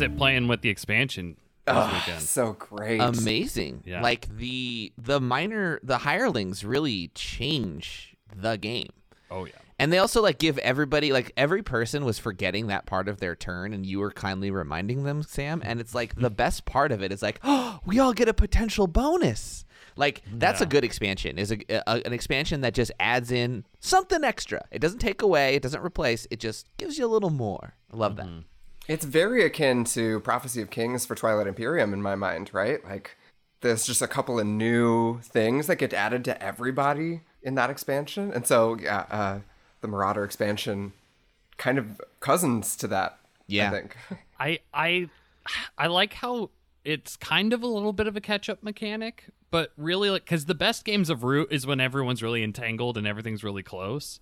[0.00, 1.36] fun was it playing with the expansion
[1.66, 2.22] this Oh, weekend?
[2.22, 3.00] so great.
[3.00, 3.82] Amazing.
[3.84, 4.02] Yeah.
[4.02, 8.90] Like the the minor the hirelings really change the game.
[9.30, 9.52] Oh yeah.
[9.78, 13.34] And they also like give everybody like every person was forgetting that part of their
[13.34, 15.62] turn and you were kindly reminding them, Sam.
[15.64, 16.34] And it's like the mm-hmm.
[16.34, 19.64] best part of it is like, oh, we all get a potential bonus.
[19.96, 21.38] Like that's a good expansion.
[21.38, 24.64] Is a, a an expansion that just adds in something extra.
[24.70, 27.74] It doesn't take away, it doesn't replace, it just gives you a little more.
[27.92, 28.26] I love that.
[28.26, 28.40] Mm-hmm.
[28.90, 32.84] It's very akin to Prophecy of Kings for Twilight Imperium in my mind, right?
[32.84, 33.16] Like
[33.60, 38.32] there's just a couple of new things that get added to everybody in that expansion.
[38.32, 39.38] And so yeah, uh,
[39.80, 40.92] the Marauder expansion
[41.56, 43.68] kind of cousins to that, Yeah.
[43.68, 43.96] I think.
[44.40, 45.08] I I
[45.78, 46.50] I like how
[46.84, 50.54] it's kind of a little bit of a catch-up mechanic, but really like cuz the
[50.56, 54.18] best games of Root is when everyone's really entangled and everything's really close.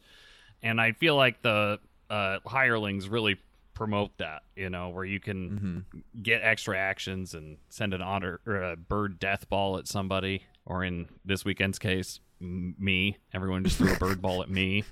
[0.62, 1.80] And I feel like the
[2.11, 3.39] uh hirelings really
[3.78, 6.20] promote that, you know, where you can mm-hmm.
[6.20, 10.82] get extra actions and send an otter or a bird death ball at somebody or
[10.82, 13.18] in this weekend's case, m- me.
[13.32, 14.82] Everyone just threw a bird ball at me.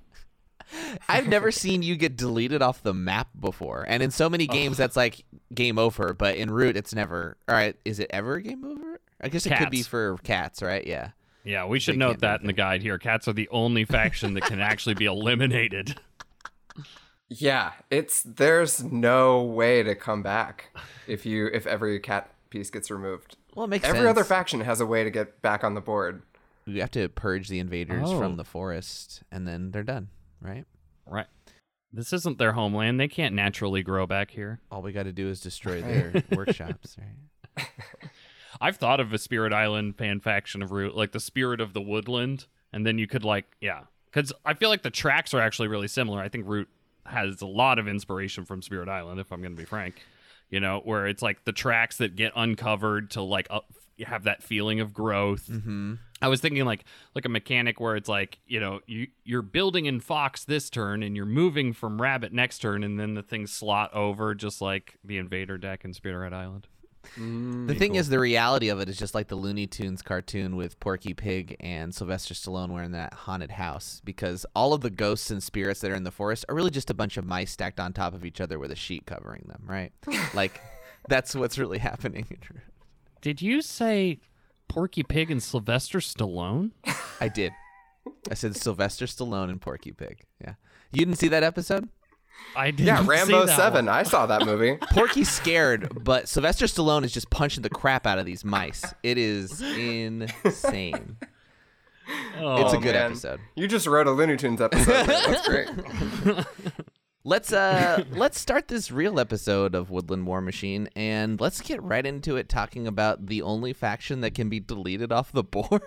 [1.08, 3.84] I've never seen you get deleted off the map before.
[3.88, 4.52] And in so many oh.
[4.52, 8.38] games that's like game over, but in Root it's never all right, is it ever
[8.38, 9.00] game over?
[9.20, 10.86] I guess it could be for cats, right?
[10.86, 11.10] Yeah.
[11.42, 12.98] Yeah, we should They note that in the guide here.
[12.98, 15.98] Cats are the only faction that can actually be eliminated.
[17.28, 20.70] Yeah, it's there's no way to come back
[21.08, 23.36] if you if every cat piece gets removed.
[23.54, 24.10] Well, it makes Every sense.
[24.10, 26.22] other faction has a way to get back on the board.
[26.66, 28.18] You have to purge the invaders Oh.
[28.18, 30.08] from the forest and then they're done,
[30.40, 30.64] right?
[31.06, 31.26] Right.
[31.92, 33.00] This isn't their homeland.
[33.00, 34.60] They can't naturally grow back here.
[34.70, 36.96] All we got to do is destroy their workshops,
[37.56, 37.66] right?
[38.60, 41.80] I've thought of a Spirit Island fan faction of Root, like the Spirit of the
[41.80, 45.68] Woodland, and then you could like, yeah, because I feel like the tracks are actually
[45.68, 46.20] really similar.
[46.20, 46.68] I think Root
[47.08, 50.02] has a lot of inspiration from Spirit Island, if I'm going to be frank.
[50.50, 53.66] You know, where it's like the tracks that get uncovered to like up,
[54.04, 55.48] have that feeling of growth.
[55.48, 55.94] Mm-hmm.
[56.22, 56.84] I was thinking like
[57.14, 61.02] like a mechanic where it's like you know you you're building in Fox this turn
[61.02, 64.98] and you're moving from Rabbit next turn, and then the things slot over just like
[65.04, 66.68] the Invader deck in Spirit Island.
[67.18, 67.66] Mm.
[67.66, 70.78] The thing is, the reality of it is just like the Looney Tunes cartoon with
[70.80, 75.42] Porky Pig and Sylvester Stallone wearing that haunted house because all of the ghosts and
[75.42, 77.92] spirits that are in the forest are really just a bunch of mice stacked on
[77.92, 79.92] top of each other with a sheet covering them, right?
[80.34, 80.60] like,
[81.08, 82.26] that's what's really happening.
[83.20, 84.20] Did you say
[84.68, 86.72] Porky Pig and Sylvester Stallone?
[87.20, 87.52] I did.
[88.30, 90.22] I said Sylvester Stallone and Porky Pig.
[90.40, 90.54] Yeah.
[90.92, 91.88] You didn't see that episode?
[92.54, 92.86] I didn't.
[92.86, 93.86] Yeah, see Rambo that Seven.
[93.86, 93.94] one.
[93.94, 94.76] I saw that movie.
[94.92, 98.82] Porky's scared, but Sylvester Stallone is just punching the crap out of these mice.
[99.02, 101.16] It is insane.
[102.38, 103.10] Oh, It's a good man.
[103.10, 103.40] episode.
[103.56, 105.06] You just wrote a Looney Tunes episode.
[105.06, 105.68] That's great.
[107.24, 112.06] Let's uh let's start this real episode of Woodland War Machine and let's get right
[112.06, 115.82] into it talking about the only faction that can be deleted off the board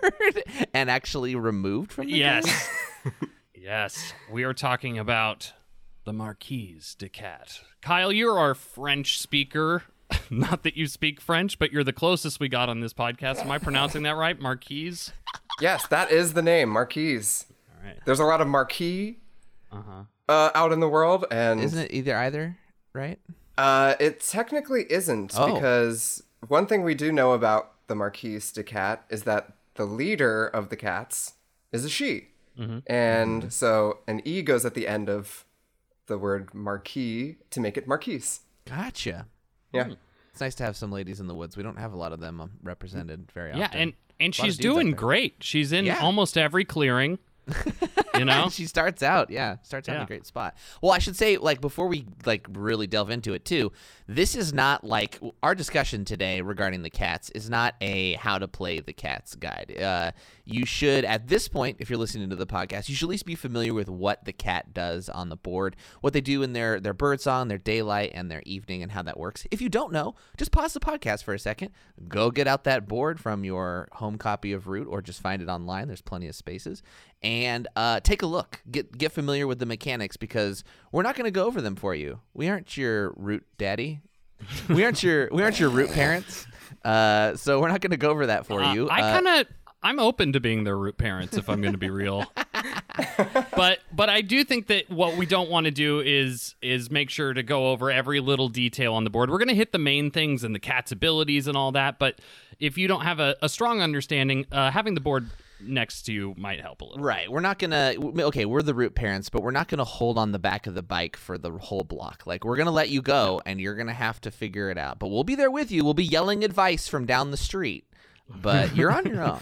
[0.74, 2.20] and actually removed from the game.
[2.44, 2.68] yes,
[3.54, 4.12] yes.
[4.30, 5.54] We are talking about
[6.04, 7.60] the Marquise de Cat.
[7.82, 9.84] Kyle, you're our French speaker.
[10.30, 13.38] Not that you speak French, but you're the closest we got on this podcast.
[13.40, 14.38] Am I pronouncing that right?
[14.38, 15.12] Marquise.
[15.60, 17.46] Yes, that is the name, Marquise.
[17.78, 17.98] All right.
[18.04, 19.18] There's a lot of marquis
[19.70, 20.02] Uh-huh.
[20.28, 22.56] uh, out in the world, and Isn't it either either,
[22.92, 23.18] right?
[23.58, 25.54] uh, it technically isn't Oh.
[25.54, 30.46] because one thing we do know about the Marquise de Cat is that the leader
[30.46, 31.34] of the cats
[31.72, 32.28] is a she,
[32.86, 35.44] and so an e goes at the end of
[36.10, 38.40] the word marquis to make it marquise.
[38.66, 39.26] Gotcha.
[39.72, 39.94] Yeah.
[40.32, 41.56] It's nice to have some ladies in the woods.
[41.56, 43.60] We don't have a lot of them um, represented very often.
[43.60, 45.36] Yeah, and and she's doing great.
[45.40, 46.00] She's in Yeah.
[46.00, 47.18] almost every clearing.
[48.18, 48.48] you know?
[48.50, 50.56] she starts out, yeah, starts out in a great spot.
[50.82, 53.72] Well, I should say, like, before we like really delve into it too,
[54.06, 58.48] this is not like our discussion today regarding the cats is not a how to
[58.48, 59.76] play the cats guide.
[59.80, 60.12] Uh,
[60.44, 63.26] you should, at this point, if you're listening to the podcast, you should at least
[63.26, 66.80] be familiar with what the cat does on the board, what they do in their
[66.80, 69.46] their bird song, their daylight, and their evening, and how that works.
[69.50, 71.70] If you don't know, just pause the podcast for a second,
[72.08, 75.48] go get out that board from your home copy of Root, or just find it
[75.48, 75.86] online.
[75.86, 76.82] There's plenty of spaces,
[77.22, 78.60] and uh, take a look.
[78.70, 81.94] Get get familiar with the mechanics because we're not going to go over them for
[81.94, 82.20] you.
[82.34, 84.00] We aren't your Root daddy.
[84.68, 86.46] we aren't your we aren't your Root parents.
[86.84, 88.88] Uh, so we're not going to go over that for Uh, you.
[88.88, 89.46] I Uh, kind of
[89.82, 92.30] I'm open to being their root parents if I'm going to be real.
[93.56, 97.10] but but I do think that what we don't want to do is is make
[97.10, 99.30] sure to go over every little detail on the board.
[99.30, 102.20] We're going to hit the main things and the cat's abilities and all that, but
[102.58, 105.30] if you don't have a, a strong understanding, uh, having the board
[105.62, 107.02] next to you might help a little.
[107.02, 107.30] Right.
[107.30, 107.94] We're not gonna.
[107.98, 110.82] Okay, we're the root parents, but we're not gonna hold on the back of the
[110.82, 112.26] bike for the whole block.
[112.26, 114.98] Like we're gonna let you go, and you're gonna have to figure it out.
[114.98, 115.84] But we'll be there with you.
[115.84, 117.84] We'll be yelling advice from down the street.
[118.28, 119.40] But you're on your own.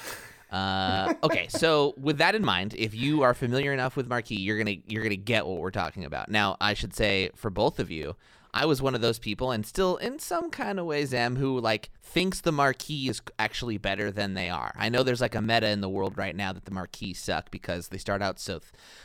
[0.50, 4.58] Uh, okay, so with that in mind, if you are familiar enough with Marquee, you're
[4.58, 6.30] gonna you're gonna get what we're talking about.
[6.30, 8.16] Now, I should say for both of you,
[8.54, 11.60] I was one of those people, and still in some kind of ways am, who
[11.60, 14.72] like thinks the Marquee is actually better than they are.
[14.76, 17.50] I know there's like a meta in the world right now that the Marquee suck
[17.50, 18.60] because they start out so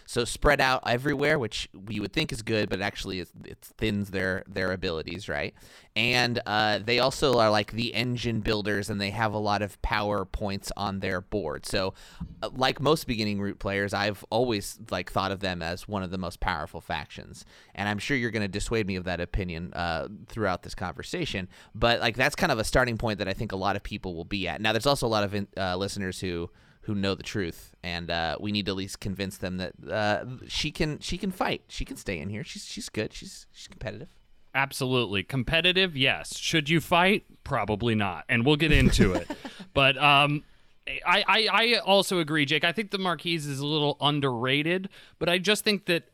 [0.06, 3.30] so spread out everywhere, which you would think is good, but actually it
[3.78, 5.54] thins their their abilities, right?
[5.96, 9.80] And uh, they also are like the engine builders, and they have a lot of
[9.84, 11.68] power points on their board.
[11.68, 11.94] So,
[12.42, 16.10] uh, like most beginning root players, I've always like thought of them as one of
[16.10, 17.46] the most powerful factions,
[17.76, 21.48] and I'm sure you're going to dissuade me of that opinion uh, throughout this conversation.
[21.76, 24.16] But like that's kind of a starting point that I think a lot of people
[24.16, 24.62] will be at.
[24.62, 26.50] Now, there's also a lot of uh, listeners who
[26.84, 30.26] who know the truth, and uh, we need to at least convince them that uh,
[30.48, 31.64] she can she can fight.
[31.68, 32.44] She can stay in here.
[32.44, 33.14] She's she's good.
[33.14, 34.10] She's she's competitive.
[34.56, 35.98] Absolutely competitive.
[35.98, 36.38] Yes.
[36.38, 37.26] Should you fight?
[37.44, 38.26] Probably not.
[38.30, 39.30] And we'll get into it.
[39.74, 40.44] but um,
[41.06, 42.64] I, I, I also agree, Jake.
[42.64, 46.10] I think the Marquise is a little underrated, but I just think that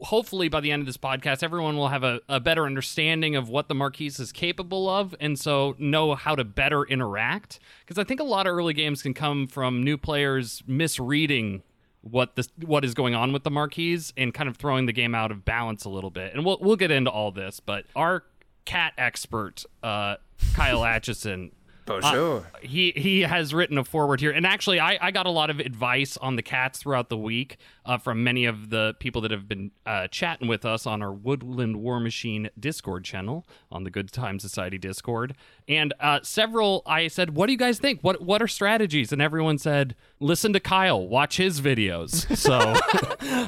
[0.00, 3.48] hopefully by the end of this podcast, everyone will have a, a better understanding of
[3.48, 7.58] what the Marquise is capable of, and so know how to better interact.
[7.80, 11.62] Because I think a lot of early games can come from new players misreading
[12.04, 15.14] what this what is going on with the Marquise and kind of throwing the game
[15.14, 16.34] out of balance a little bit.
[16.34, 18.24] And we'll we'll get into all this, but our
[18.64, 20.16] cat expert, uh,
[20.54, 21.52] Kyle Atchison,
[21.86, 22.38] Bonjour.
[22.38, 25.50] Uh, he he has written a forward here, and actually, I, I got a lot
[25.50, 29.30] of advice on the cats throughout the week uh, from many of the people that
[29.30, 33.90] have been uh, chatting with us on our Woodland War Machine Discord channel on the
[33.90, 35.34] Good Time Society Discord,
[35.68, 36.82] and uh, several.
[36.86, 38.00] I said, "What do you guys think?
[38.00, 42.74] What what are strategies?" And everyone said, "Listen to Kyle, watch his videos." So,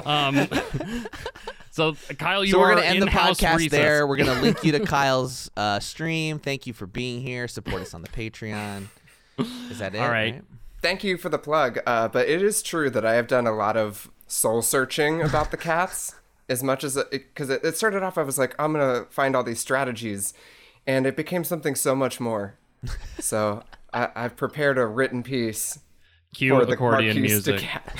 [0.05, 0.47] um,
[1.77, 3.71] so Kyle, you so we're going to end the podcast recess.
[3.71, 4.07] there.
[4.07, 6.39] We're going to link you to Kyle's uh, stream.
[6.39, 7.47] Thank you for being here.
[7.47, 8.87] Support us on the Patreon.
[9.69, 9.99] Is that it?
[9.99, 10.33] All right.
[10.33, 10.43] right?
[10.81, 11.79] Thank you for the plug.
[11.85, 15.51] Uh, but it is true that I have done a lot of soul searching about
[15.51, 16.15] the cats.
[16.49, 19.35] as much as it, because it, it started off, I was like, I'm gonna find
[19.35, 20.33] all these strategies,
[20.85, 22.57] and it became something so much more.
[23.19, 23.63] so
[23.93, 25.79] I, I've prepared a written piece
[26.33, 27.67] Cue for the accordion Marquise de music.
[27.67, 27.95] Cat.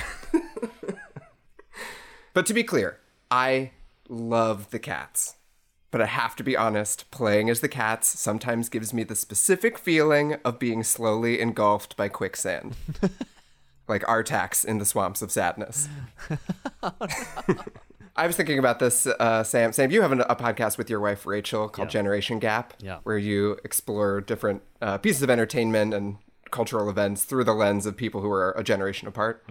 [2.33, 2.99] but to be clear,
[3.31, 3.71] I
[4.09, 5.35] love the cats.
[5.89, 9.77] But I have to be honest, playing as the cats sometimes gives me the specific
[9.77, 12.75] feeling of being slowly engulfed by quicksand.
[13.87, 15.87] like Artax in the swamps of sadness.
[18.15, 19.71] I was thinking about this, uh, Sam.
[19.71, 21.91] Sam, you have an, a podcast with your wife Rachel called Yeah.
[21.99, 22.99] Generation Gap, Yeah.
[23.03, 26.17] where you explore different uh, pieces of entertainment and
[26.49, 29.45] cultural events through the lens of people who are a generation apart.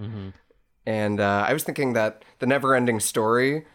[0.86, 3.66] And uh, I was thinking that the never-ending story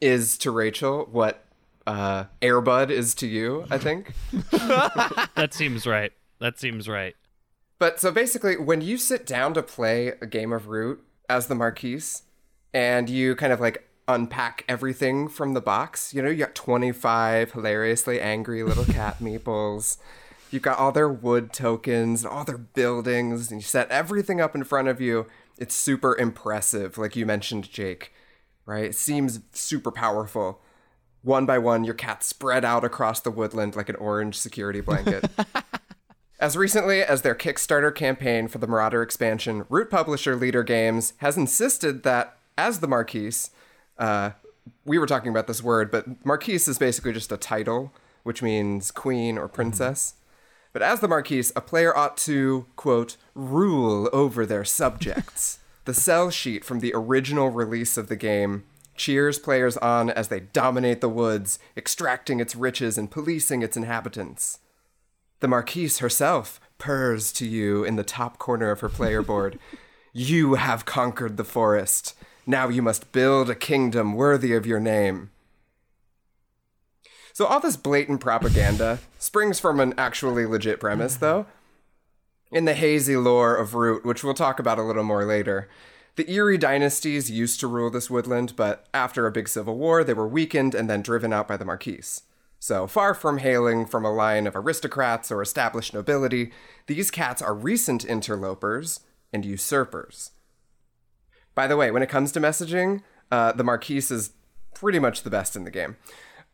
[0.00, 1.44] is to Rachel what
[1.86, 3.66] uh, Air Bud is to you.
[3.70, 4.12] I think.
[4.50, 6.12] that seems right.
[6.40, 7.14] That seems right.
[7.78, 11.54] But so basically, when you sit down to play a game of Root as the
[11.54, 12.22] Marquise,
[12.72, 17.52] and you kind of like unpack everything from the box, you know, you got 25
[17.52, 19.98] hilariously angry little cat meeples.
[20.50, 24.64] You've got all their wood tokens, all their buildings, and you set everything up in
[24.64, 25.26] front of you.
[25.58, 28.12] It's super impressive, like you mentioned, Jake,
[28.66, 28.84] right?
[28.84, 30.60] It seems super powerful.
[31.22, 35.24] One by one, your cats spread out across the woodland like an orange security blanket.
[36.38, 41.38] As recently as their Kickstarter campaign for the Marauder expansion, Root publisher Leder Games has
[41.38, 43.50] insisted that, as the Marquise,
[43.96, 44.32] uh,
[44.84, 47.90] we were talking about this word, but Marquise is basically just a title,
[48.22, 50.14] which means queen or princess.
[50.76, 55.58] But as the Marquise, a player ought to, quote, rule over their subjects.
[55.86, 58.64] the sell sheet from the original release of the game
[58.94, 64.58] cheers players on as they dominate the woods, extracting its riches and policing its inhabitants.
[65.40, 69.58] The Marquise herself purrs to you in the top corner of her player board.
[70.12, 72.14] you have conquered the forest.
[72.46, 75.30] Now you must build a kingdom worthy of your name.
[77.36, 81.46] So, all this blatant propaganda springs from an actually legit premise, though.
[82.52, 85.68] In the hazy lore of Root, which we'll talk about a little more later,
[86.14, 90.14] the Eyrie dynasties used to rule this woodland, but after a big civil war, they
[90.14, 92.22] were weakened and then driven out by the Marquise.
[92.60, 96.52] So, far from hailing from a line of aristocrats or established nobility,
[96.86, 99.00] these cats are recent interlopers
[99.32, 100.30] and usurpers.
[101.54, 104.30] By the way, when it comes to messaging, uh, the Marquise is
[104.72, 105.96] pretty much the best in the game.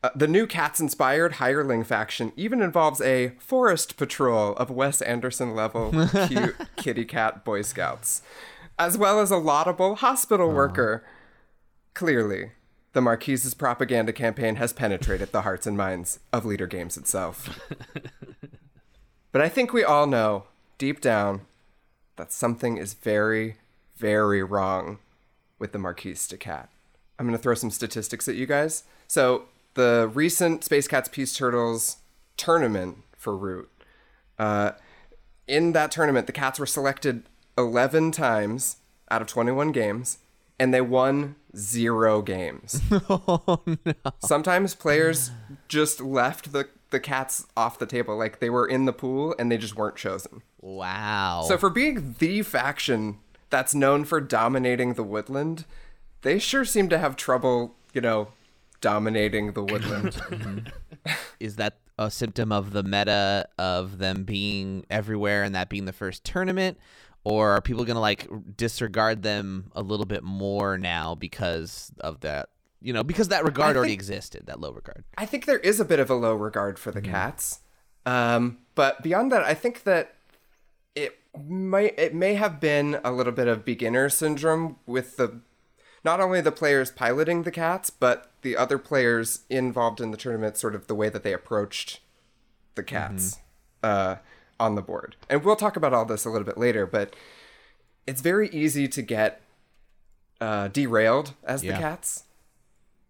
[0.02, 5.54] Uh, the new cats inspired hireling faction even involves a forest patrol of Wes Anderson
[5.54, 5.92] level
[6.26, 8.20] cute kitty cat Boy Scouts,
[8.78, 11.04] as well as a laudable hospital worker.
[11.94, 12.50] Clearly,
[12.94, 17.60] the Marquise's propaganda campaign has penetrated the hearts and minds of Leder Games itself.
[19.32, 20.44] but I think we all know,
[20.78, 21.42] deep down,
[22.16, 23.56] that something is very,
[23.96, 24.98] very wrong
[25.58, 26.68] with the Marquise de Cat.
[27.18, 28.84] I'm going to throw some statistics at you guys.
[29.06, 31.98] So, the recent Space Cats Peace Turtles
[32.36, 33.70] tournament for Root,
[34.38, 34.72] uh,
[35.46, 37.24] in that tournament, the Cats were selected
[37.58, 38.78] 11 times
[39.10, 40.18] out of 21 games,
[40.58, 42.80] and they won zero games.
[43.10, 43.94] oh no.
[44.20, 45.30] Sometimes players
[45.68, 48.16] just left the, the Cats off the table.
[48.16, 50.42] Like they were in the pool and they just weren't chosen.
[50.60, 51.44] Wow.
[51.46, 53.18] So, for being the faction
[53.50, 55.64] that's known for dominating the woodland,
[56.22, 58.28] they sure seem to have trouble, you know,
[58.82, 60.20] dominating the woodland.
[61.40, 65.92] is that a symptom of the meta of them being everywhere and that being the
[65.92, 66.78] first tournament?
[67.24, 72.20] Or are people going to like disregard them a little bit more now because of
[72.20, 72.48] that?
[72.80, 75.04] You know, because that regard already existed, that low regard.
[75.16, 77.60] I think there is a bit of a low regard for the cats.
[78.04, 80.16] Um, but beyond that, I think that
[80.96, 85.40] it might it may have been a little bit of beginner syndrome with the
[86.04, 90.56] not only the players piloting the cats, but the other players involved in the tournament,
[90.56, 92.00] sort of the way that they approached
[92.74, 93.38] the cats
[93.82, 94.16] uh,
[94.58, 95.16] on the board.
[95.28, 97.14] And we'll talk about all this a little bit later, but
[98.06, 99.42] it's very easy to get
[100.40, 101.72] uh, derailed as Yeah.
[101.72, 102.24] the cats.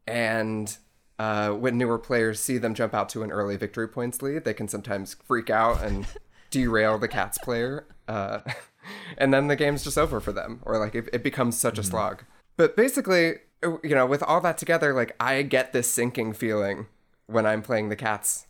[0.07, 0.77] And
[1.19, 4.53] uh, when newer players see them jump out to an early victory points lead, they
[4.55, 6.07] can sometimes freak out and
[6.51, 7.87] derail the cats player.
[8.09, 8.41] Uh,
[9.19, 11.83] and then the game's just over for them, or like it, it becomes such a
[11.83, 12.25] slog.
[12.56, 16.87] But basically, you know, with all that together, like I get this sinking feeling
[17.26, 18.47] when I'm playing the cats.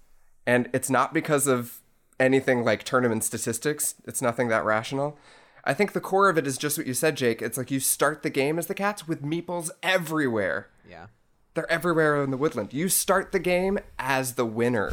[0.47, 1.80] And it's not because of
[2.18, 5.18] anything like tournament statistics, it's nothing that rational.
[5.64, 7.40] I think the core of it is just what you said, Jake.
[7.40, 10.68] It's like you start the game as the cats with meeples everywhere.
[10.88, 11.06] Yeah.
[11.54, 12.73] They're everywhere in the woodland.
[12.73, 14.92] You start the game as the winner.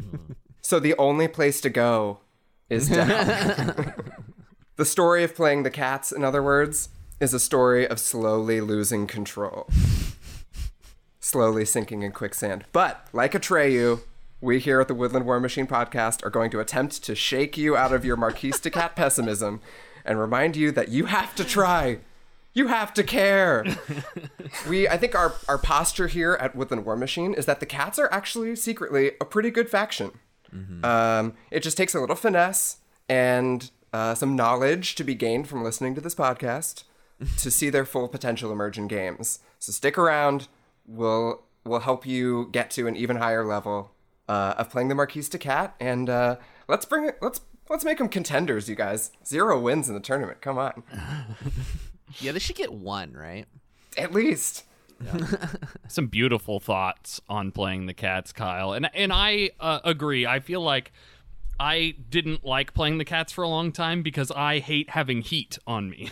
[0.62, 2.20] so the only place to go
[2.70, 3.08] is down.
[4.76, 6.88] the story of playing the cats, in other words,
[7.20, 9.68] is a story of slowly losing control.
[11.20, 12.64] slowly sinking in quicksand.
[12.72, 14.00] But, like Atreyu,
[14.40, 17.76] we here at the Woodland War Machine podcast are going to attempt to shake you
[17.76, 19.60] out of your Marquise de Cat pessimism
[20.04, 21.98] and remind you that you have to try.
[22.54, 23.64] You have to care.
[24.68, 27.98] we, I think our, our posture here at Woodland War Machine is that the cats
[27.98, 30.12] are actually secretly a pretty good faction.
[30.82, 35.62] Um, it just takes a little finesse and uh, some knowledge to be gained from
[35.62, 36.84] listening to this podcast
[37.38, 39.40] to see their full potential emerge in games.
[39.58, 40.48] So stick around.
[40.86, 43.92] We'll we'll help you get to an even higher level
[44.28, 46.36] uh, of playing the Marquise de Cat, and uh,
[46.68, 47.18] let's bring it.
[47.20, 49.10] Let's let's make them contenders, you guys.
[49.26, 50.40] Zero wins in the tournament.
[50.40, 50.82] Come on,
[52.20, 53.46] Yeah, they should get one, right?
[53.96, 54.64] at least.
[55.88, 60.60] some beautiful thoughts on playing the cats kyle and and i uh, agree i feel
[60.60, 60.90] like
[61.60, 65.56] i didn't like playing the cats for a long time because i hate having heat
[65.68, 66.10] on me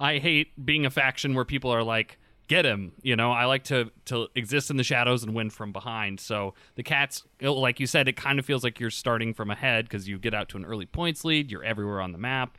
[0.00, 3.62] i hate being a faction where people are like get him you know i like
[3.62, 7.86] to to exist in the shadows and win from behind so the cats like you
[7.86, 10.56] said it kind of feels like you're starting from ahead because you get out to
[10.56, 12.58] an early points lead you're everywhere on the map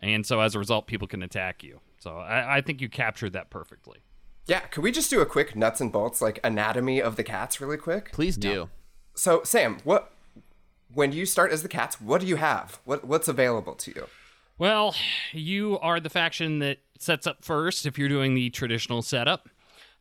[0.00, 3.34] and so as a result people can attack you so i, I think you captured
[3.34, 3.98] that perfectly
[4.46, 7.60] Yeah, could we just do a quick nuts and bolts like anatomy of the cats
[7.60, 8.12] really quick?
[8.12, 8.68] Please do.
[9.16, 10.12] So, Sam, what
[10.94, 12.78] when you start as the cats, what do you have?
[12.84, 14.06] What what's available to you?
[14.58, 14.94] Well,
[15.32, 19.50] you are the faction that sets up first if you're doing the traditional setup.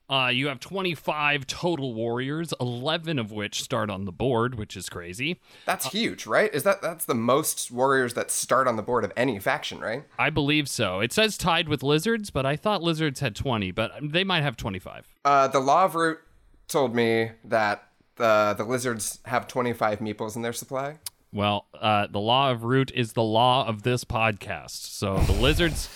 [0.09, 4.88] Uh, you have 25 total warriors, 11 of which start on the board, which is
[4.88, 5.41] crazy.
[5.65, 6.53] That's huge, right?
[6.53, 10.03] Is that that's the most warriors that start on the board of any faction, right?
[10.19, 11.00] I believe so.
[11.00, 14.55] It says tied with lizards, but I thought lizards had 20, but they might have
[14.55, 15.07] 25.
[15.25, 16.19] Uh, the Law of Root
[16.67, 21.00] told me that the the lizards have 25 meeples in their supply.
[21.32, 24.72] Well, uh, the law of root is the law of this podcast.
[24.72, 25.89] So the lizards.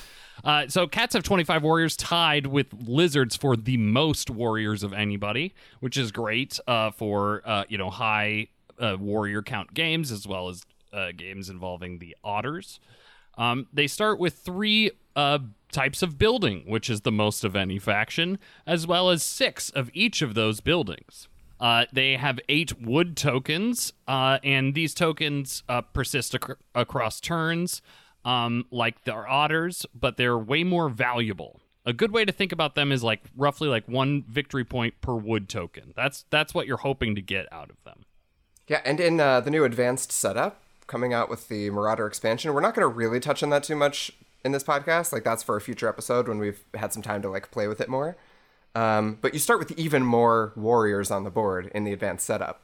[0.43, 5.53] Uh, so cats have 25 warriors tied with lizards for the most warriors of anybody,
[5.79, 8.48] which is great uh, for uh, you know high
[8.79, 12.79] uh, warrior count games as well as uh, games involving the otters.
[13.38, 15.39] Um, they start with three uh,
[15.71, 19.89] types of building, which is the most of any faction, as well as six of
[19.93, 21.27] each of those buildings.
[21.59, 27.81] Uh, they have eight wood tokens, uh, and these tokens uh, persist ac- across turns,
[28.23, 32.75] um, like their otters, but they're way more valuable a good way to think about
[32.75, 35.93] them is like roughly like one victory point per wood token.
[35.95, 38.05] That's that's what you're hoping to get out of them.
[38.67, 42.61] Yeah, and in uh, the new advanced setup coming out with the Marauder expansion, we're
[42.61, 44.11] not going to really touch on that too much
[44.45, 45.11] in this podcast.
[45.11, 47.81] Like that's for a future episode when we've had some time to like play with
[47.81, 48.15] it more.
[48.75, 52.63] Um, but you start with even more warriors on the board in the advanced setup.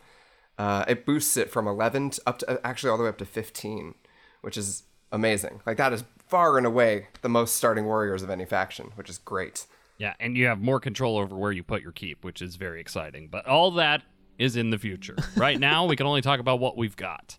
[0.57, 3.25] Uh, it boosts it from 11 to up to actually all the way up to
[3.25, 3.95] 15,
[4.41, 5.62] which is amazing.
[5.65, 9.17] Like that is far and away the most starting warriors of any faction, which is
[9.17, 9.65] great.
[9.97, 12.81] Yeah, and you have more control over where you put your keep, which is very
[12.81, 13.29] exciting.
[13.29, 14.03] But all that
[14.38, 15.15] is in the future.
[15.38, 17.38] Right now, we can only talk about what we've got.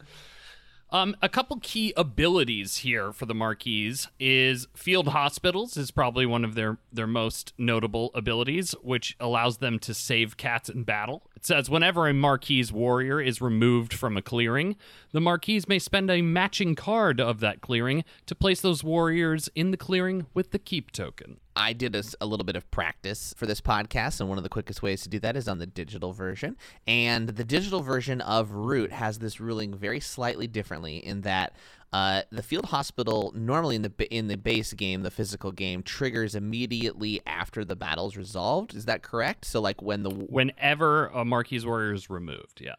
[0.90, 6.45] Um, a couple key abilities here for the Marquise is field hospitals is probably one
[6.45, 11.23] of their their most notable abilities, which allows them to save cats in battle.
[11.46, 14.74] Says whenever a Marquise warrior is removed from a clearing,
[15.12, 19.70] the Marquise may spend a matching card of that clearing to place those warriors in
[19.70, 21.38] the clearing with the keep token.
[21.54, 24.50] I did a, a, little bit of practice for this podcast, and one of the
[24.50, 26.56] quickest ways to do that is on the digital version.
[26.84, 31.54] And the digital version of Root has this ruling very slightly differently in that
[31.93, 36.35] uh, the field hospital normally in the in the base game, the physical game, triggers
[36.35, 38.75] immediately after the battle's resolved.
[38.75, 39.45] Is that correct?
[39.45, 42.75] So like when the whenever a Marquise warrior is removed, yeah.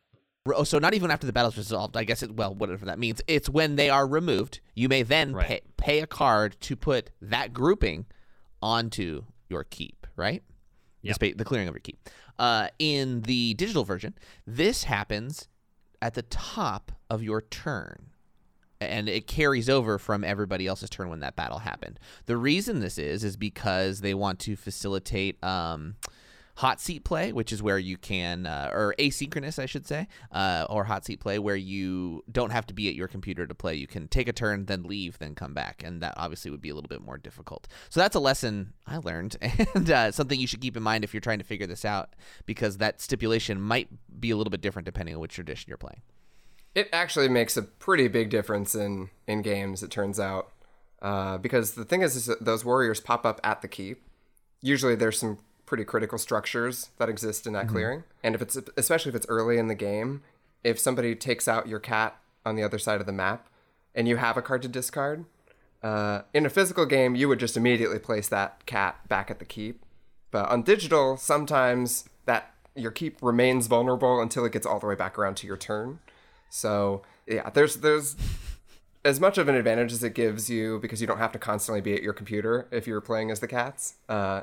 [0.48, 1.98] Oh, so not even after the battle's resolved.
[1.98, 2.36] I guess it.
[2.36, 3.22] Well, whatever that means.
[3.28, 4.62] It's when they are removed.
[4.76, 5.48] You may then right.
[5.48, 8.06] pay, pay a card to put that grouping
[8.62, 10.44] onto your keep, right?
[11.02, 11.38] Yep.
[11.38, 12.10] The, clearing of your keep.
[12.38, 14.14] Uh, in the digital version,
[14.46, 15.48] this happens
[16.02, 18.10] at the top of your turn.
[18.80, 22.00] And it carries over from everybody else's turn when that battle happened.
[22.28, 25.96] The reason this is is because they want to facilitate um,
[26.58, 30.66] hot seat play, which is where you can, uh, or asynchronous, I should say, uh,
[30.70, 33.76] or hot seat play, where you don't have to be at your computer to play.
[33.76, 36.70] You can take a turn, then leave, then come back, and that obviously would be
[36.70, 37.68] a little bit more difficult.
[37.90, 39.38] So that's a lesson I learned,
[39.76, 42.16] and uh, something you should keep in mind if you're trying to figure this out,
[42.48, 46.02] because that stipulation might be a little bit different depending on which tradition you're playing.
[46.78, 49.82] It actually makes a pretty big difference in in games.
[49.82, 50.52] It turns out.
[51.02, 54.04] Uh, because the thing is, is those warriors pop up at the keep.
[54.62, 57.74] Usually, there's some pretty critical structures that exist in that mm-hmm.
[57.74, 58.04] clearing.
[58.22, 60.22] And if it's especially if it's early in the game,
[60.64, 63.48] if somebody takes out your cat on the other side of the map
[63.96, 65.26] and you have a card to discard,
[65.82, 69.46] uh, in a physical game you would just immediately place that cat back at the
[69.46, 69.84] keep.
[70.30, 74.96] But on digital, sometimes that your keep remains vulnerable until it gets all the way
[74.96, 75.98] back around to your turn.
[76.50, 78.16] So yeah, there's there's
[79.06, 81.82] as much of an advantage as it gives you because you don't have to constantly
[81.82, 83.96] be at your computer if you're playing as the cats.
[84.10, 84.42] Uh,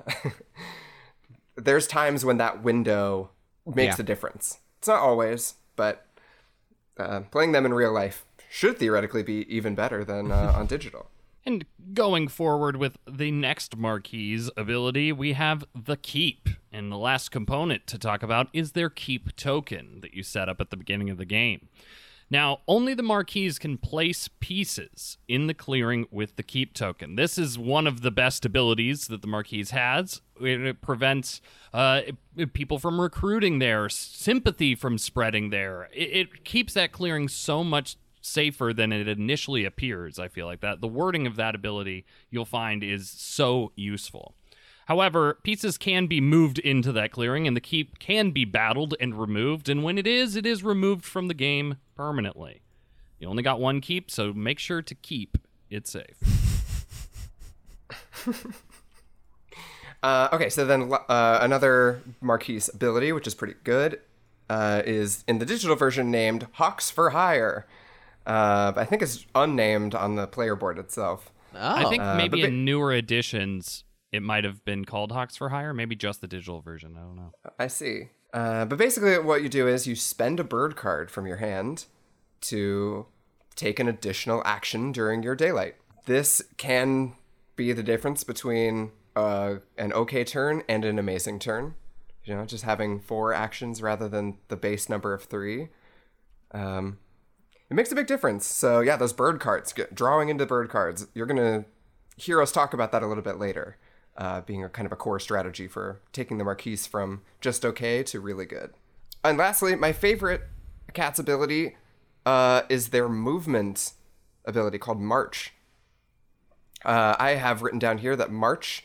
[1.57, 3.31] there's times when that window
[3.67, 4.03] makes yeah.
[4.03, 4.59] a difference.
[4.79, 6.07] It's not always, but
[6.99, 11.11] uh, playing them in real life should theoretically be even better than uh, on digital.
[11.47, 16.49] And going forward with the next Marquise ability, we have the Keep.
[16.73, 20.61] And the last component to talk about is their Keep token that you set up
[20.61, 21.69] at the beginning of the game.
[22.31, 27.17] Now, only the Marquise can place pieces in the clearing with the keep token.
[27.17, 30.23] This is one of the best abilities that the Marquise has.
[30.41, 31.41] It prevents
[31.73, 32.01] uh,
[32.53, 35.89] people from recruiting there, sympathy from spreading there.
[35.93, 40.19] It, it keeps that clearing so much safer than it initially appears.
[40.19, 40.81] I feel like that.
[40.81, 44.35] The wording of that ability you'll find is so useful.
[44.87, 49.19] However, pieces can be moved into that clearing, and the keep can be battled and
[49.19, 49.69] removed.
[49.69, 52.63] And when it is, it is removed from the game permanently.
[53.19, 55.39] You only got one keep, so make sure to keep
[55.71, 56.19] it safe.
[60.03, 64.01] uh, okay, so then uh, another Marquise ability, which is pretty good,
[64.51, 67.67] uh, is in the digital version named Hawks for Hire.
[68.27, 71.31] Uh, I think it's unnamed on the player board itself.
[71.55, 71.59] Oh.
[71.59, 73.85] I think uh, maybe in newer editions
[74.15, 76.95] it might have been called Hawks for Hire, maybe just the digital version.
[76.97, 77.33] I don't know.
[77.59, 78.11] I see.
[78.33, 81.87] Uh, but basically, what you do is you spend a bird card from your hand
[82.43, 83.07] to
[83.57, 85.75] take an additional action during your daylight.
[86.07, 87.15] This can
[87.57, 91.75] be the difference between uh, an okay turn and an amazing turn.
[92.25, 95.69] You know, just having four actions rather than the base number of three.
[96.53, 96.99] Um,
[97.71, 98.47] it makes a big difference.
[98.47, 101.65] So yeah, those bird cards, drawing into bird cards, you're gonna
[102.17, 103.77] hear us talk about that a little bit later
[104.17, 108.03] uh, being a kind of a core strategy for taking the Marquise from just okay
[108.05, 108.73] to really good.
[109.23, 110.43] And lastly, my favorite
[110.93, 111.77] cat's ability
[112.25, 113.93] uh, is their movement
[114.45, 115.53] ability called March.
[116.85, 118.85] Uh, I have written down here that March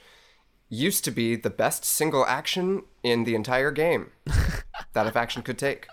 [0.69, 4.11] used to be the best single action in the entire game
[4.93, 5.87] that a faction could take.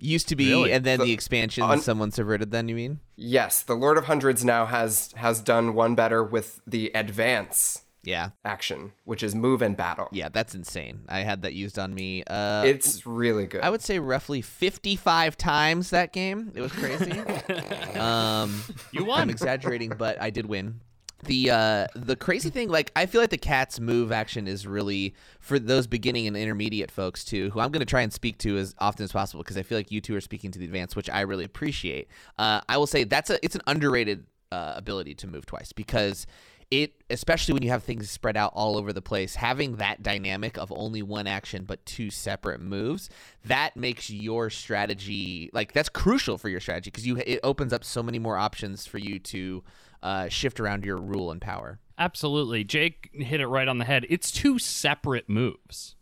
[0.00, 0.72] Used to be, really?
[0.72, 2.50] and then the, the expansion un- someone subverted.
[2.50, 3.00] Then you mean?
[3.16, 8.30] Yes, the Lord of Hundreds now has has done one better with the advance Yeah.
[8.44, 10.08] action, which is move and battle.
[10.12, 11.02] Yeah, that's insane.
[11.08, 12.24] I had that used on me.
[12.26, 13.62] Uh, It's really good.
[13.62, 16.52] I would say roughly 55 times that game.
[16.54, 17.12] It was crazy.
[17.98, 19.20] um, You won.
[19.20, 20.80] I'm exaggerating, but I did win.
[21.24, 25.14] The uh, the crazy thing, like I feel like the cat's move action is really
[25.38, 28.58] for those beginning and intermediate folks too, who I'm going to try and speak to
[28.58, 30.96] as often as possible because I feel like you two are speaking to the advanced,
[30.96, 32.08] which I really appreciate.
[32.38, 36.26] Uh, I will say that's a it's an underrated uh, ability to move twice because
[36.72, 40.56] it especially when you have things spread out all over the place having that dynamic
[40.56, 43.10] of only one action but two separate moves
[43.44, 47.84] that makes your strategy like that's crucial for your strategy because you it opens up
[47.84, 49.62] so many more options for you to
[50.02, 52.64] uh, shift around your rule and power Absolutely.
[52.64, 54.06] Jake hit it right on the head.
[54.08, 55.94] It's two separate moves.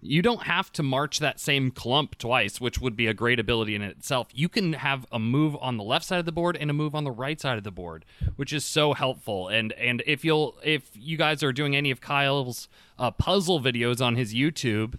[0.00, 3.74] You don't have to march that same clump twice, which would be a great ability
[3.74, 4.28] in itself.
[4.32, 6.94] You can have a move on the left side of the board and a move
[6.94, 9.48] on the right side of the board, which is so helpful.
[9.48, 14.00] And and if you'll if you guys are doing any of Kyle's uh, puzzle videos
[14.00, 14.94] on his YouTube,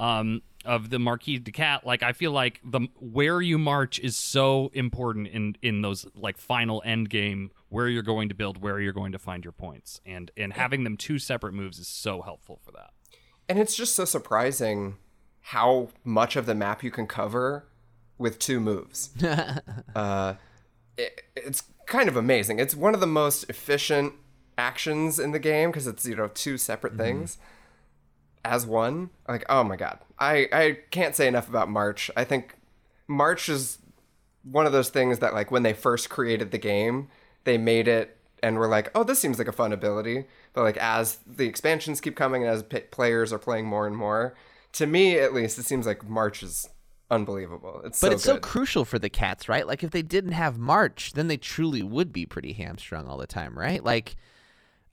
[0.00, 4.16] um, of the Marquis de Cat, like I feel like the where you march is
[4.16, 8.78] so important in in those like final end game where you're going to build, where
[8.78, 12.20] you're going to find your points, and and having them two separate moves is so
[12.20, 12.90] helpful for that.
[13.48, 14.96] And it's just so surprising
[15.40, 17.66] how much of the map you can cover
[18.18, 19.10] with two moves.
[19.94, 20.34] uh,
[20.98, 22.58] it, it's kind of amazing.
[22.58, 24.12] It's one of the most efficient
[24.58, 27.38] actions in the game because it's you know two separate things
[28.44, 29.10] as one.
[29.28, 32.10] Like oh my god, I I can't say enough about March.
[32.16, 32.56] I think
[33.06, 33.78] March is
[34.42, 37.08] one of those things that like when they first created the game,
[37.44, 40.76] they made it and were like, "Oh, this seems like a fun ability." But like
[40.78, 44.34] as the expansions keep coming and as p- players are playing more and more,
[44.72, 46.68] to me at least, it seems like March is
[47.10, 47.82] unbelievable.
[47.84, 50.58] It's but so it's so crucial for the cats right like if they didn't have
[50.58, 54.14] march then they truly would be pretty hamstrung all the time right like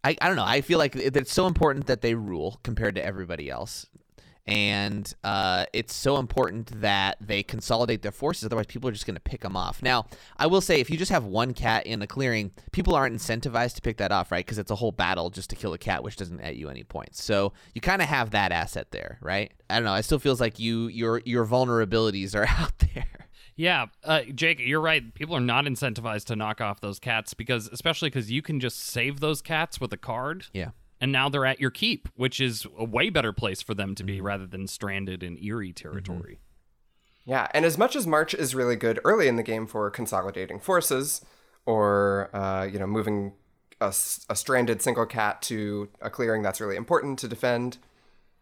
[0.08, 0.46] I, I don't know.
[0.46, 3.88] I feel like it's so important that they rule compared to everybody else.
[4.48, 8.46] And uh, it's so important that they consolidate their forces.
[8.46, 9.84] Otherwise, people are just going to pick them off.
[9.84, 10.06] Now,
[10.38, 13.76] I will say, if you just have one cat in a clearing, people aren't incentivized
[13.76, 14.46] to pick that off, right?
[14.46, 16.84] Because it's a whole battle just to kill a cat, which doesn't net you any
[16.84, 17.22] points.
[17.22, 19.52] So you kind of have that asset there, right?
[19.70, 19.96] I don't know.
[19.96, 23.06] It still feels like you your your vulnerabilities are out there.
[23.58, 25.14] Yeah, uh, Jake, you're right.
[25.16, 28.78] People are not incentivized to knock off those cats because, especially because you can just
[28.78, 30.46] save those cats with a card.
[30.54, 30.70] Yeah.
[31.00, 34.04] And now they're at your keep, which is a way better place for them to
[34.04, 36.40] be rather than stranded in Eyrie territory.
[37.26, 40.60] Yeah, and as much as March is really good early in the game for consolidating
[40.60, 41.24] forces,
[41.66, 43.34] or uh, you know moving
[43.80, 47.78] a stranded single cat to a clearing that's really important to defend,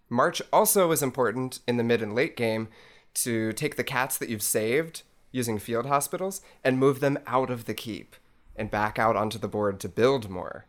[0.09, 2.67] March also is important in the mid and late game
[3.15, 7.65] to take the cats that you've saved using field hospitals and move them out of
[7.65, 8.15] the keep
[8.55, 10.65] and back out onto the board to build more.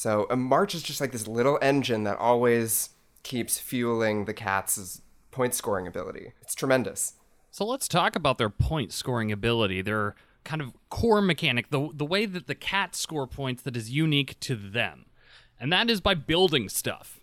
[0.00, 2.88] So a March is just like this little engine that always
[3.22, 6.32] keeps fueling the cats' point scoring ability.
[6.40, 7.12] It's tremendous.
[7.50, 9.82] So let's talk about their point scoring ability.
[9.82, 13.90] Their kind of core mechanic, the the way that the cats score points that is
[13.90, 15.04] unique to them.
[15.60, 17.20] And that is by building stuff.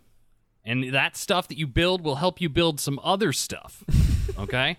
[0.63, 3.84] And that stuff that you build will help you build some other stuff.
[4.38, 4.78] Okay?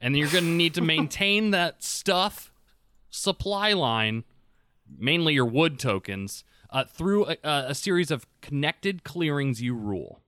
[0.00, 2.52] and you're going to need to maintain that stuff
[3.08, 4.22] supply line,
[4.98, 10.20] mainly your wood tokens, uh, through a, a series of connected clearings you rule.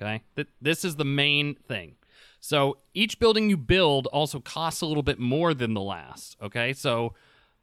[0.00, 0.22] Okay?
[0.36, 1.96] Th- this is the main thing.
[2.40, 6.36] So each building you build also costs a little bit more than the last.
[6.40, 7.14] Okay, so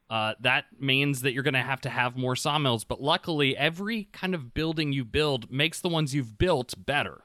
[0.10, 2.84] uh, that means that you're going to have to have more sawmills.
[2.84, 7.21] But luckily, every kind of building you build makes the ones you've built better.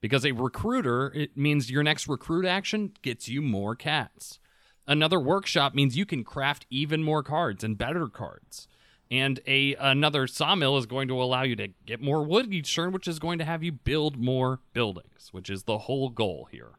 [0.00, 4.38] Because a recruiter, it means your next recruit action gets you more cats.
[4.86, 8.68] Another workshop means you can craft even more cards and better cards.
[9.14, 12.90] And a another sawmill is going to allow you to get more wood each turn,
[12.90, 16.72] which is going to have you build more buildings, which is the whole goal here.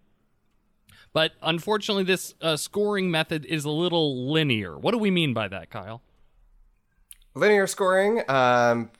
[1.13, 4.78] But unfortunately, this uh, scoring method is a little linear.
[4.78, 6.02] What do we mean by that, Kyle?
[7.36, 8.91] Linear scoring, um,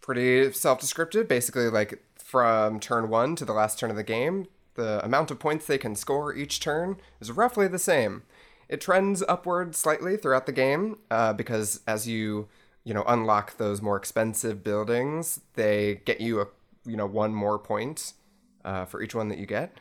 [0.00, 1.28] pretty self-descriptive.
[1.28, 5.38] Basically, like from turn one to the last turn of the game, the amount of
[5.38, 8.24] points they can score each turn is roughly the same.
[8.70, 12.48] It trends upward slightly throughout the game uh, because as you
[12.84, 16.46] you know unlock those more expensive buildings, they get you a
[16.86, 18.12] you know one more point
[18.64, 19.76] uh, for each one that you get.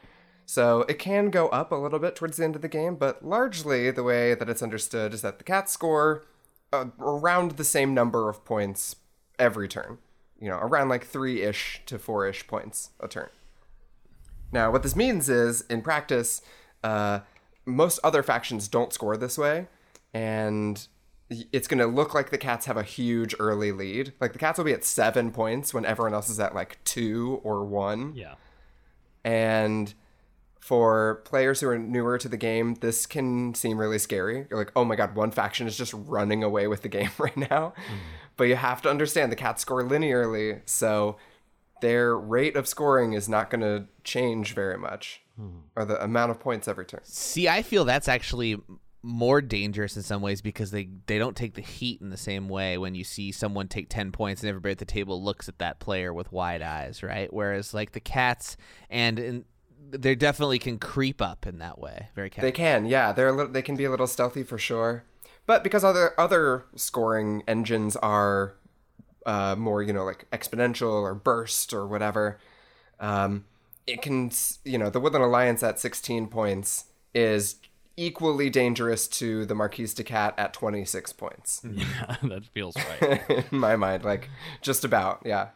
[0.47, 3.23] So it can go up a little bit towards the end of the game, but
[3.23, 6.25] largely the way that it's understood is that the cats score
[6.73, 8.95] uh, around the same number of points
[9.38, 9.99] every turn.
[10.41, 13.30] You know, around like three ish to four ish points a turn.
[14.52, 16.41] Now, what this means is, in practice,
[16.84, 17.19] uh,
[17.69, 19.67] most other factions don't score this way,
[20.13, 20.88] and
[21.29, 24.13] it's going to look like the cats have a huge early lead.
[24.19, 27.39] Like the cats will be at seven points when everyone else is at like two
[27.43, 28.13] or one.
[28.15, 28.36] Yeah.
[29.23, 29.93] And
[30.60, 34.47] for players who are newer to the game, this can seem really scary.
[34.49, 37.38] You're like, oh my god, one faction is just running away with the game right
[37.38, 37.73] now.
[37.75, 37.95] Hmm.
[38.36, 41.17] But you have to understand the cats score linearly, so
[41.82, 45.21] their rate of scoring is not going to change very much,
[45.75, 47.02] or the amount of points every turn.
[47.04, 48.58] See, I feel that's actually
[49.02, 52.49] more dangerous in some ways because they they don't take the heat in the same
[52.49, 55.60] way when you see someone take 10 points and everybody at the table looks at
[55.60, 57.32] that player with wide eyes, right?
[57.32, 58.58] Whereas like the cats
[58.89, 59.45] and, and
[59.91, 62.10] they definitely can creep up in that way.
[62.13, 63.12] Very They can, yeah.
[63.12, 65.06] They're a little, they can be a little stealthy for sure,
[65.45, 68.56] but because other other scoring engines are
[69.25, 72.39] uh, more, you know, like exponential or burst or whatever,
[72.99, 73.45] um,
[73.89, 74.32] it can,
[74.65, 77.56] you know, the Woodland Alliance at 16 points is
[77.97, 81.62] equally dangerous to the Marquise de Cat at 26 points.
[81.69, 83.21] Yeah, that feels right.
[83.52, 84.30] in my mind, like
[84.62, 85.49] just about, yeah,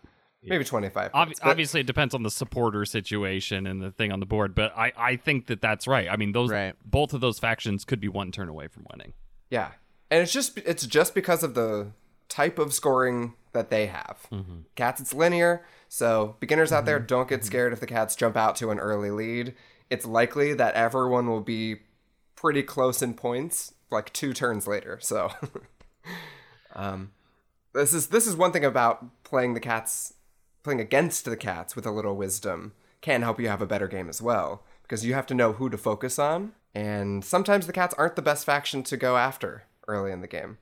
[0.43, 1.12] maybe 25.
[1.13, 4.26] Ob- points, but- obviously, it depends on the supporter situation and the thing on the
[4.26, 6.10] board, but I, I think that that's right.
[6.10, 6.76] I mean, those Right.
[6.86, 9.13] both of those factions could be one turn away from winning.
[9.50, 9.72] Yeah,
[10.12, 11.91] and it's just it's just because of the
[12.28, 14.17] type of scoring that they have.
[14.32, 14.62] Mm-hmm.
[14.76, 18.56] Cats, it's linear, so beginners out there don't get scared if the cats jump out
[18.56, 19.53] to an early lead.
[19.91, 21.82] It's likely that everyone will be
[22.36, 24.97] pretty close in points, like two turns later.
[24.99, 25.32] So,
[26.75, 27.12] um,
[27.75, 30.15] this is this is one thing about playing the cats,
[30.63, 34.10] playing against the cats with a little wisdom can help you have a better game
[34.10, 37.93] as well because you have to know who to focus on, and sometimes the cats
[37.99, 40.58] aren't the best faction to go after early in the game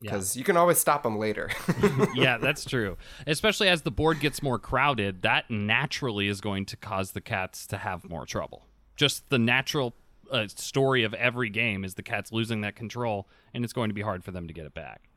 [0.00, 1.50] because you can always stop them later.
[2.14, 2.96] yeah, that's true.
[3.26, 7.66] Especially as the board gets more crowded, that naturally is going to cause the cats
[7.68, 8.66] to have more trouble.
[8.96, 9.94] Just the natural
[10.30, 13.94] uh, story of every game is the cats losing that control, and it's going to
[13.94, 15.08] be hard for them to get it back.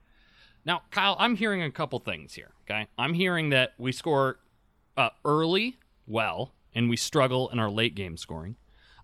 [0.65, 2.51] Now, Kyle, I'm hearing a couple things here.
[2.63, 4.39] Okay, I'm hearing that we score
[4.97, 8.55] uh, early well, and we struggle in our late game scoring.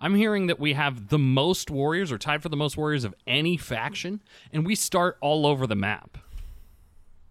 [0.02, 3.16] I'm hearing that we have the most warriors, or tied for the most warriors of
[3.26, 6.18] any faction, and we start all over the map.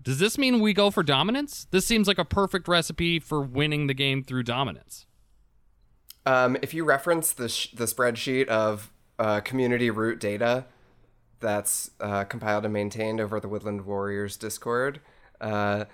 [0.03, 1.67] Does this mean we go for dominance?
[1.71, 5.07] This seems like a perfect recipe for winning the game through dominance.
[6.27, 10.67] Um, if you reference the sh- the spreadsheet of uh, community root data
[11.41, 15.01] that's uh, compiled and maintained over the Woodland Warriors Discord,
[15.41, 15.85] uh,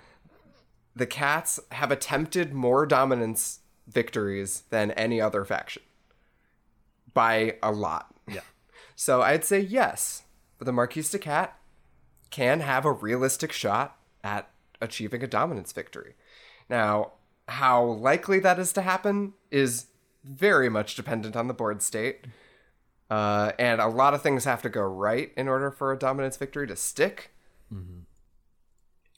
[0.95, 5.81] the cats have attempted more dominance victories than any other faction
[7.13, 8.13] by a lot.
[8.27, 8.41] Yeah.
[8.95, 10.23] So I'd say yes,
[10.59, 11.57] but the Marquise de Cat
[12.29, 16.13] can have a realistic shot at achieving a dominance victory.
[16.69, 17.13] Now,
[17.47, 19.87] how likely that is to happen is
[20.23, 22.25] very much dependent on the board state.
[23.09, 26.37] Uh, and a lot of things have to go right in order for a dominance
[26.37, 27.31] victory to stick.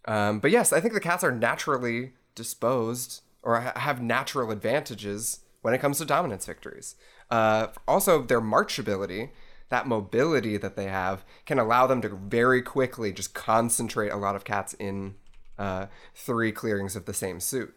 [0.05, 5.39] Um, but yes, I think the cats are naturally disposed or ha- have natural advantages
[5.61, 6.95] when it comes to dominance victories.
[7.29, 9.29] Uh, also, their marchability,
[9.69, 14.35] that mobility that they have, can allow them to very quickly just concentrate a lot
[14.35, 15.15] of cats in
[15.57, 17.73] uh, three clearings of the same suit.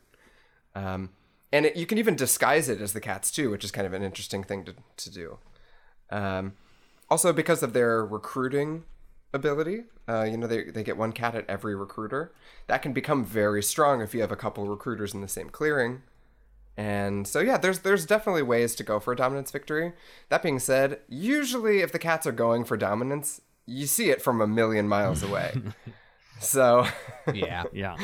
[0.75, 1.11] Um,
[1.53, 3.93] and it, you can even disguise it as the cats too, which is kind of
[3.93, 5.39] an interesting thing to, to do.
[6.11, 6.55] Um,
[7.09, 8.85] also, because of their recruiting
[9.33, 12.33] ability, uh, you know, they, they get one cat at every recruiter.
[12.67, 16.03] That can become very strong if you have a couple recruiters in the same clearing.
[16.77, 19.93] And so, yeah, there's there's definitely ways to go for a dominance victory.
[20.29, 24.41] That being said, usually if the cats are going for dominance, you see it from
[24.43, 25.55] a million miles away.
[26.41, 26.87] so,
[27.33, 27.65] Yeah.
[27.73, 27.97] Yeah.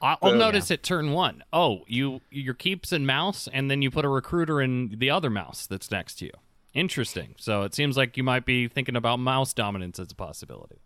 [0.00, 1.44] I- I'll So- notice at turn one.
[1.52, 5.30] Oh, you your keeps in mouse, and then you put a recruiter in the other
[5.30, 6.32] mouse that's next to you.
[6.74, 7.34] Interesting.
[7.38, 10.76] So it seems like you might be thinking about mouse dominance as a possibility.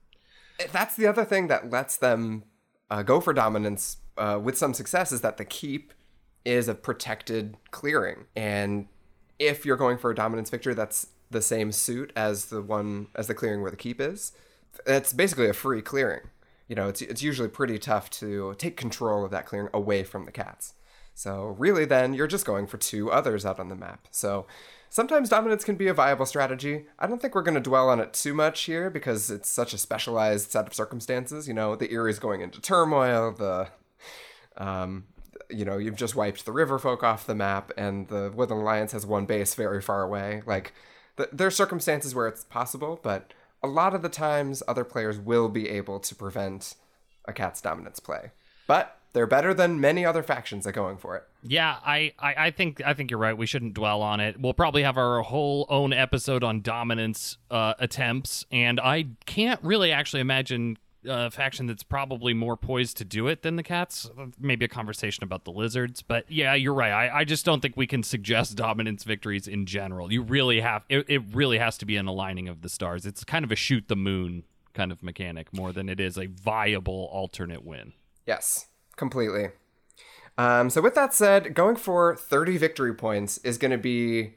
[0.73, 2.43] that's the other thing that lets them
[2.91, 5.93] uh, go for dominance uh, with some success is that the keep
[6.47, 8.25] is a protected clearing.
[8.35, 8.87] And
[9.39, 13.27] if you're going for a dominance victory that's the same suit as the one as
[13.27, 14.33] the clearing where the keep is.
[14.87, 16.23] It's basically a free clearing.
[16.69, 20.25] You know it's, it's usually pretty tough to take control of that clearing away from
[20.25, 20.75] the cats.
[21.15, 24.07] So really then you're just going for two others out on the map.
[24.11, 24.47] So
[24.91, 26.87] sometimes dominance can be a viable strategy.
[26.99, 29.73] I don't think we're going to dwell on it too much here because it's such
[29.73, 31.49] a specialized set of circumstances.
[31.49, 33.69] You know the Eyrie's going into turmoil the
[34.59, 35.05] um,
[35.51, 38.93] you know, you've just wiped the river folk off the map, and the Woodland Alliance
[38.93, 40.43] has one base very far away.
[40.47, 40.73] Like,
[41.17, 43.33] th- there are circumstances where it's possible, but
[43.63, 46.75] a lot of the times, other players will be able to prevent
[47.25, 48.31] a cat's dominance play.
[48.67, 51.25] But they're better than many other factions at going for it.
[51.43, 53.37] Yeah, I, I, I think I think you're right.
[53.37, 54.39] We shouldn't dwell on it.
[54.39, 59.91] We'll probably have our whole own episode on dominance uh, attempts, and I can't really
[59.91, 64.11] actually imagine a faction that's probably more poised to do it than the cats.
[64.39, 66.93] Maybe a conversation about the lizards, but yeah, you're right.
[66.93, 70.13] I, I just don't think we can suggest dominance victories in general.
[70.13, 73.07] You really have it, it really has to be an aligning of the stars.
[73.07, 76.27] It's kind of a shoot the moon kind of mechanic more than it is a
[76.27, 77.95] viable alternate win.
[78.27, 78.67] Yes,
[78.97, 79.49] completely.
[80.39, 84.35] Um, so with that said, going for 30 victory points is going to be,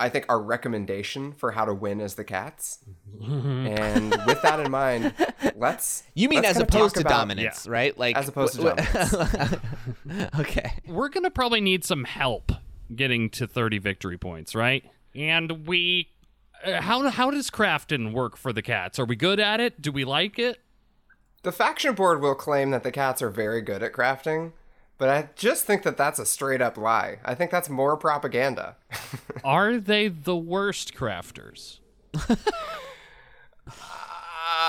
[0.00, 2.78] I think, our recommendation for how to win as the Cats.
[3.20, 5.12] and with that in mind,
[5.56, 6.04] let's.
[6.14, 7.96] You mean let's as opposed to about- dominance, right?
[7.98, 10.30] Like As opposed to w- dominance.
[10.38, 10.72] okay.
[10.86, 12.52] we're gonna probably need some help
[12.94, 14.84] getting to 30 victory points, right?
[15.14, 16.08] And we,
[16.64, 18.98] uh, how how does Crafton work for the cats?
[18.98, 19.82] Are we good at it?
[19.82, 20.60] Do we like it?
[21.42, 24.52] The faction board will claim that the Cats are very good at crafting,
[24.98, 27.18] but I just think that that's a straight up lie.
[27.24, 28.76] I think that's more propaganda.
[29.44, 31.78] Are they the worst crafters?
[32.16, 32.34] Uh,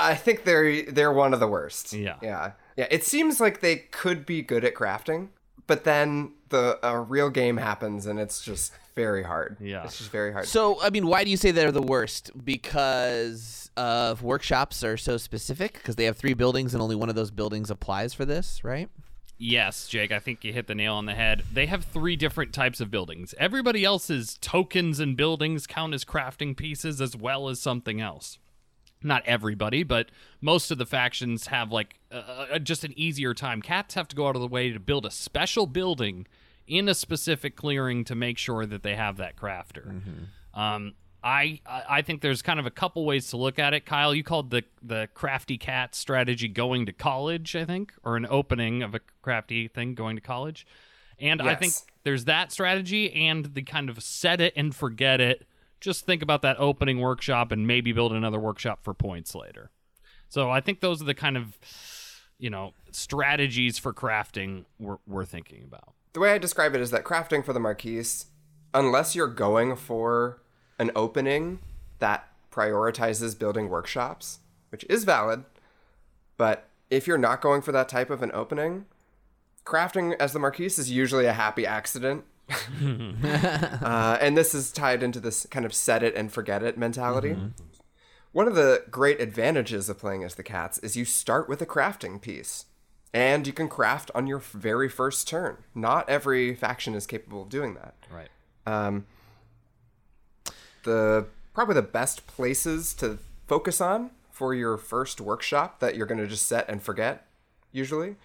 [0.01, 1.93] I think they're they're one of the worst.
[1.93, 2.15] Yeah.
[2.21, 2.51] Yeah.
[2.77, 2.87] Yeah.
[2.91, 5.29] It seems like they could be good at crafting,
[5.67, 9.57] but then the a real game happens and it's just very hard.
[9.59, 9.83] Yeah.
[9.83, 10.45] It's just very hard.
[10.45, 12.31] So, I mean, why do you say they're the worst?
[12.43, 17.15] Because of workshops are so specific because they have three buildings and only one of
[17.15, 18.89] those buildings applies for this, right?
[19.41, 21.43] Yes, Jake, I think you hit the nail on the head.
[21.51, 23.33] They have three different types of buildings.
[23.39, 28.37] Everybody else's tokens and buildings count as crafting pieces as well as something else.
[29.01, 30.09] Not everybody, but
[30.41, 33.61] most of the factions have like uh, just an easier time.
[33.61, 36.27] Cats have to go out of the way to build a special building
[36.67, 40.01] in a specific clearing to make sure that they have that crafter.
[40.53, 43.85] Um, I I think there's kind of a couple ways to look at it.
[43.85, 48.25] Kyle, you called the the crafty cat strategy going to college, I think, or an
[48.29, 50.65] opening of a crafty thing going to college.
[51.19, 55.45] And I think there's that strategy and the kind of set it and forget it.
[55.81, 59.69] Just think about that opening workshop and maybe build another workshop for points later.
[60.29, 61.57] So I think those are the kind of
[62.37, 65.93] you know strategies for crafting we're, we're thinking about.
[66.13, 68.27] the way I describe it is that crafting for the Marquise,
[68.73, 70.41] unless you're going for
[70.79, 71.59] an opening
[71.99, 74.39] that prioritizes building workshops,
[74.69, 75.43] which is valid,
[76.37, 78.85] but if you're not going for that type of an opening,
[79.65, 82.23] crafting as the Marquise is usually a happy accident.
[82.81, 87.37] uh, and this is tied into this kind of set it and forget it mentality.
[88.31, 91.65] One of the great advantages of playing as the cats is you start with a
[91.65, 92.65] crafting piece.
[93.11, 95.57] And you can craft on your very first turn.
[95.73, 97.95] Not every faction is capable of doing that.
[98.11, 98.29] Right.
[98.67, 99.07] Um,
[100.83, 106.21] the probably the best places to focus on for your first workshop that you're going
[106.21, 107.25] to just set and forget
[107.71, 108.15] usually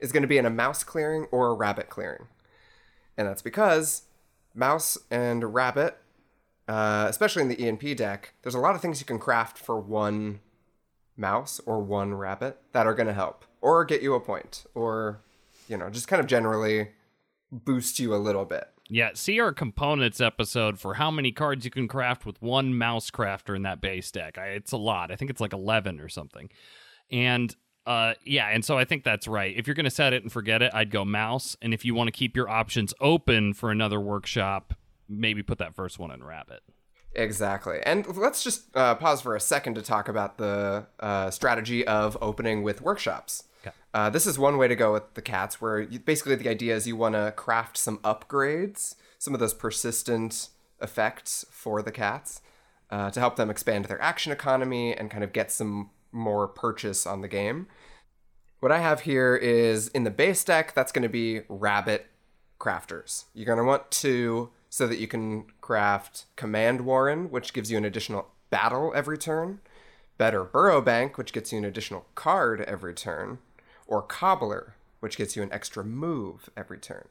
[0.00, 2.26] is going to be in a mouse clearing or a rabbit clearing.
[3.16, 4.02] And that's because
[4.54, 5.98] mouse and rabbit,
[6.66, 9.78] uh, especially in the ENP deck, there's a lot of things you can craft for
[9.78, 10.40] one
[11.16, 15.20] mouse or one rabbit that are going to help or get you a point or,
[15.68, 16.88] you know, just kind of generally
[17.52, 18.68] boost you a little bit.
[18.90, 23.10] Yeah, see our components episode for how many cards you can craft with one mouse
[23.10, 24.36] crafter in that base deck.
[24.36, 25.12] I, it's a lot.
[25.12, 26.50] I think it's like 11 or something.
[27.10, 27.54] And
[27.86, 29.56] uh yeah, and so I think that's right.
[29.56, 31.94] If you're going to set it and forget it, I'd go mouse, and if you
[31.94, 34.74] want to keep your options open for another workshop,
[35.08, 36.60] maybe put that first one in rabbit.
[37.14, 37.80] Exactly.
[37.84, 42.18] And let's just uh, pause for a second to talk about the uh, strategy of
[42.20, 43.44] opening with workshops.
[43.60, 43.74] Okay.
[43.92, 46.74] Uh, this is one way to go with the cats, where you, basically the idea
[46.74, 50.48] is you want to craft some upgrades, some of those persistent
[50.80, 52.40] effects for the cats
[52.90, 57.06] uh, to help them expand their action economy and kind of get some more purchase
[57.06, 57.66] on the game.
[58.60, 62.06] What I have here is in the base deck, that's going to be rabbit
[62.58, 63.24] crafters.
[63.34, 67.78] You're going to want two so that you can craft Command Warren, which gives you
[67.78, 69.60] an additional battle every turn,
[70.18, 73.38] Better Burrow Bank, which gets you an additional card every turn,
[73.90, 77.08] or Cobbler, which gets you an extra move every turn.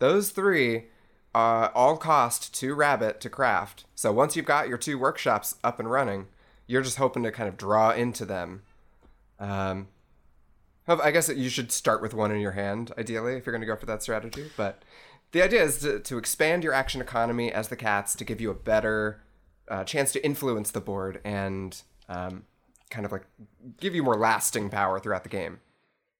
[0.00, 0.86] Those three
[1.34, 3.84] uh, all cost two rabbit to craft.
[3.94, 6.26] So once you've got your two workshops up and running,
[6.66, 8.62] you're just hoping to kind of draw into them.
[9.38, 9.88] Um,
[10.86, 13.66] I guess you should start with one in your hand, ideally, if you're going to
[13.66, 14.50] go for that strategy.
[14.56, 14.82] But
[15.32, 18.50] the idea is to, to expand your action economy as the cats to give you
[18.50, 19.22] a better
[19.68, 22.44] uh, chance to influence the board and um,
[22.90, 23.26] kind of like
[23.80, 25.60] give you more lasting power throughout the game.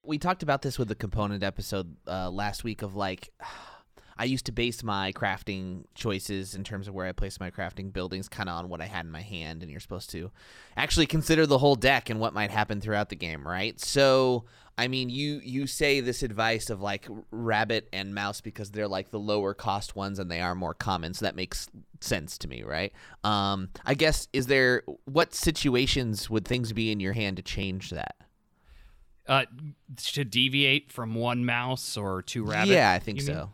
[0.04, 3.30] We talked about this with the component episode uh, last week of like
[4.16, 7.92] i used to base my crafting choices in terms of where i place my crafting
[7.92, 10.30] buildings kind of on what i had in my hand and you're supposed to
[10.76, 14.44] actually consider the whole deck and what might happen throughout the game right so
[14.76, 19.10] I mean, you you say this advice of like rabbit and mouse because they're like
[19.10, 21.68] the lower cost ones and they are more common, so that makes
[22.00, 22.92] sense to me, right?
[23.22, 27.90] Um, I guess is there what situations would things be in your hand to change
[27.90, 28.16] that?
[29.26, 29.44] Uh,
[29.96, 32.70] to deviate from one mouse or two rabbits.
[32.72, 33.36] yeah, I think you mean?
[33.36, 33.50] so.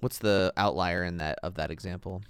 [0.00, 2.22] What's the outlier in that of that example?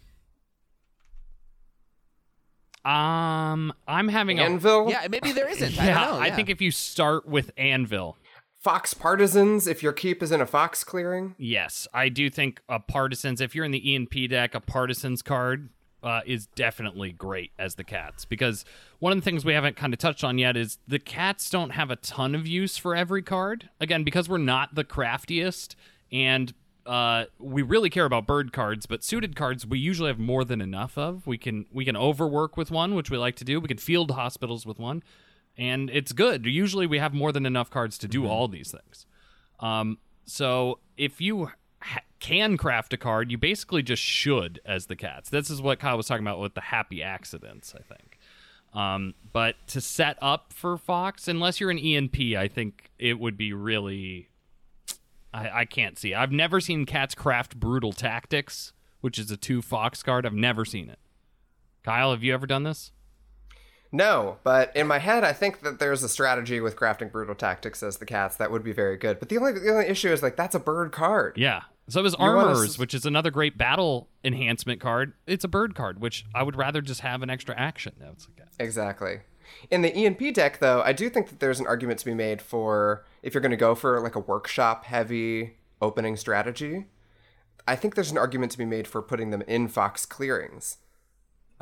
[2.85, 5.79] Um, I'm having a Anvil, Yeah, maybe there isn't.
[5.81, 6.05] I yeah.
[6.05, 6.21] don't know.
[6.21, 8.17] I think if you start with Anvil,
[8.61, 11.35] Fox Partisans, if your keep is in a Fox clearing.
[11.39, 13.41] yes, I do think a Partisans.
[13.41, 15.69] If you're in the ENP deck, a Partisans card
[16.03, 18.65] uh, is definitely great as the cats because
[18.99, 21.71] one of the things we haven't kind of touched on yet is the cats don't
[21.71, 23.69] have a ton of use for every card.
[23.81, 25.77] Again, because we're not the craftiest
[26.11, 26.53] and
[26.85, 30.61] uh, we really care about bird cards, but suited cards we usually have more than
[30.61, 31.27] enough of.
[31.27, 33.61] We can we can overwork with one, which we like to do.
[33.61, 35.03] We can field hospitals with one,
[35.57, 36.45] and it's good.
[36.47, 39.07] Usually we have more than enough cards to do all these things.
[39.61, 41.51] Um, so if you
[42.23, 45.29] can craft a card, you basically just should as the cats.
[45.29, 48.19] This is what Kyle was talking about with the happy accidents, I think.
[48.73, 53.37] Um, but to set up for Fox, unless you're an ENP, I think it would
[53.37, 54.29] be really.
[55.35, 56.15] I, I can't see.
[56.15, 60.25] I've never seen cats craft brutal tactics, which is a two Fox card.
[60.25, 61.01] I've never seen it.
[61.83, 62.93] Kyle, have you ever done this?
[63.93, 67.83] No, but in my head, I think that there's a strategy with crafting brutal tactics
[67.83, 69.19] as the cats that would be very good.
[69.21, 71.37] But the only the only issue is like that's a bird card.
[71.37, 71.63] Yeah.
[71.89, 72.81] So is armors, to...
[72.81, 75.13] Which is another great battle enhancement card.
[75.27, 77.93] It's a bird card, which I would rather just have an extra action.
[78.13, 79.21] It's like Exactly.
[79.71, 82.41] In the ENP deck, though, I do think that there's an argument to be made
[82.41, 86.87] for if you're going to go for like a workshop heavy opening strategy.
[87.67, 90.79] I think there's an argument to be made for putting them in Fox clearings,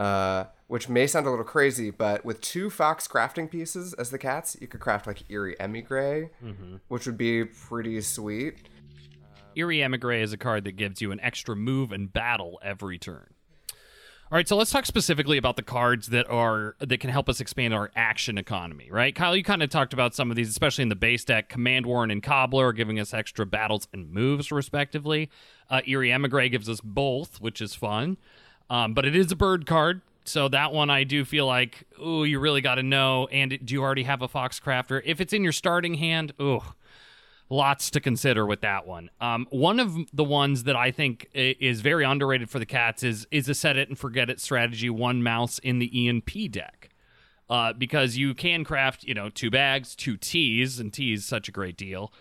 [0.01, 4.19] uh, which may sound a little crazy, but with two Fox crafting pieces as the
[4.19, 6.31] cats, you could craft like Eyrie Emigre,
[6.89, 8.57] which would be pretty sweet.
[9.55, 13.35] Eyrie Emigre is a card that gives you an extra move and battle every turn.
[14.33, 17.41] All right, so let's talk specifically about the cards that are that can help us
[17.41, 19.13] expand our action economy, right?
[19.13, 21.49] Kyle, you kind of talked about some of these, especially in the base deck.
[21.49, 25.29] Command Warren and Cobbler are giving us extra battles and moves, respectively.
[25.69, 28.19] Uh, Eyrie Emigre gives us both, which is fun.
[28.71, 32.23] Um, but it is a bird card, so that one I do feel like, oh,
[32.23, 33.27] you really got to know.
[33.33, 35.03] And do you already have a Fox Crafter?
[35.05, 36.75] If it's in your starting hand, oh,
[37.51, 39.11] lots to consider with that one.
[39.21, 43.27] Um, one of the ones that I think is very underrated for the cats is
[43.31, 44.89] is a set it and forget it strategy.
[44.89, 46.91] One mouse in the ENP deck,
[47.51, 51.53] uh, because you can craft you know two bags, two teas, and teas such a
[51.53, 52.13] great deal.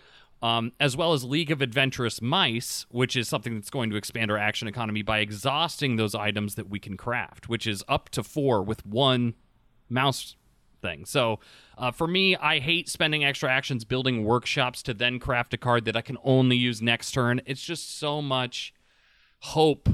[0.42, 4.30] Um, as well as League of Adventurous Mice, which is something that's going to expand
[4.30, 8.22] our action economy by exhausting those items that we can craft, which is up to
[8.22, 9.34] four with one
[9.90, 10.36] mouse
[10.80, 11.04] thing.
[11.04, 11.40] So
[11.76, 15.84] uh, for me, I hate spending extra actions building workshops to then craft a card
[15.84, 17.42] that I can only use next turn.
[17.44, 18.72] It's just so much
[19.40, 19.88] hope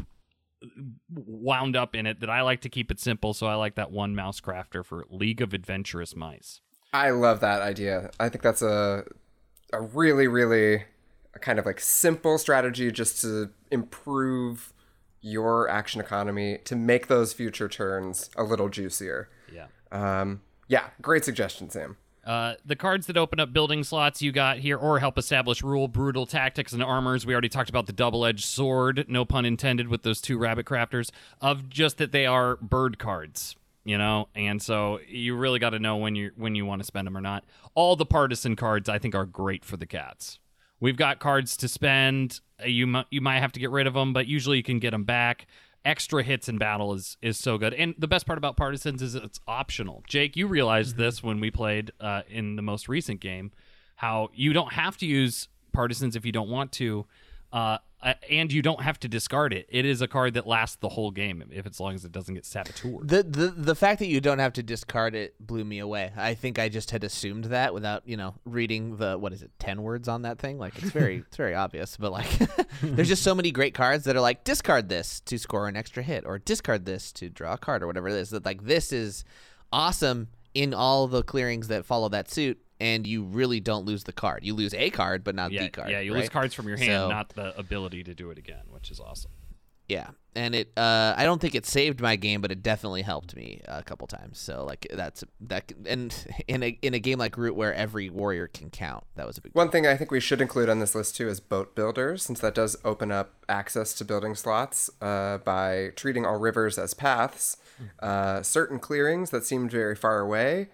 [1.11, 3.35] wound up in it that I like to keep it simple.
[3.35, 6.61] So I like that one mouse crafter for League of Adventurous Mice.
[6.93, 8.11] I love that idea.
[8.19, 9.05] I think that's a
[9.73, 10.85] a really, really
[11.35, 14.73] a kind of like simple strategy just to improve
[15.21, 19.29] your action economy to make those future turns a little juicier.
[19.53, 19.67] Yeah.
[19.93, 21.97] Um, yeah, great suggestion, Sam.
[22.25, 25.87] Uh, the cards that open up building slots you got here or help establish rule,
[25.87, 27.25] brutal tactics, and armors.
[27.25, 30.67] We already talked about the double edged sword, no pun intended, with those two rabbit
[30.67, 31.11] crafters,
[31.41, 33.55] of just that they are bird cards.
[33.87, 36.85] You know, and so you really got to know when you when you want to
[36.85, 37.45] spend them or not.
[37.77, 40.41] All the partisan cards I think are great for the cats.
[40.81, 42.41] We've got cards to spend.
[42.61, 44.81] Uh, You mu- you might have to get rid of them, but usually you can
[44.81, 45.47] get them back.
[45.85, 49.15] Extra hits in battle is is so good, and the best part about partisans is
[49.15, 50.03] it's optional.
[50.09, 53.53] Jake, you realized this when we played uh, in the most recent game,
[53.95, 57.07] how you don't have to use partisans if you don't want to,
[57.53, 59.67] uh, uh, and you don't have to discard it.
[59.71, 62.35] It is a card that lasts the whole game if as long as it doesn't
[62.35, 63.09] get saboteured.
[63.09, 66.13] The, the the fact that you don't have to discard it blew me away.
[66.17, 69.51] I think I just had assumed that without you know reading the what is it
[69.59, 70.59] ten words on that thing.
[70.59, 72.29] Like it's very it's very obvious, but like
[72.83, 76.03] there's just so many great cards that are like discard this to score an extra
[76.03, 78.31] hit or discard this to draw a card or whatever it is.
[78.31, 79.25] That like this is
[79.73, 84.13] awesome in all the clearings that follow that suit, and you really don't lose the
[84.13, 84.45] card.
[84.45, 85.91] You lose a card, but not yeah, the card.
[85.91, 88.65] yeah, you lose cards from your hand, So- not the ability to do it again,
[88.71, 89.31] which is awesome.
[89.89, 93.37] Yeah, and it uh, I don't think it saved my game, but it definitely helped
[93.37, 94.39] me a couple times.
[94.39, 96.13] So like that's that, and
[96.49, 99.43] in a in a game like Root where every warrior can count, that was a
[99.43, 99.55] big.
[99.55, 102.41] One thing I think we should include on this list too is boat builders, since
[102.41, 107.57] that does open up access to building slots uh, by treating all rivers as paths.
[108.01, 110.69] Uh, certain clearings that seemed very far away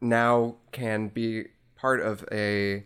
[0.00, 1.46] now can be
[1.76, 2.84] part of a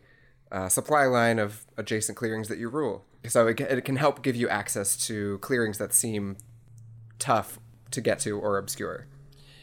[0.51, 3.05] uh, supply line of adjacent clearings that you rule.
[3.27, 6.37] So it, it can help give you access to clearings that seem
[7.19, 7.59] tough
[7.93, 9.07] to get to or obscure.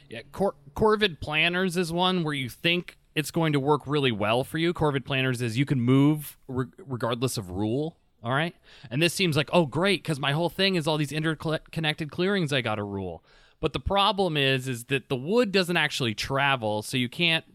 [0.09, 4.43] Yeah, Cor- Corvid Planners is one where you think it's going to work really well
[4.43, 4.73] for you.
[4.73, 7.97] Corvid Planners is you can move re- regardless of rule.
[8.21, 8.53] All right,
[8.91, 12.51] and this seems like oh great because my whole thing is all these interconnected clearings
[12.51, 13.23] I got to rule.
[13.61, 17.45] But the problem is is that the wood doesn't actually travel, so you can't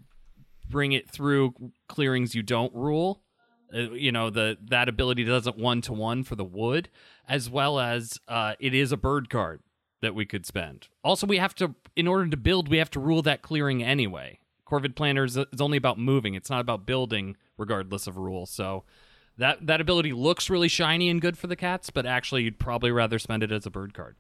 [0.69, 1.55] bring it through
[1.89, 3.23] clearings you don't rule.
[3.75, 6.91] Uh, you know the that ability doesn't one to one for the wood,
[7.29, 9.63] as well as uh, it is a bird card
[10.03, 10.89] that we could spend.
[11.03, 14.39] Also, we have to, in order to build, we have to rule that clearing anyway.
[14.67, 18.45] Corvid Planners is only about moving; it's not about building, regardless of rule.
[18.45, 18.85] So
[19.39, 22.91] that that ability looks really shiny and good for the cats, but actually, you'd probably
[22.91, 24.17] rather spend it as a bird card.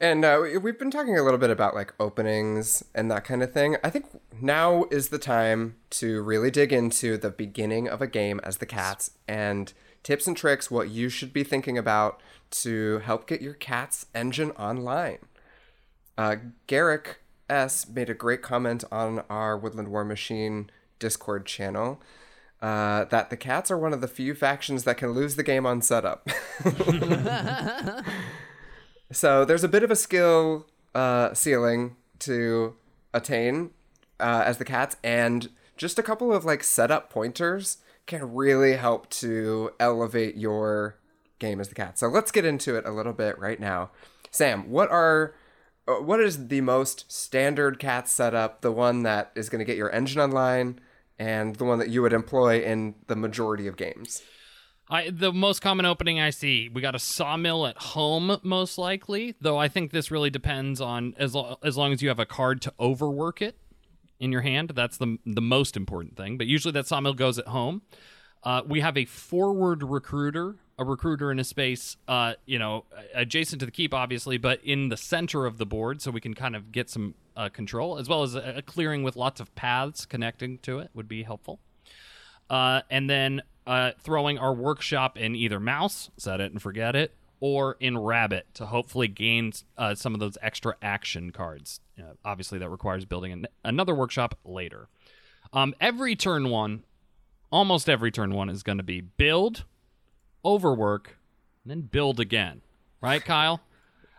[0.00, 3.42] And uh, we- we've been talking a little bit about like openings and that kind
[3.42, 3.76] of thing.
[3.84, 4.06] I think
[4.40, 8.66] now is the time to really dig into the beginning of a game as the
[8.66, 9.72] cats and
[10.02, 12.20] tips and tricks, what you should be thinking about
[12.50, 15.18] to help get your cat's engine online.
[16.18, 16.36] Uh,
[16.66, 22.00] Garrick S made a great comment on our Woodland War Machine Discord channel.
[22.62, 25.66] Uh, that the cats are one of the few factions that can lose the game
[25.66, 26.26] on setup.
[29.14, 32.74] So there's a bit of a skill uh, ceiling to
[33.12, 33.70] attain
[34.18, 39.08] uh, as the cats, and just a couple of like setup pointers can really help
[39.10, 40.98] to elevate your
[41.38, 41.98] game as the cat.
[41.98, 43.90] So let's get into it a little bit right now.
[44.30, 45.34] Sam, what are
[45.86, 48.62] uh, what is the most standard cat setup?
[48.62, 50.80] The one that is going to get your engine online,
[51.20, 54.22] and the one that you would employ in the majority of games.
[54.88, 59.34] I the most common opening I see, we got a sawmill at home most likely,
[59.40, 62.26] though I think this really depends on as lo- as long as you have a
[62.26, 63.56] card to overwork it
[64.20, 64.72] in your hand.
[64.74, 66.36] That's the the most important thing.
[66.36, 67.82] But usually that sawmill goes at home.
[68.42, 73.60] Uh, we have a forward recruiter, a recruiter in a space, uh, you know, adjacent
[73.60, 76.54] to the keep, obviously, but in the center of the board, so we can kind
[76.54, 80.04] of get some uh, control, as well as a, a clearing with lots of paths
[80.04, 81.58] connecting to it would be helpful.
[82.50, 87.14] Uh, and then uh, throwing our workshop in either mouse, set it and forget it,
[87.40, 91.80] or in rabbit to hopefully gain uh, some of those extra action cards.
[91.98, 94.88] Uh, obviously, that requires building an- another workshop later.
[95.52, 96.84] Um, every turn one,
[97.50, 99.64] almost every turn one, is going to be build,
[100.44, 101.18] overwork,
[101.62, 102.62] and then build again.
[103.00, 103.60] Right, Kyle?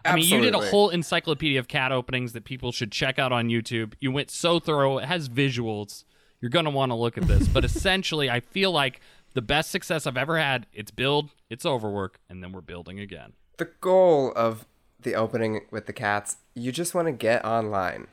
[0.06, 3.32] I mean, you did a whole encyclopedia of cat openings that people should check out
[3.32, 3.94] on YouTube.
[4.00, 5.00] You went so thorough.
[5.00, 6.04] It has visuals.
[6.42, 7.48] You're going to want to look at this.
[7.48, 9.02] But essentially, I feel like
[9.36, 13.34] the best success I've ever had, it's build, it's overwork, and then we're building again.
[13.58, 14.66] the goal of
[15.02, 18.08] the opening with the cats, you just want to get online.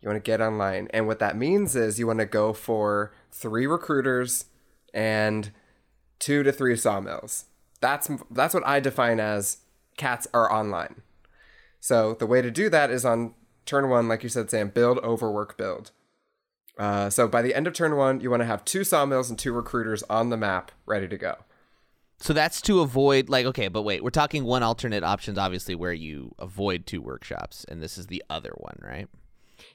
[0.00, 0.88] You want to get online.
[0.92, 4.44] And what that means is you want to go for three recruiters
[4.94, 5.50] and
[6.18, 7.46] two to three sawmills.
[7.80, 9.58] That's that's what I define as
[9.96, 11.02] cats are online.
[11.80, 14.98] So the way to do that is on turn one, like you said, Sam, build,
[14.98, 15.90] overwork, build.
[16.78, 19.38] Uh, so by the end of turn one, you want to have two sawmills and
[19.38, 21.36] two recruiters on the map ready to go.
[22.18, 25.92] So that's to avoid like okay, but wait, we're talking one alternate options obviously where
[25.92, 29.08] you avoid two workshops and this is the other one, right?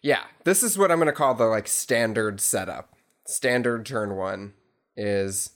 [0.01, 2.95] Yeah, this is what I'm going to call the like standard setup.
[3.27, 4.53] Standard turn one
[4.97, 5.51] is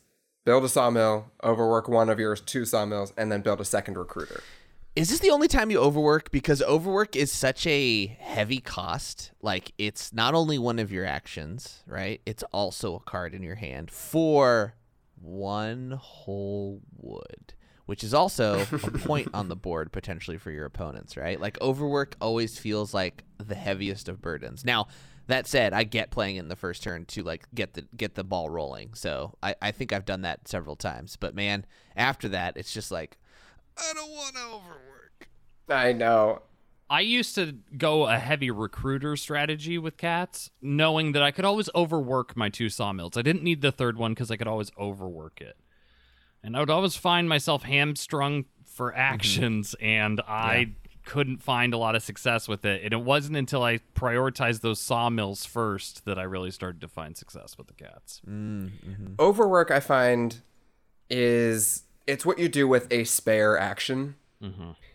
[0.45, 4.43] build a sawmill, overwork one of your two sawmills, and then build a second recruiter.
[4.95, 9.31] Is this the only time you overwork because overwork is such a heavy cost?
[9.41, 12.21] Like it's not only one of your actions, right?
[12.25, 14.75] It's also a card in your hand for
[15.21, 17.53] one whole wood,
[17.85, 18.65] which is also a
[18.99, 21.41] point on the board potentially for your opponents, right?
[21.41, 24.63] Like overwork always feels like the heaviest of burdens.
[24.63, 24.87] Now,
[25.27, 28.23] that said, I get playing in the first turn to like get the get the
[28.23, 28.93] ball rolling.
[28.93, 31.17] So I, I think I've done that several times.
[31.17, 31.65] But man,
[31.97, 33.17] after that, it's just like
[33.78, 35.30] I don't want to overwork.
[35.69, 36.41] I know.
[36.89, 41.69] I used to go a heavy recruiter strategy with cats, knowing that I could always
[41.73, 43.17] overwork my two sawmills.
[43.17, 45.57] I didn't need the third one because I could always overwork it.
[46.43, 48.99] And I would always find myself hamstrung for mm-hmm.
[48.99, 50.73] actions, and I
[51.05, 52.84] couldn't find a lot of success with it.
[52.84, 57.17] And it wasn't until I prioritized those sawmills first that I really started to find
[57.17, 58.21] success with the cats.
[58.30, 59.15] Mm-hmm.
[59.19, 60.39] Overwork, I find,
[61.09, 64.15] is it's what you do with a spare action.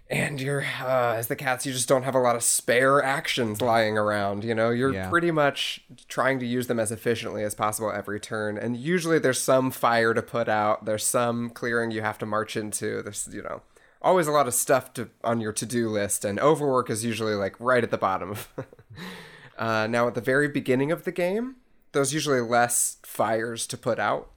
[0.09, 3.61] And you're, uh, as the cats, you just don't have a lot of spare actions
[3.63, 4.43] lying around.
[4.45, 5.09] You know, you're Yeah.
[5.09, 8.59] pretty much trying to use them as efficiently as possible every turn.
[8.59, 12.57] And usually there's some fire to put out, there's some clearing you have to march
[12.57, 13.03] into.
[13.03, 13.63] There's, you know,
[14.03, 16.25] always a lot of stuff to on your to do list.
[16.25, 18.35] And overwork is usually like right at the bottom.
[19.59, 21.57] uh, now, at the very beginning of the game,
[21.93, 24.29] there's usually less fires to put out.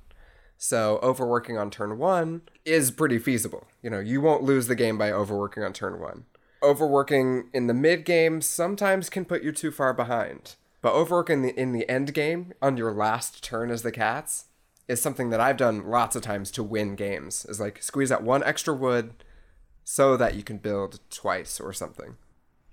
[0.63, 3.67] So overworking on turn one is pretty feasible.
[3.81, 6.23] You know, you won't lose the game by overworking on turn one.
[6.63, 10.55] Overworking in the mid game sometimes can put you too far behind.
[10.81, 14.45] But overworking the, in the end game on your last turn as the cats
[14.87, 17.45] is something that I've done lots of times to win games.
[17.49, 19.15] Is like squeeze out one extra wood
[19.83, 22.15] so that you can build twice or something.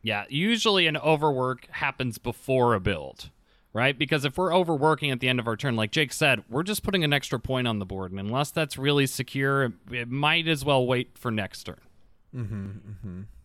[0.00, 3.30] Yeah, usually an overwork happens before a build,
[3.72, 3.96] right?
[3.98, 6.82] Because if we're overworking at the end of our turn, like Jake said, we're just
[6.82, 10.64] putting an extra point on the board, and unless that's really secure, it might as
[10.64, 11.80] well wait for next turn.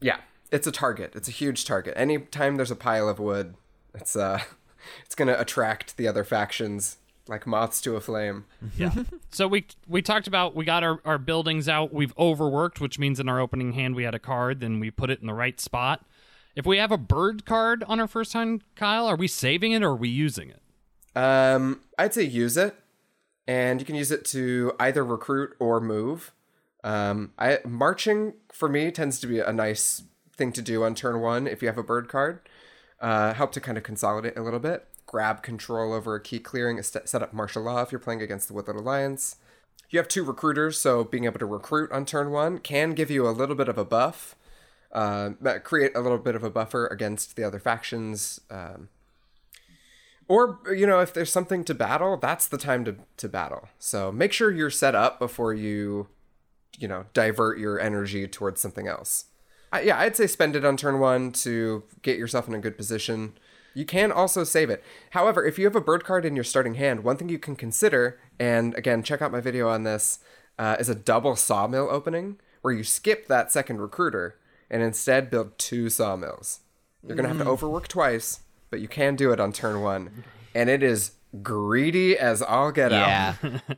[0.01, 0.17] Yeah,
[0.51, 1.13] it's a target.
[1.15, 1.93] It's a huge target.
[1.97, 3.55] Anytime there's a pile of wood,
[3.93, 4.39] it's uh
[5.05, 6.97] it's going to attract the other factions
[7.27, 8.45] like moths to a flame.
[8.77, 8.93] Yeah.
[9.31, 11.93] so we we talked about we got our, our buildings out.
[11.93, 15.09] We've overworked, which means in our opening hand we had a card, then we put
[15.09, 16.05] it in the right spot.
[16.55, 19.83] If we have a bird card on our first hand, Kyle, are we saving it
[19.83, 20.61] or are we using it?
[21.17, 22.75] Um, I'd say use it,
[23.45, 26.31] and you can use it to either recruit or move.
[26.83, 30.03] Um, I marching for me tends to be a nice
[30.33, 32.39] thing to do on turn one if you have a bird card.
[33.01, 36.81] Uh, help to kind of consolidate a little bit, grab control over a key clearing,
[36.81, 39.35] set up martial law if you're playing against the Woodland Alliance.
[39.89, 43.27] You have two recruiters, so being able to recruit on turn one can give you
[43.27, 44.35] a little bit of a buff,
[44.95, 45.31] uh,
[45.63, 48.39] create a little bit of a buffer against the other factions.
[48.49, 48.87] Um,
[50.27, 53.67] or you know, if there's something to battle, that's the time to to battle.
[53.77, 56.07] So make sure you're set up before you,
[56.79, 59.25] you know, divert your energy towards something else.
[59.71, 62.77] I, yeah, I'd say spend it on turn one to get yourself in a good
[62.77, 63.33] position.
[63.73, 64.81] You can also save it.
[65.09, 67.57] However, if you have a bird card in your starting hand, one thing you can
[67.57, 70.19] consider, and again, check out my video on this,
[70.57, 74.37] uh, is a double sawmill opening where you skip that second recruiter
[74.69, 76.59] and instead build two sawmills.
[77.05, 77.49] You're gonna have to mm.
[77.49, 81.11] overwork twice, but you can do it on turn one, and it is
[81.41, 83.35] greedy as all get Yeah.
[83.43, 83.61] out.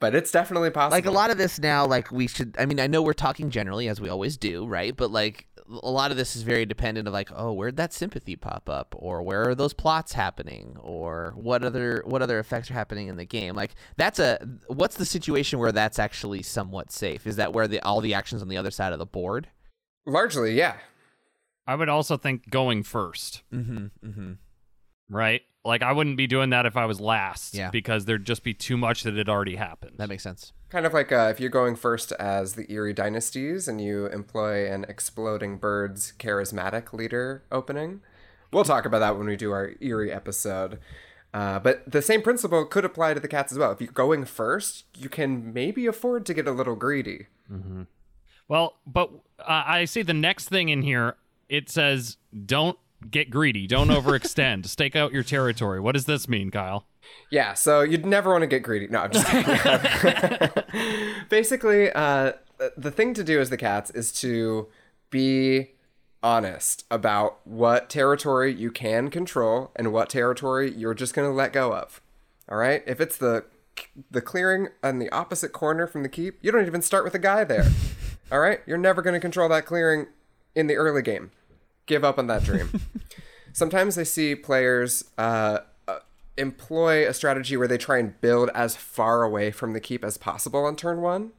[0.00, 0.96] But it's definitely possible.
[0.96, 3.50] like a lot of this now like we should i mean i know we're talking
[3.50, 5.46] generally as we always do right but like
[5.80, 8.96] a lot of this is very dependent of like oh where'd that sympathy pop up
[8.98, 13.16] or where are those plots happening or what other what other effects are happening in
[13.16, 17.52] the game like that's a what's the situation where that's actually somewhat safe is that
[17.52, 19.46] where the all the actions on the other side of the board
[20.06, 20.76] Largely, yeah.
[21.66, 24.32] I would also think going first, mm-hmm mm-hmm
[25.08, 25.42] right?
[25.64, 27.70] Like I wouldn't be doing that if I was last, Yeah.
[27.70, 29.92] because there'd just be too much that had already happened.
[29.98, 33.68] that makes sense Kind of like uh, if you're going first as the Eyrie Dynasties
[33.68, 38.00] and you employ an Exploding Birds charismatic leader opening.
[38.52, 40.78] We'll talk about that when we do our Eyrie episode.
[41.34, 43.70] Uh, but the same principle could apply to the cats as well.
[43.72, 47.26] If you're going first, you can maybe afford to get a little greedy.
[48.52, 51.16] Well, but uh, I see the next thing in here.
[51.48, 52.76] It says, "Don't
[53.10, 53.66] get greedy.
[53.66, 54.66] Don't overextend.
[54.68, 56.84] Stake out your territory." What does this mean, Kyle?
[57.30, 58.88] Yeah, so you'd never want to get greedy.
[58.88, 61.14] No, I'm just kidding.
[61.30, 62.32] Basically, uh,
[62.76, 64.68] the thing to do as the cats is to
[65.08, 65.70] be
[66.22, 71.54] honest about what territory you can control and what territory you're just going to let
[71.54, 72.02] go of.
[72.50, 72.82] All right?
[72.86, 73.46] If it's the
[74.10, 77.18] the clearing on the opposite corner from the keep, you don't even start with a
[77.18, 77.70] guy there.
[78.30, 78.60] All right?
[78.66, 80.06] You're never going to control that clearing
[80.54, 81.30] in the early game.
[81.86, 82.80] Give up on that dream.
[83.52, 85.98] Sometimes I see players uh, uh,
[86.36, 90.16] employ a strategy where they try and build as far away from the keep as
[90.16, 91.32] possible on turn one,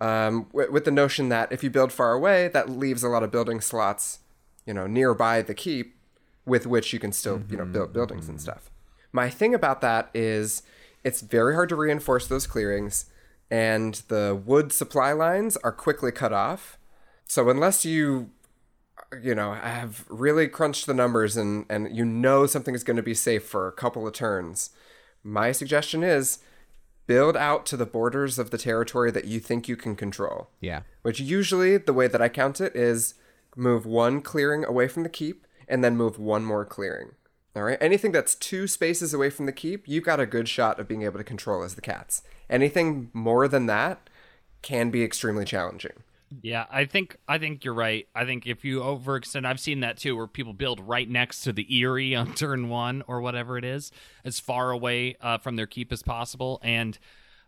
[0.00, 3.22] um, with, with the notion that if you build far away, that leaves a lot
[3.22, 4.20] of building slots,
[4.66, 5.94] you know, nearby the keep,
[6.44, 8.70] with which you can still, you know, build buildings and stuff.
[9.12, 10.62] My thing about that is
[11.04, 13.06] it's very hard to reinforce those clearings,
[13.50, 16.78] and the wood supply lines are quickly cut off.
[17.26, 18.30] So unless you
[19.22, 23.02] you know, have really crunched the numbers and and you know something is going to
[23.02, 24.70] be safe for a couple of turns,
[25.22, 26.38] my suggestion is
[27.06, 30.50] build out to the borders of the territory that you think you can control.
[30.60, 33.14] yeah Which usually the way that I count it is
[33.54, 37.12] move one clearing away from the keep and then move one more clearing.
[37.56, 37.78] All right.
[37.80, 41.02] Anything that's two spaces away from the keep, you've got a good shot of being
[41.02, 42.22] able to control as the cats.
[42.50, 44.10] Anything more than that
[44.60, 46.02] can be extremely challenging.
[46.42, 48.06] Yeah, I think I think you're right.
[48.14, 51.52] I think if you overextend, I've seen that too, where people build right next to
[51.52, 53.90] the Eyrie on turn one or whatever it is,
[54.22, 56.60] as far away uh, from their keep as possible.
[56.62, 56.98] And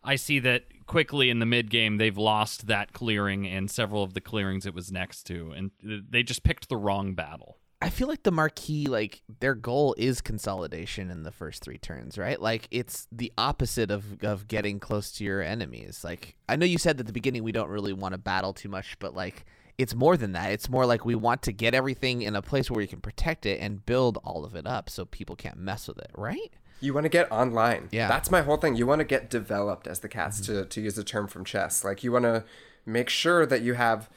[0.02, 4.14] I see that quickly in the mid game, they've lost that clearing and several of
[4.14, 7.58] the clearings it was next to, and they just picked the wrong battle.
[7.80, 12.18] I feel like the marquee, like their goal is consolidation in the first three turns,
[12.18, 12.40] right?
[12.40, 16.02] Like it's the opposite of of getting close to your enemies.
[16.02, 18.68] Like I know you said at the beginning we don't really want to battle too
[18.68, 19.44] much, but like
[19.78, 20.50] it's more than that.
[20.50, 23.46] It's more like we want to get everything in a place where you can protect
[23.46, 26.52] it and build all of it up so people can't mess with it, right?
[26.80, 27.88] You want to get online.
[27.92, 28.08] Yeah.
[28.08, 28.74] That's my whole thing.
[28.76, 30.62] You want to get developed as the cats, mm-hmm.
[30.62, 31.84] to, to use a term from chess.
[31.84, 32.44] Like, you want to
[32.86, 34.08] make sure that you have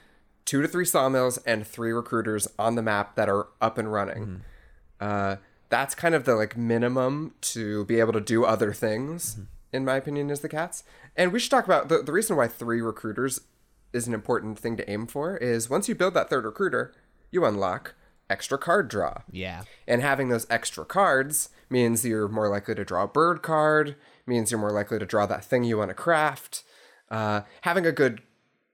[0.45, 4.43] two to three sawmills and three recruiters on the map that are up and running.
[4.99, 5.37] Uh,
[5.69, 9.39] that's kind of the like minimum to be able to do other things,
[9.71, 10.83] in my opinion, as the cats.
[11.15, 13.41] And we should talk about the, the reason why three recruiters
[13.93, 16.93] is an important thing to aim for is once you build that third recruiter,
[17.31, 17.95] you unlock
[18.29, 19.21] extra card draw.
[19.29, 19.63] Yeah.
[19.87, 24.51] And having those extra cards means you're more likely to draw a bird card, means
[24.51, 26.63] you're more likely to draw that thing you want to craft.
[27.09, 28.21] Uh, having a good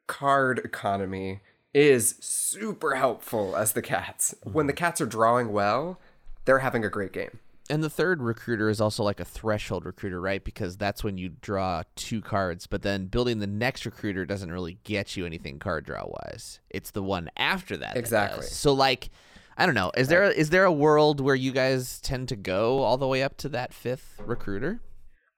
[0.05, 1.41] card economy
[1.77, 4.33] is super helpful as the cats.
[4.43, 5.99] When the cats are drawing well,
[6.45, 7.39] they're having a great game.
[7.69, 10.43] And the third recruiter is also like a threshold recruiter, right?
[10.43, 14.79] Because that's when you draw two cards, but then building the next recruiter doesn't really
[14.85, 16.61] get you anything card draw wise.
[16.69, 17.93] It's the one after that.
[17.93, 18.41] that Exactly.
[18.41, 18.51] does.
[18.55, 19.09] So like
[19.57, 19.91] I don't know.
[19.97, 23.21] Is there is there a world where you guys tend to go all the way
[23.21, 24.79] up to that fifth recruiter?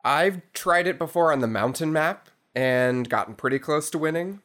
[0.05, 4.41] I've tried it before on the mountain map and gotten pretty close to winning.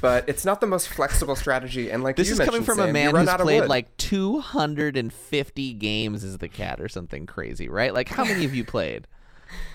[0.00, 2.88] But it's not the most flexible strategy, and like This is coming from a Sam,
[2.88, 7.92] you man who's played like 250 games as the cat or something crazy, right?
[7.92, 9.06] Like how many have you played?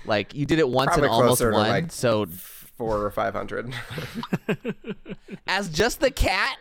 [0.05, 1.53] Like you did it once Probably and almost won.
[1.53, 3.73] like, so four or five hundred.
[5.47, 6.57] as just the cat,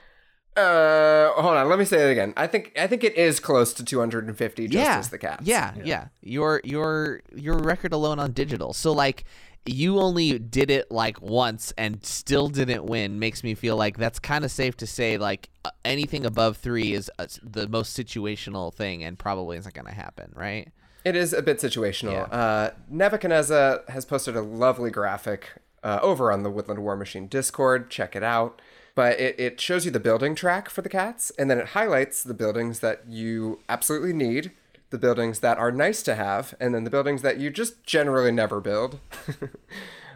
[0.57, 1.69] Uh, hold on.
[1.69, 2.35] Let me say it again.
[2.37, 5.47] I think I think it is close to 250 just yeah, as the cats.
[5.47, 8.73] Yeah, yeah, Your your your record alone on digital.
[8.73, 9.25] So like
[9.65, 14.19] you only did it like once and still didn't win makes me feel like that's
[14.19, 18.75] kind of safe to say like uh, anything above 3 is uh, the most situational
[18.75, 20.73] thing and probably isn't going to happen, right?
[21.05, 22.13] It is a bit situational.
[22.13, 22.37] Yeah.
[22.37, 25.51] Uh, Nebuchadnezzar has posted a lovely graphic
[25.83, 27.91] uh, over on the Woodland War Machine Discord.
[27.91, 28.61] Check it out.
[28.95, 32.23] But it, it shows you the building track for the cats, and then it highlights
[32.23, 34.53] the buildings that you absolutely need,
[34.93, 38.31] the buildings that are nice to have, and then the buildings that you just generally
[38.31, 39.01] never build,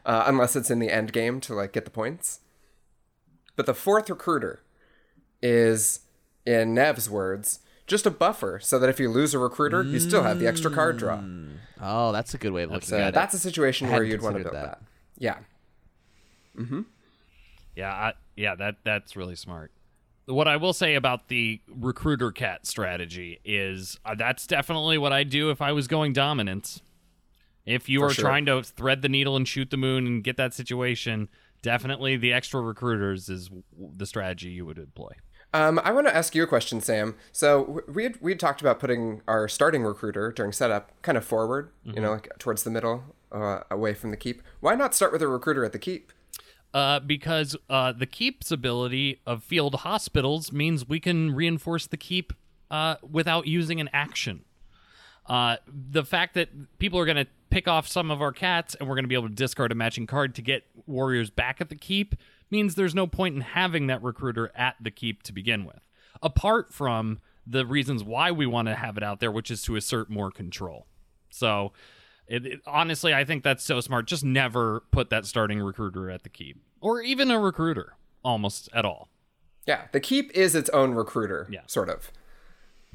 [0.07, 2.41] uh, unless it's in the end game to like get the points.
[3.57, 4.61] But the fourth recruiter
[5.43, 6.01] is,
[6.45, 10.23] in Nev's words, just a buffer, so that if you lose a recruiter, you still
[10.23, 11.21] have the extra card draw.
[11.81, 13.15] Oh, that's a good way of looking So at that's it.
[13.15, 14.81] That's a situation where you'd want to build that.
[14.81, 14.83] that.
[15.19, 15.39] Yeah.
[17.75, 19.71] Yeah, I, yeah, that that's really smart.
[20.27, 25.31] What I will say about the recruiter cat strategy is uh, that's definitely what I'd
[25.31, 26.83] do if I was going dominance.
[27.65, 28.25] If you For are sure.
[28.25, 31.29] trying to thread the needle and shoot the moon and get that situation,
[31.63, 33.51] definitely the extra recruiters is
[33.97, 35.13] the strategy you would employ.
[35.55, 37.15] Um, I want to ask you a question, Sam.
[37.33, 41.25] So we had, we had talked about putting our starting recruiter during setup kind of
[41.25, 44.43] forward, you know, like towards the middle, uh, away from the keep.
[44.61, 46.13] Why not start with a recruiter at the keep?
[46.77, 52.35] Uh, because uh, the keep's ability of field hospitals means we can reinforce the keep
[52.71, 54.45] uh, without using an action.
[55.25, 58.87] Uh, the fact that people are going to pick off some of our cats and
[58.87, 61.71] we're going to be able to discard a matching card to get warriors back at
[61.71, 62.15] the keep
[62.51, 65.81] means there's no point in having that recruiter at the keep to begin with.
[66.23, 69.77] Apart from the reasons why we want to have it out there, which is to
[69.77, 70.87] assert more control.
[71.31, 71.73] So,
[72.27, 74.07] it, it- honestly, I think that's so smart.
[74.07, 78.85] Just never put that starting recruiter at the keep, or even a recruiter, almost at
[78.85, 79.09] all.
[79.67, 81.63] Yeah, the keep is its own recruiter, Yeah.
[81.67, 82.13] sort of.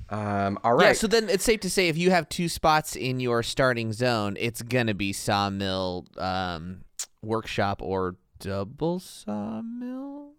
[0.09, 0.87] Um, all right.
[0.87, 3.91] Yeah, so then it's safe to say if you have two spots in your starting
[3.91, 6.85] zone, it's gonna be sawmill, um,
[7.21, 10.31] workshop, or double sawmill.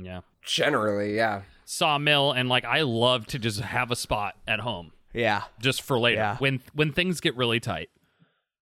[0.00, 1.42] Yeah, Generally, yeah.
[1.64, 5.98] sawmill, and like I love to just have a spot at home Yeah, just for
[5.98, 6.36] later Yeah.
[6.38, 7.90] when when things get really tight.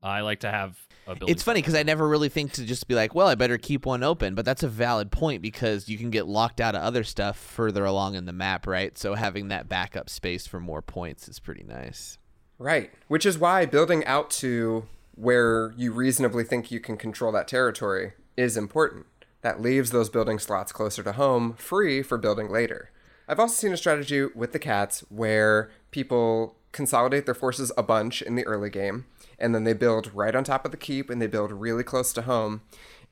[0.02, 1.32] I like to have ability.
[1.32, 3.86] it's funny because I never really think to just be like, well, I better keep
[3.86, 7.04] one open, but that's a valid point because you can get locked out of other
[7.04, 8.96] stuff further along in the map, right?
[8.96, 12.18] So having that backup space for more points is pretty nice.
[12.58, 12.92] Right.
[13.08, 18.12] Which is why building out to where you reasonably think you can control that territory
[18.36, 19.06] is important.
[19.42, 22.90] That leaves those building slots closer to home free for building later.
[23.28, 28.22] I've also seen a strategy with the cats where people consolidate their forces a bunch
[28.22, 29.06] in the early game
[29.38, 32.12] and then they build right on top of the keep and they build really close
[32.14, 32.62] to home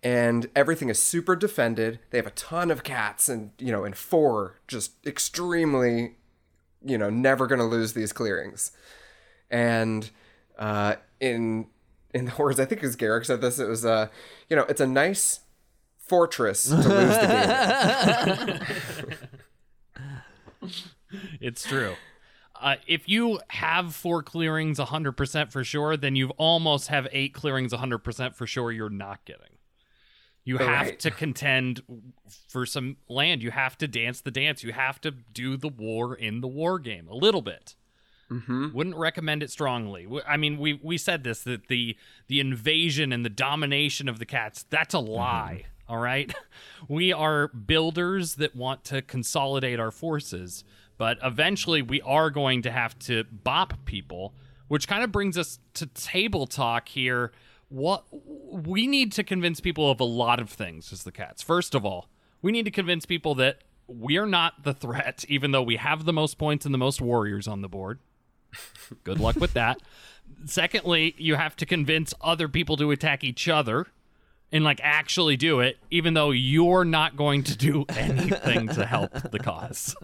[0.02, 1.98] and everything is super defended.
[2.10, 6.16] They have a ton of cats and you know in four just extremely
[6.84, 8.72] you know never going to lose these clearings
[9.50, 10.10] and
[10.58, 11.66] uh, in
[12.12, 13.58] in the words I think it was Garrick said this.
[13.58, 14.08] It was uh,
[14.48, 15.40] you know, it's a nice
[15.98, 16.84] fortress to lose
[17.16, 18.64] the
[20.60, 20.68] game.
[21.40, 21.94] It's true.
[22.64, 27.72] Uh, if you have four clearings 100% for sure, then you almost have eight clearings
[27.74, 29.58] 100% for sure you're not getting.
[30.44, 30.98] You have Right.
[31.00, 31.82] to contend
[32.48, 33.42] for some land.
[33.42, 34.62] You have to dance the dance.
[34.64, 37.74] You have to do the war in the war game a little bit.
[38.30, 38.72] Mm-hmm.
[38.72, 40.06] Wouldn't recommend it strongly.
[40.26, 41.96] I mean, we we said this that the
[42.28, 45.64] the invasion and the domination of the cats that's a lie.
[45.86, 46.34] all right,
[46.88, 50.64] we are builders that want to consolidate our forces,
[50.98, 54.34] but eventually we are going to have to bop people,
[54.68, 57.32] which kind of brings us to table talk here.
[57.68, 61.42] What we need to convince people of a lot of things as the cats.
[61.42, 62.08] First of all,
[62.42, 66.04] we need to convince people that we are not the threat, even though we have
[66.04, 67.98] the most points and the most warriors on the board.
[69.02, 69.80] Good luck with that.
[70.46, 73.86] Secondly, you have to convince other people to attack each other
[74.54, 79.12] and like actually do it, even though you're not going to do anything to help
[79.30, 79.94] the cause.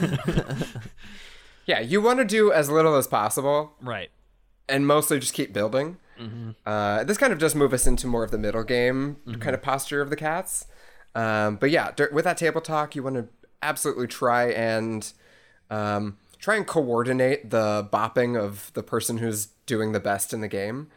[1.66, 4.10] Yeah, you want to do as little as possible Right.
[4.68, 5.98] and mostly just keep building.
[6.66, 9.62] Uh, this kind of does move us into more of the middle game kind of
[9.62, 10.66] posture of the cats.
[11.14, 13.28] Um, but yeah, dur- with that table talk, you want to
[13.62, 15.10] absolutely try and
[15.70, 20.48] um, try and coordinate the bopping of the person who's doing the best in the
[20.48, 20.88] game.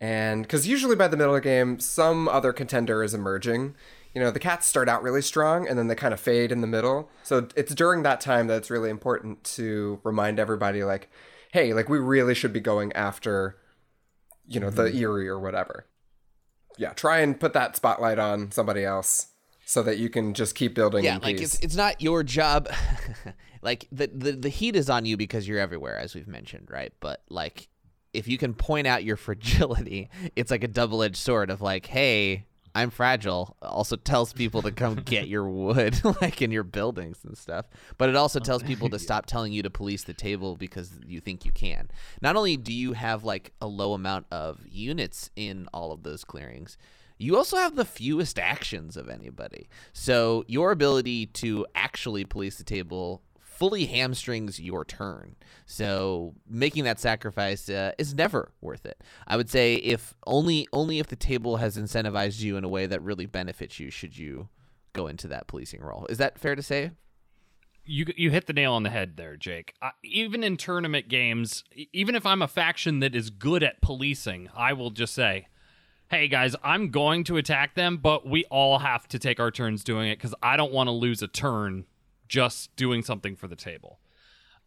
[0.00, 3.74] And because usually by the middle of the game, some other contender is emerging.
[4.14, 6.60] You know, the cats start out really strong and then they kind of fade in
[6.60, 7.10] the middle.
[7.22, 11.10] So it's during that time that it's really important to remind everybody, like,
[11.52, 13.56] hey, like we really should be going after,
[14.46, 14.98] you know, the mm-hmm.
[14.98, 15.86] Eyrie or whatever.
[16.76, 19.28] Yeah, try and put that spotlight on somebody else
[19.64, 22.68] so that you can just keep building yeah like it's it's not your job
[23.62, 26.92] like the, the the heat is on you because you're everywhere as we've mentioned right
[27.00, 27.68] but like
[28.14, 32.44] if you can point out your fragility it's like a double-edged sword of like hey
[32.74, 33.56] i'm fragile.
[33.62, 37.66] Also tells people to come get your wood like in your buildings and stuff.
[37.98, 41.20] But it also tells people to stop telling you to police the table because you
[41.20, 41.88] think you can.
[42.20, 46.24] Not only do you have like a low amount of units in all of those
[46.24, 46.76] clearings
[47.16, 49.68] you also have the fewest actions of anybody.
[49.92, 53.22] So your ability to actually police the table
[53.54, 55.36] fully hamstrings your turn.
[55.66, 59.02] So making that sacrifice uh, is never worth it.
[59.26, 62.86] I would say if only only if the table has incentivized you in a way
[62.86, 64.48] that really benefits you should you
[64.92, 66.06] go into that policing role.
[66.06, 66.90] Is that fair to say?
[67.86, 69.74] you you hit the nail on the head there, Jake.
[69.82, 74.48] Uh, even in tournament games, even if I'm a faction that is good at policing,
[74.54, 75.48] I will just say,
[76.08, 79.84] "Hey guys, I'm going to attack them, but we all have to take our turns
[79.84, 81.84] doing it because I don't want to lose a turn
[82.28, 83.98] just doing something for the table."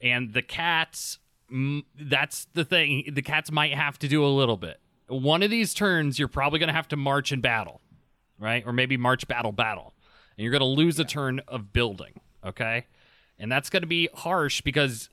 [0.01, 1.19] And the cats,
[1.51, 3.09] mm, that's the thing.
[3.11, 4.79] The cats might have to do a little bit.
[5.07, 7.81] One of these turns, you're probably going to have to march in battle,
[8.39, 8.63] right?
[8.65, 9.93] Or maybe march battle battle,
[10.37, 12.19] and you're going to lose a turn of building.
[12.45, 12.85] Okay.
[13.39, 15.09] And that's going to be harsh because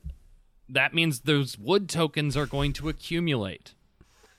[0.67, 3.74] that means those wood tokens are going to accumulate.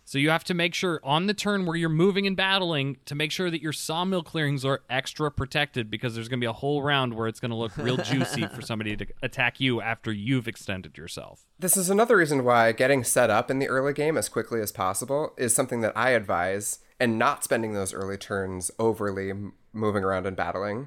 [0.09, 3.17] So you have to make sure on the turn where you're moving and battling to
[3.17, 6.53] make sure that your sawmill clearings are extra protected because there's going to be a
[6.53, 10.13] whole round where it's going to look real juicy for somebody to attack you after
[10.13, 11.45] you've extended yourself.
[11.59, 14.71] This is another reason why getting set up in the early game as quickly as
[14.71, 19.33] possible is something that I advise, and not spending those early turns overly
[19.73, 20.87] moving around and battling,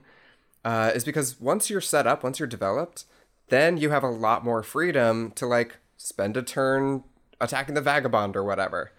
[0.64, 3.04] uh, is because once you're set up, once you're developed,
[3.50, 7.04] then you have a lot more freedom to like spend a turn
[7.42, 8.92] attacking the vagabond or whatever.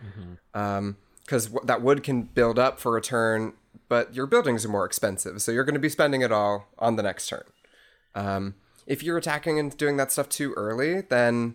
[0.52, 3.52] Because w- that wood can build up for a turn,
[3.88, 6.96] but your buildings are more expensive, so you're going to be spending it all on
[6.96, 7.44] the next turn.
[8.14, 8.54] Um,
[8.86, 11.54] if you're attacking and doing that stuff too early, then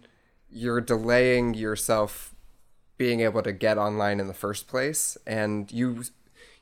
[0.50, 2.34] you're delaying yourself
[2.98, 6.04] being able to get online in the first place, and you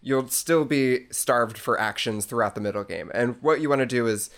[0.02, 3.12] you'll still be starved for actions throughout the middle game.
[3.14, 4.30] And what you want to do is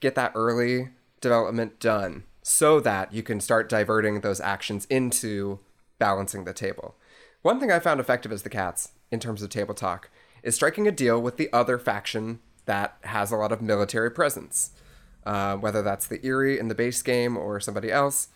[0.00, 5.58] get that early development done so that you can start diverting those actions into
[5.98, 6.94] balancing the table.
[7.42, 10.10] One thing I found effective as the cats in terms of table talk
[10.44, 14.70] is striking a deal with the other faction that has a lot of military presence.
[15.24, 18.28] Uh, whether that's the Eyrie in the base game or somebody else,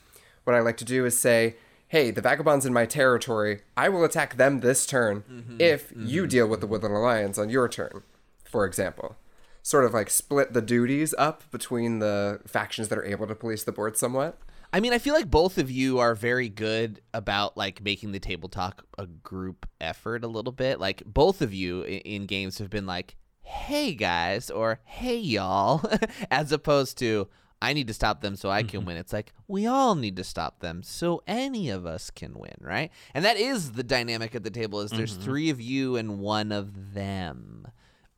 [0.42, 1.54] what I like to do is say,
[1.86, 3.60] hey, the Vagabond's in my territory.
[3.76, 5.22] I will attack them this turn
[5.60, 8.02] if you deal with the Woodland Alliance on your turn,
[8.44, 9.14] for example.
[9.62, 13.64] Sort of like split the duties up between the factions that are able to police
[13.64, 14.38] the board somewhat.
[14.72, 18.20] I mean, I feel like both of you are very good about like making the
[18.20, 20.78] table talk a group effort a little bit.
[20.78, 25.82] Like both of you in, in games have been like, "Hey guys," or "Hey y'all,"
[26.30, 27.28] as opposed to
[27.62, 28.88] I need to stop them so I can mm-hmm.
[28.88, 28.96] win.
[28.96, 32.90] It's like we all need to stop them so any of us can win, right?
[33.12, 35.24] And that is the dynamic at the table is there's mm-hmm.
[35.24, 37.66] 3 of you and one of them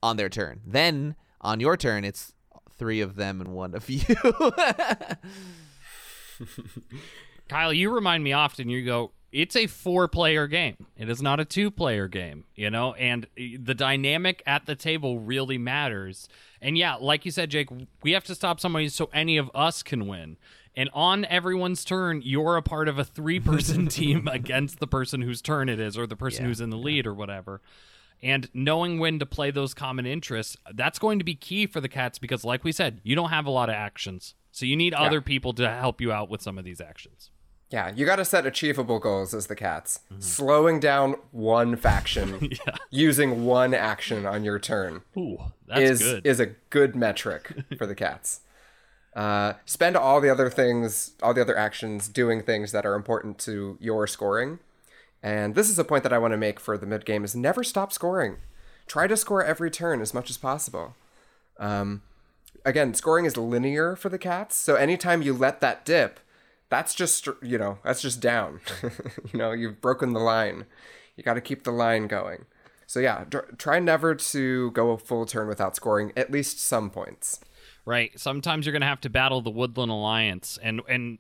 [0.03, 0.61] on their turn.
[0.65, 2.33] Then on your turn it's
[2.79, 4.03] 3 of them and one of you.
[7.49, 8.69] Kyle, you remind me often.
[8.69, 10.87] You go, it's a four-player game.
[10.97, 12.95] It is not a two-player game, you know.
[12.95, 16.29] And eh, the dynamic at the table really matters.
[16.61, 17.69] And yeah, like you said, Jake,
[18.03, 20.37] we have to stop somebody so any of us can win.
[20.75, 25.21] And on everyone's turn, you're a part of a three person team against the person
[25.21, 27.61] whose turn it is, or the person Yeah, who's in the lead, or whatever.
[28.23, 31.89] And knowing when to play those common interests, that's going to be key for the
[31.89, 34.35] cats because, like we said, you don't have a lot of actions.
[34.53, 37.31] So you need other people to help you out with some of these actions.
[37.71, 40.01] Yeah, you got to set achievable goals as the cats.
[40.19, 42.51] Slowing down one faction
[42.91, 46.27] using one action on your turn Ooh, that's is good.
[46.27, 48.41] is a good metric for the cats.
[49.15, 53.39] Uh, spend all the other things, all the other actions doing things that are important
[53.39, 54.59] to your scoring.
[55.23, 57.35] And this is a point that I want to make for the mid game: is
[57.35, 58.39] never stop scoring.
[58.87, 60.95] Try to score every turn as much as possible.
[61.59, 62.03] Um,
[62.65, 66.19] again, scoring is linear for the cats, so anytime you let that dip,
[66.69, 68.61] that's just you know that's just down.
[69.33, 70.67] you know you've broken the line.
[71.17, 72.47] You got to keep the line going.
[72.87, 73.25] So yeah,
[73.59, 77.41] try never to go a full turn without scoring at least some points.
[77.85, 78.19] Right.
[78.19, 81.19] Sometimes you're going to have to battle the Woodland Alliance and and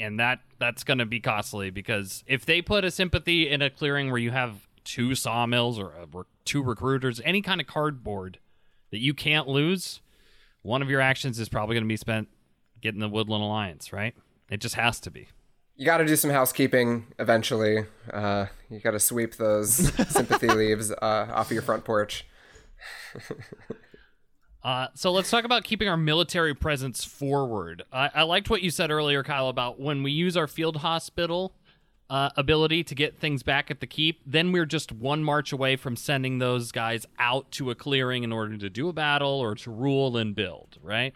[0.00, 3.70] and that that's going to be costly because if they put a sympathy in a
[3.70, 6.06] clearing where you have two sawmills or a,
[6.44, 8.38] two recruiters, any kind of cardboard
[8.90, 10.00] that you can't lose,
[10.62, 12.28] one of your actions is probably going to be spent
[12.80, 14.14] getting the Woodland Alliance, right?
[14.50, 15.28] It just has to be.
[15.76, 17.86] You got to do some housekeeping eventually.
[18.12, 22.26] Uh, you got to sweep those sympathy leaves uh, off of your front porch.
[24.62, 27.82] Uh, so let's talk about keeping our military presence forward.
[27.92, 31.54] I, I liked what you said earlier, Kyle, about when we use our field hospital
[32.10, 35.76] uh, ability to get things back at the keep, then we're just one march away
[35.76, 39.54] from sending those guys out to a clearing in order to do a battle or
[39.54, 41.14] to rule and build, right?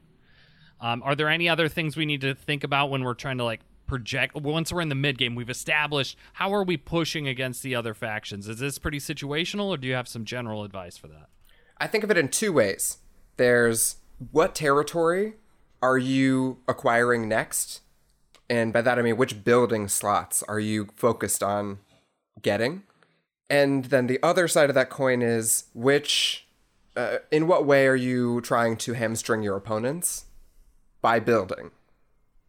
[0.81, 3.45] Um, are there any other things we need to think about when we're trying to
[3.45, 4.37] like project?
[4.37, 7.93] Once we're in the mid game, we've established how are we pushing against the other
[7.93, 8.49] factions?
[8.49, 11.29] Is this pretty situational, or do you have some general advice for that?
[11.77, 12.99] I think of it in two ways.
[13.37, 13.97] There's
[14.31, 15.35] what territory
[15.83, 17.81] are you acquiring next?
[18.49, 21.79] And by that I mean which building slots are you focused on
[22.43, 22.83] getting?
[23.51, 26.47] And then the other side of that coin is which,
[26.97, 30.27] uh, in what way are you trying to hamstring your opponents
[31.03, 31.71] by building?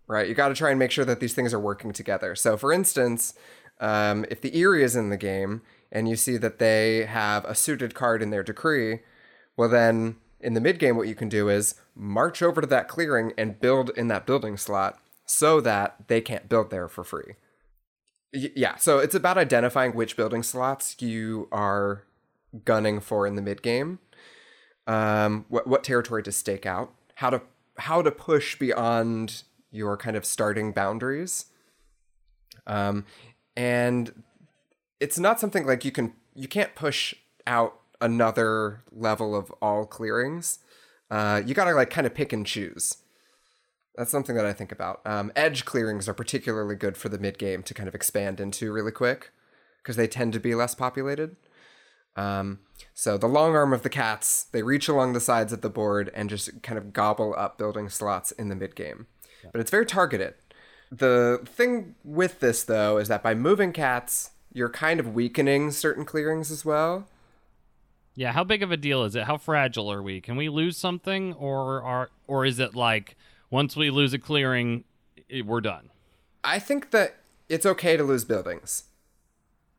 [0.08, 0.30] Right?
[0.30, 2.36] You got to try and make sure that these things are working together.
[2.36, 3.34] So, for instance,
[3.80, 5.62] um, if the Eyrie is in the game
[5.92, 9.00] and you see that they have a suited card in their decree,
[9.58, 12.88] well, then in the mid game, what you can do is march over to that
[12.88, 17.34] clearing and build in that building slot so that they can't build there for free.
[18.34, 22.04] Y- yeah, so it's about identifying which building slots you are
[22.64, 24.00] gunning for in the mid game,
[24.88, 27.42] um, what what territory to stake out, how to
[27.78, 31.46] how to push beyond your kind of starting boundaries,
[32.68, 33.06] um,
[33.56, 34.24] and
[35.00, 37.16] it's not something like you can you can't push
[37.48, 40.60] out another level of all clearings.
[41.10, 42.98] Uh, you gotta like kind of pick and choose.
[43.96, 45.02] That's something that I think about.
[45.06, 48.72] Um, edge clearings are particularly good for the mid game to kind of expand into
[48.72, 49.32] really quick
[49.82, 51.36] because they tend to be less populated.
[52.16, 52.60] Um,
[52.94, 56.12] so the long arm of the cats, they reach along the sides of the board
[56.14, 59.08] and just kind of gobble up building slots in the mid game.
[59.52, 60.34] But it's very targeted.
[60.92, 66.06] The thing with this though is that by moving cats, you're kind of weakening certain
[66.06, 67.08] clearings as well.
[68.16, 69.24] Yeah, how big of a deal is it?
[69.24, 70.22] How fragile are we?
[70.22, 73.16] Can we lose something, or are or is it like
[73.50, 74.86] once we lose a clearing,
[75.30, 75.90] it, we're done?
[76.44, 77.18] I think that
[77.50, 78.86] it's okay to lose buildings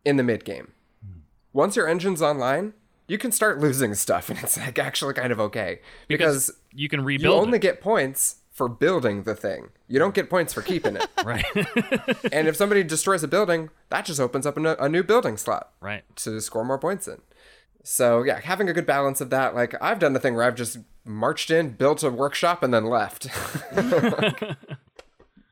[0.04, 0.72] in the mid game.
[1.04, 1.20] Hmm.
[1.52, 2.74] Once your engine's online,
[3.08, 7.02] you can start losing stuff, and it's like actually kind of okay because, you can
[7.02, 7.34] rebuild.
[7.34, 9.68] you only it, get points for building the thing.
[9.86, 11.06] You don't get points for keeping it.
[11.24, 11.44] right?
[12.32, 15.36] and if somebody destroys a building, that just opens up a, no- a new building
[15.36, 16.04] slot right.
[16.16, 17.20] to score more points in.
[17.88, 19.54] So yeah, having a good balance of that.
[19.54, 22.84] Like I've done the thing where I've just marched in, built a workshop, and then
[22.86, 23.28] left.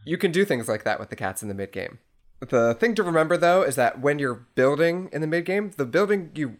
[0.04, 2.00] you can do things like that with the cats in the mid game.
[2.40, 5.86] The thing to remember though is that when you're building in the mid game, the
[5.86, 6.56] building you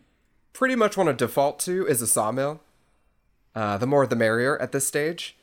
[0.53, 2.61] pretty much want to default to is a sawmill.
[3.53, 5.37] Uh, the more the merrier at this stage.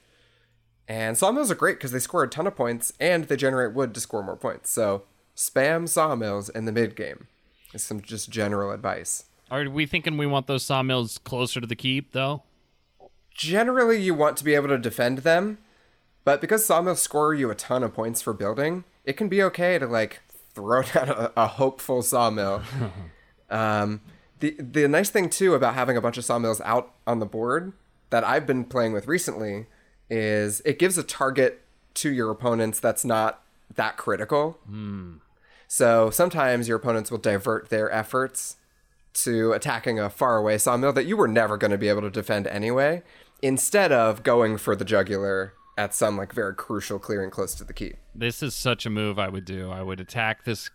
[0.88, 3.94] And sawmills are great because they score a ton of points and they generate wood
[3.94, 4.70] to score more points.
[4.70, 5.04] So
[5.36, 7.28] spam sawmills in the mid game
[7.74, 9.26] is some just general advice.
[9.52, 12.42] Are we thinking we want those sawmills closer to the keep, though?
[13.34, 15.58] generally you want to be able to defend them,
[16.24, 19.80] but because sawmills score you a ton of points for building, it can be okay
[19.80, 20.22] to like
[20.54, 22.62] throw down a, a hopeful sawmill.
[23.50, 24.02] um,
[24.40, 27.74] the the nice thing too about having a bunch of sawmills out on the board
[28.10, 29.68] that I've been playing with recently
[30.10, 31.62] is it gives a target
[31.96, 33.44] to your opponents that's not
[33.76, 34.60] that critical.
[35.68, 38.58] So sometimes your opponents will divert their efforts
[39.14, 42.48] to attacking a faraway sawmill that you were never going to be able to defend
[42.48, 43.04] anyway,
[43.42, 47.74] instead of going for the jugular at some like very crucial clearing close to the
[47.74, 47.96] keep.
[48.14, 49.72] This is such a move I would do.
[49.72, 50.70] I would attack this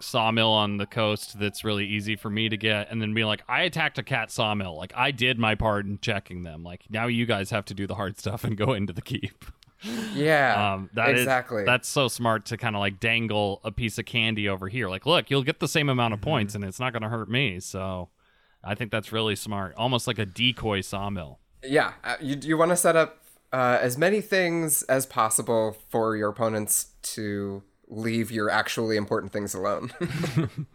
[0.00, 3.42] sawmill on the coast that's really easy for me to get, and then be like,
[3.48, 4.76] I attacked a cat sawmill.
[4.76, 6.64] Like, I did my part in checking them.
[6.64, 9.44] Like, now you guys have to do the hard stuff and go into the keep.
[10.14, 11.64] Yeah, Um, that is- exactly.
[11.64, 14.88] that's so smart to kind of like dangle a piece of candy over here.
[14.88, 16.30] Like, look, you'll get the same amount of Mm-hmm.
[16.30, 17.60] points, and it's not going to hurt me.
[17.60, 18.08] So,
[18.62, 19.74] I think that's really smart.
[19.76, 21.38] Almost like a decoy sawmill.
[21.62, 23.18] yeah, uh, you you want to set up
[23.52, 29.52] uh, as many things as possible for your opponents to leave your actually important things
[29.54, 29.92] alone.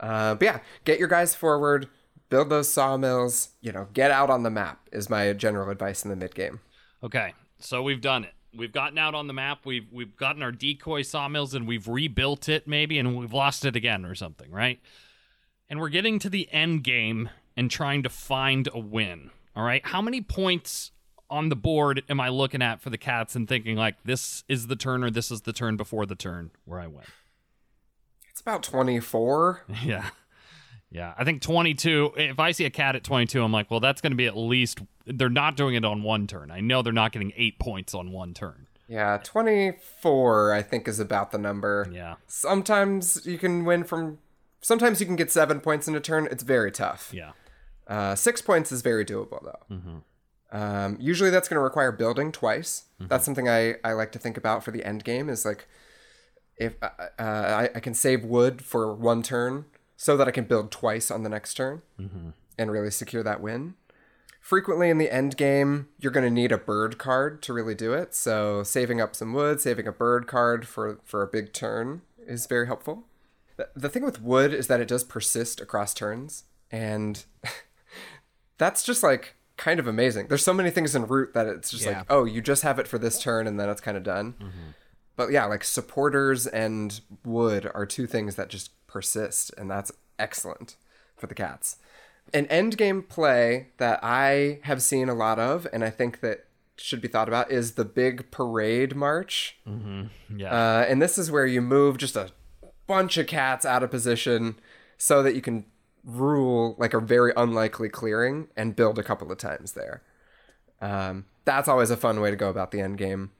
[0.00, 1.88] uh, but yeah, get your guys forward,
[2.28, 3.50] build those sawmills.
[3.60, 6.60] You know, get out on the map is my general advice in the mid game.
[7.02, 8.34] Okay, so we've done it.
[8.56, 9.66] We've gotten out on the map.
[9.66, 13.76] We've we've gotten our decoy sawmills and we've rebuilt it maybe, and we've lost it
[13.76, 14.80] again or something, right?
[15.68, 19.30] And we're getting to the end game and trying to find a win.
[19.54, 20.92] All right, how many points
[21.30, 24.68] on the board am I looking at for the cats and thinking like this is
[24.68, 27.04] the turn or this is the turn before the turn where I win?
[28.30, 29.64] It's about twenty four.
[29.84, 30.10] Yeah.
[30.90, 32.12] Yeah, I think 22.
[32.16, 34.36] If I see a cat at 22, I'm like, well, that's going to be at
[34.36, 34.80] least.
[35.04, 36.50] They're not doing it on one turn.
[36.50, 38.66] I know they're not getting eight points on one turn.
[38.88, 41.88] Yeah, 24 I think is about the number.
[41.92, 42.14] Yeah.
[42.26, 44.18] Sometimes you can win from
[44.62, 46.26] sometimes you can get 7 points in a turn.
[46.30, 47.12] It's very tough.
[47.12, 47.32] Yeah.
[47.86, 50.02] Uh 6 points is very doable though.
[50.50, 52.84] Um usually that's going to require building twice.
[52.98, 55.68] That's something I I like to think about for the end game is like
[56.56, 59.66] if uh, uh, I, I can save wood for one turn
[60.00, 62.30] so that I can build twice on the next turn mm-hmm.
[62.56, 63.74] and really secure that win.
[64.40, 67.92] Frequently in the end game, you're going to need a bird card to really do
[67.92, 68.14] it.
[68.14, 72.46] So saving up some wood, saving a bird card for for a big turn is
[72.46, 73.04] very helpful.
[73.56, 77.24] The, the thing with wood is that it does persist across turns, and
[78.56, 80.28] that's just like kind of amazing.
[80.28, 81.98] There's so many things in root that it's just Yeah.
[81.98, 84.34] like, oh, you just have it for this turn, and then it's kind of done.
[84.34, 84.70] Mm-hmm.
[85.18, 90.76] But yeah, like supporters and wood are two things that just persist, and that's excellent
[91.16, 91.78] for the cats.
[92.32, 96.44] An end game play that I have seen a lot of, and I think that
[96.76, 99.58] should be thought about, is the big parade march.
[100.34, 100.52] Yeah.
[100.52, 102.30] Uh, and this is where you move just a
[102.86, 104.60] bunch of cats out of position
[104.98, 105.64] so that you can
[106.04, 110.00] rule like a very unlikely clearing and build a couple of times there.
[110.80, 113.32] Um, that's always a fun way to go about the end game.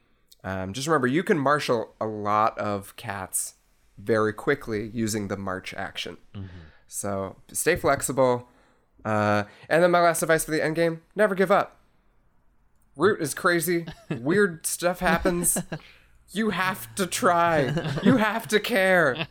[0.45, 3.55] Um, just remember, you can marshal a lot of cats
[3.99, 6.17] very quickly using the march action.
[6.87, 8.49] So stay flexible.
[9.05, 11.81] Uh, and then my last advice for the end game: never give up.
[12.97, 13.87] Root is crazy.
[14.11, 15.59] Weird stuff happens.
[16.31, 17.73] You have to try.
[18.03, 19.27] You have to care.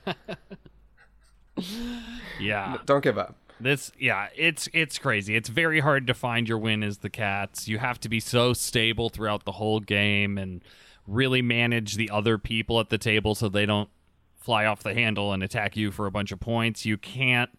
[2.39, 2.78] yeah.
[2.86, 3.36] Don't give up.
[3.60, 5.36] This yeah, it's it's crazy.
[5.36, 7.68] It's very hard to find your win as the cats.
[7.68, 10.64] You have to be so stable throughout the whole game and
[11.08, 13.89] really manage the other people at the table so they don't
[14.36, 16.86] fly off the handle and attack you for a bunch of points.
[16.86, 17.49] You can't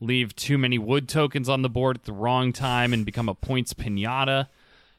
[0.00, 3.34] leave too many wood tokens on the board at the wrong time and become a
[3.34, 4.48] points pinata.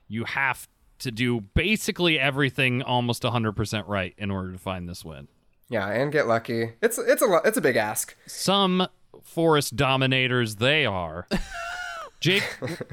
[0.08, 0.68] You have
[1.00, 5.28] to do basically everything almost 100% right in order to find this win.
[5.70, 6.74] Yeah, and get lucky.
[6.82, 8.16] It's it's a lo- it's a big ask.
[8.26, 8.88] some
[9.22, 11.28] forest dominators they are.
[12.22, 12.44] Jake,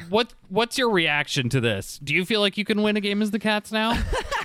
[0.09, 1.99] what what's your reaction to this?
[2.03, 3.93] Do you feel like you can win a game as the Cats now?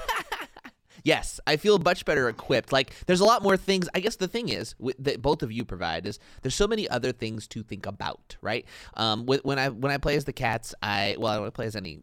[1.04, 2.72] Yes, I feel much better equipped.
[2.72, 3.88] Like, there's a lot more things.
[3.93, 6.89] I guess the thing is w- that both of you provide is there's so many
[6.89, 8.66] other things to think about, right?
[8.95, 11.66] Um, wh- when I when I play as the cats, I well, I don't play
[11.66, 12.00] as any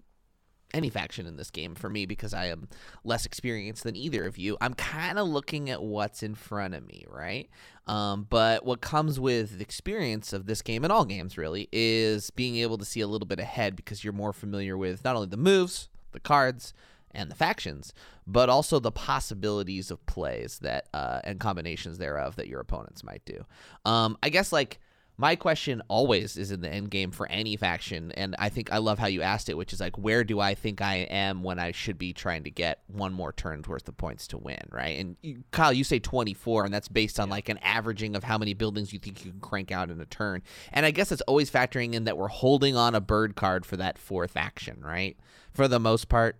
[0.74, 2.68] any faction in this game for me because I am
[3.04, 4.56] less experienced than either of you.
[4.60, 7.48] I'm kind of looking at what's in front of me, right?
[7.86, 12.30] Um, but what comes with the experience of this game and all games really is
[12.30, 15.28] being able to see a little bit ahead because you're more familiar with not only
[15.28, 16.74] the moves, the cards,
[17.16, 17.92] and the factions,
[18.26, 23.24] but also the possibilities of plays that uh, and combinations thereof that your opponents might
[23.24, 23.44] do.
[23.84, 24.78] Um, I guess like
[25.18, 28.78] my question always is in the end game for any faction, and I think I
[28.78, 31.58] love how you asked it, which is like, where do I think I am when
[31.58, 34.98] I should be trying to get one more turn's worth of points to win, right?
[34.98, 38.36] And you, Kyle, you say 24, and that's based on like an averaging of how
[38.36, 40.42] many buildings you think you can crank out in a turn.
[40.70, 43.78] And I guess it's always factoring in that we're holding on a bird card for
[43.78, 45.16] that fourth action, right?
[45.54, 46.36] For the most part.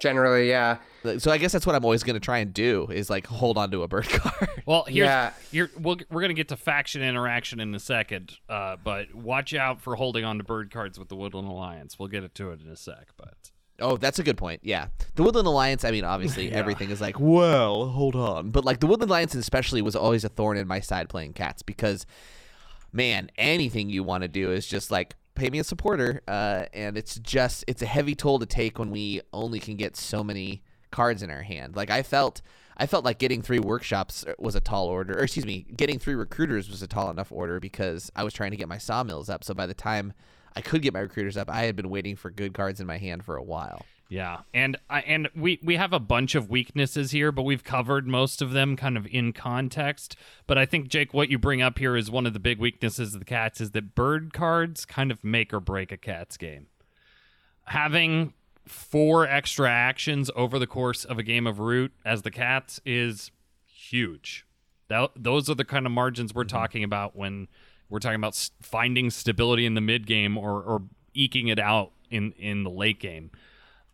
[0.00, 0.78] Generally, yeah.
[1.18, 3.56] So I guess that's what I'm always going to try and do is like hold
[3.58, 4.48] on to a bird card.
[4.66, 5.32] Well, here's, Yeah.
[5.50, 9.54] here we'll, we're going to get to faction interaction in a second, uh, but watch
[9.54, 11.98] out for holding on to bird cards with the Woodland Alliance.
[11.98, 13.34] We'll get it to it in a sec, but
[13.80, 14.60] Oh, that's a good point.
[14.64, 14.88] Yeah.
[15.14, 18.50] The Woodland Alliance, I mean, obviously everything is like, well, hold on.
[18.50, 21.62] But like the Woodland Alliance especially was always a thorn in my side playing cats
[21.62, 22.04] because
[22.92, 26.22] man, anything you want to do is just like pay me a supporter.
[26.28, 29.96] Uh, and it's just it's a heavy toll to take when we only can get
[29.96, 31.76] so many cards in our hand.
[31.76, 32.42] Like I felt.
[32.80, 36.14] I felt like getting three workshops was a tall order, or excuse me, getting three
[36.14, 39.42] recruiters was a tall enough order because I was trying to get my sawmills up.
[39.42, 40.12] So by the time
[40.54, 42.98] I could get my recruiters up, I had been waiting for good cards in my
[42.98, 43.84] hand for a while.
[44.08, 48.06] Yeah, and I and we we have a bunch of weaknesses here, but we've covered
[48.06, 50.16] most of them kind of in context.
[50.46, 53.12] But I think Jake, what you bring up here is one of the big weaknesses
[53.12, 56.68] of the cats is that bird cards kind of make or break a cats game.
[57.64, 58.32] Having
[58.64, 63.30] four extra actions over the course of a game of root as the cats is
[63.66, 64.46] huge.
[64.88, 66.56] That, those are the kind of margins we're mm-hmm.
[66.56, 67.48] talking about when
[67.90, 70.82] we're talking about finding stability in the mid game or, or
[71.12, 73.30] eking it out in in the late game.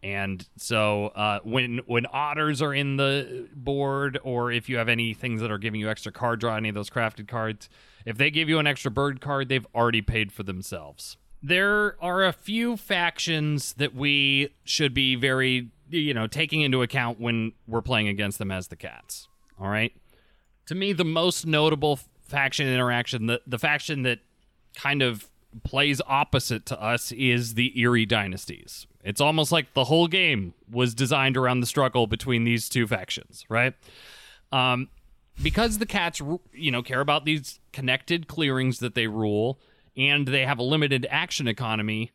[0.05, 5.15] And so uh, when when otters are in the board, or if you have any
[5.15, 7.71] things that are giving you extra card draw, any of those crafted cards,
[8.05, 11.17] if they give you an extra bird card, they've already paid for themselves.
[11.43, 17.19] There are a few factions that we should be very, you know, taking into account
[17.19, 19.29] when we're playing against them as the cats.
[19.59, 19.95] All right.
[20.67, 24.19] To me, the most notable faction interaction, the the faction that
[24.77, 25.31] kind of
[25.63, 28.87] plays opposite to us is the Eyrie dynasties.
[29.05, 33.45] It's almost like the whole game was designed around the struggle between these two factions,
[33.51, 33.75] right?
[34.51, 34.89] Um,
[35.43, 36.23] because the cats,
[36.53, 39.61] you know, care about these connected clearings that they rule,
[39.97, 42.13] and they have a limited action economy.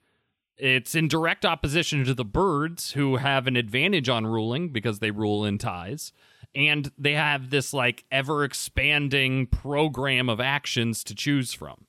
[0.57, 5.11] It's in direct opposition to the birds, who have an advantage on ruling because they
[5.11, 6.11] rule in ties,
[6.55, 11.85] and they have this like ever expanding program of actions to choose from.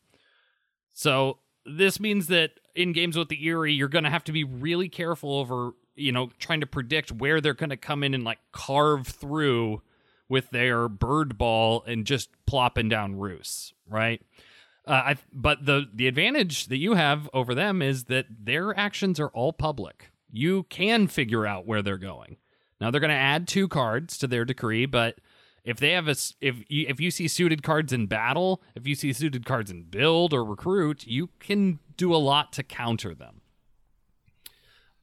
[0.92, 4.44] So this means that in games with the Eyrie, you're going to have to be
[4.44, 8.24] really careful over, you know, trying to predict where they're going to come in and
[8.24, 9.82] like carve through
[10.28, 14.22] with their bird ball and just plopping down roosts, right?
[14.86, 19.20] Uh, I, but the the advantage that you have over them is that their actions
[19.20, 20.10] are all public.
[20.32, 22.36] You can figure out where they're going.
[22.80, 25.18] Now they're going to add two cards to their decree, but
[25.64, 28.94] if they have a if you, if you see suited cards in battle, if you
[28.94, 33.42] see suited cards in build or recruit, you can do a lot to counter them.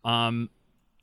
[0.03, 0.49] Um,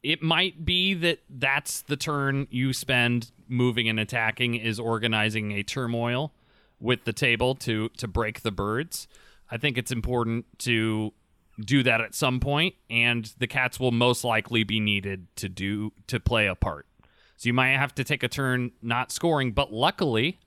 [0.03, 5.63] it might be that that's the turn you spend moving and attacking is organizing a
[5.63, 6.33] turmoil
[6.81, 9.07] with the table to to break the birds.
[9.51, 11.13] I think it's important to
[11.61, 15.93] do that at some point, and the cats will most likely be needed to do
[16.09, 16.87] to play a part.
[17.37, 20.39] So you might have to take a turn not scoring, but luckily,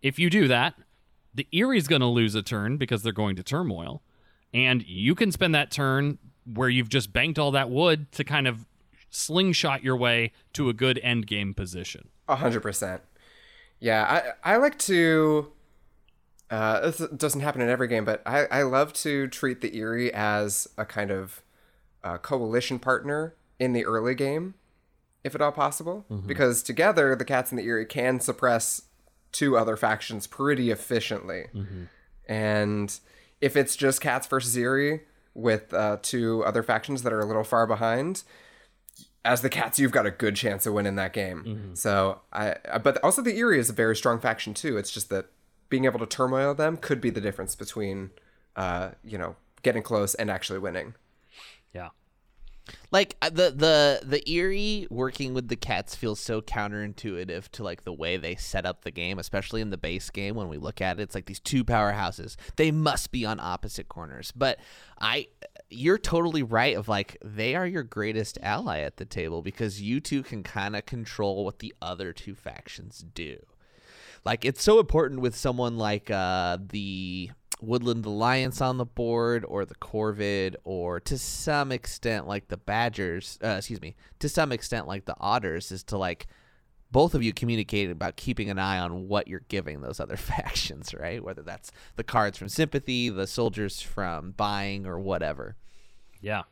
[0.00, 0.74] if you do that,
[1.34, 4.02] the Eyrie's going to lose a turn because they're going to turmoil,
[4.52, 8.46] and you can spend that turn where you've just banked all that wood to kind
[8.46, 8.66] of
[9.10, 12.08] slingshot your way to a good end game position.
[12.28, 13.02] A hundred percent.
[13.78, 15.52] Yeah, I I like to.
[16.50, 20.12] Uh, this doesn't happen in every game, but I, I love to treat the Eyrie
[20.12, 21.42] as a kind of
[22.04, 24.54] uh, coalition partner in the early game,
[25.24, 28.82] if at all possible, because together the Cats and the Eyrie can suppress
[29.30, 31.44] two other factions pretty efficiently.
[32.28, 32.98] And
[33.40, 35.02] if it's just Cats versus Eyrie
[35.34, 38.22] with uh, two other factions that are a little far behind,
[39.24, 41.70] as the cats you've got a good chance of winning that game.
[41.74, 44.76] So I, I but also the Eyrie is a very strong faction too.
[44.76, 45.26] It's just that
[45.68, 48.10] being able to turmoil them could be the difference between
[48.56, 50.94] uh you know getting close and actually winning.
[51.72, 51.90] Yeah.
[52.90, 57.84] Like uh, the the the Eyrie working with the cats feels so counterintuitive to like
[57.84, 60.36] the way they set up the game, especially in the base game.
[60.36, 62.36] When we look at it, it's like these two powerhouses.
[62.56, 64.32] They must be on opposite corners.
[64.34, 64.58] But
[65.00, 65.28] I,
[65.70, 66.76] you're totally right.
[66.76, 70.76] Of like they are your greatest ally at the table because you two can kind
[70.76, 73.38] of control what the other two factions do.
[74.24, 77.30] Like it's so important with someone like uh, the
[77.62, 83.38] Woodland Alliance on the board, or the Corvid, or to some extent like the Badgers.
[83.42, 83.94] Uh, excuse me.
[84.18, 86.26] To some extent like the Otters, is to like
[86.90, 90.92] both of you communicate about keeping an eye on what you're giving those other factions,
[90.92, 91.22] right?
[91.22, 95.56] Whether that's the cards from sympathy, the soldiers from buying, or whatever.
[96.20, 96.42] Yeah.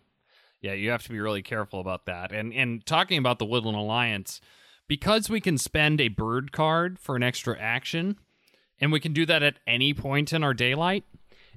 [0.62, 2.32] Yeah, you have to be really careful about that.
[2.32, 4.40] And and talking about the Woodland Alliance,
[4.88, 8.16] because we can spend a bird card for an extra action,
[8.80, 11.04] and we can do that at any point in our daylight,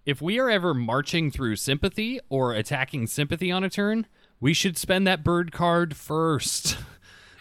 [0.05, 4.05] if we are ever marching through sympathy or attacking sympathy on a turn,
[4.39, 6.77] we should spend that bird card first.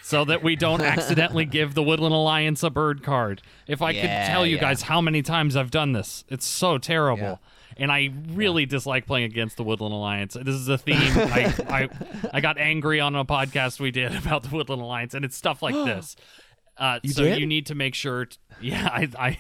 [0.04, 3.40] So that we don't accidentally give the Woodland Alliance a bird card.
[3.68, 4.60] If I could tell you yeah.
[4.60, 7.40] guys how many times I've done this, it's so terrible
[7.76, 10.34] and I really dislike playing against the Woodland Alliance.
[10.34, 10.96] This is a theme.
[10.98, 11.88] I, I
[12.34, 15.62] I got angry on a podcast we did about the Woodland Alliance, and it's stuff
[15.62, 16.16] like this.
[16.76, 17.38] Uh, so did?
[17.38, 18.26] you need to make sure.
[18.26, 19.38] T- yeah, I, I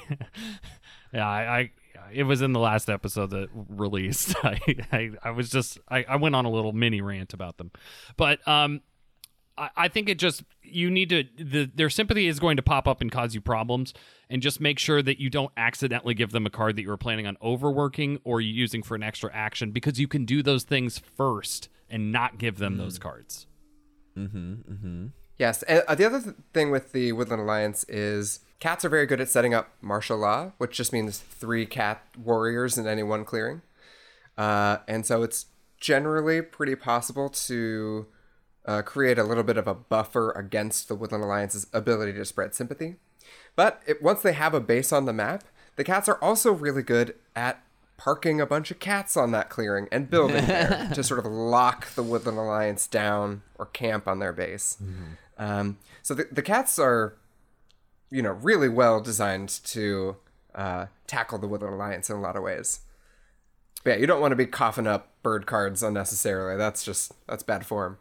[1.12, 1.70] yeah, I, I
[2.12, 4.34] it was in the last episode that released.
[4.44, 4.60] I,
[4.92, 7.70] I, I was just I, I went on a little mini rant about them,
[8.16, 8.80] but um,
[9.56, 12.86] I, I think it just you need to the their sympathy is going to pop
[12.86, 13.94] up and cause you problems,
[14.28, 16.96] and just make sure that you don't accidentally give them a card that you were
[16.96, 20.98] planning on overworking or using for an extra action because you can do those things
[20.98, 23.46] first and not give them those cards.
[25.38, 29.06] Yes, and uh, the other th- thing with the Woodland Alliance is cats are very
[29.06, 33.24] good at setting up martial law, which just means three cat warriors in any one
[33.24, 33.62] clearing.
[34.38, 35.46] Uh, and so it's
[35.80, 38.06] generally pretty possible to
[38.64, 42.54] uh, create a little bit of a buffer against the Woodland Alliance's ability to spread
[42.54, 42.96] sympathy.
[43.56, 45.44] But it, once they have a base on the map,
[45.76, 47.62] the cats are also really good at
[48.02, 51.86] parking a bunch of cats on that clearing and building there to sort of lock
[51.94, 54.76] the Woodland Alliance down or camp on their base.
[55.38, 57.14] Um, so the, the cats are,
[58.10, 60.16] you know, really well designed to
[60.54, 62.80] uh, tackle the Woodland Alliance in a lot of ways.
[63.84, 66.56] Yeah, you don't want to be coughing up bird cards unnecessarily.
[66.56, 67.98] That's just that's bad form.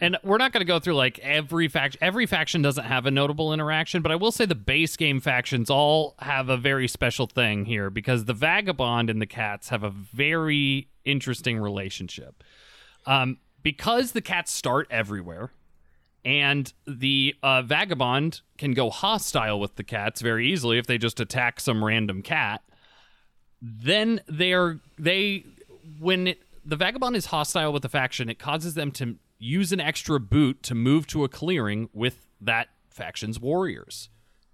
[0.00, 1.98] and we're not going to go through like every faction.
[2.00, 5.70] Every faction doesn't have a notable interaction, but I will say the base game factions
[5.70, 9.90] all have a very special thing here because the vagabond and the cats have a
[9.90, 12.44] very interesting relationship.
[13.06, 15.50] Um, because the cats start everywhere,
[16.24, 21.18] and the uh, vagabond can go hostile with the cats very easily if they just
[21.18, 22.62] attack some random cat
[23.62, 25.44] then they're they
[25.98, 29.80] when it, the vagabond is hostile with the faction it causes them to use an
[29.80, 34.08] extra boot to move to a clearing with that faction's warriors.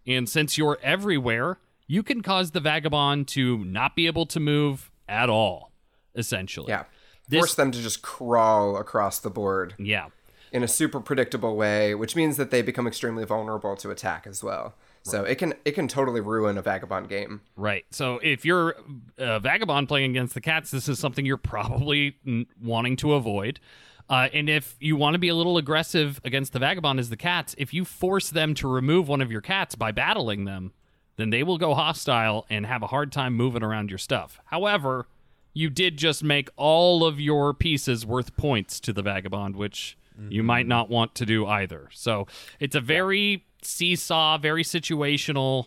[0.06, 1.58] And since you're everywhere
[1.88, 5.72] you can cause the vagabond to not be able to move at all
[6.14, 6.68] essentially.
[6.68, 6.84] Yeah,
[7.28, 9.74] This- force them to just crawl across the board.
[9.78, 10.06] Yeah.
[10.52, 14.42] In a super predictable way, which means that they become extremely vulnerable to attack as
[14.42, 14.74] well.
[15.10, 17.40] So it can it can totally ruin a vagabond game.
[17.56, 17.84] Right.
[17.90, 18.76] So if you're
[19.18, 23.60] a vagabond playing against the cats, this is something you're probably n- wanting to avoid.
[24.08, 27.16] Uh, and if you want to be a little aggressive against the vagabond as the
[27.16, 30.72] cats, if you force them to remove one of your cats by battling them,
[31.16, 34.38] then they will go hostile and have a hard time moving around your stuff.
[34.44, 35.08] However,
[35.54, 39.96] you did just make all of your pieces worth points to the vagabond, which
[40.30, 41.88] you might not want to do either.
[41.92, 42.26] So
[42.58, 45.66] it's a very seesaw, very situational,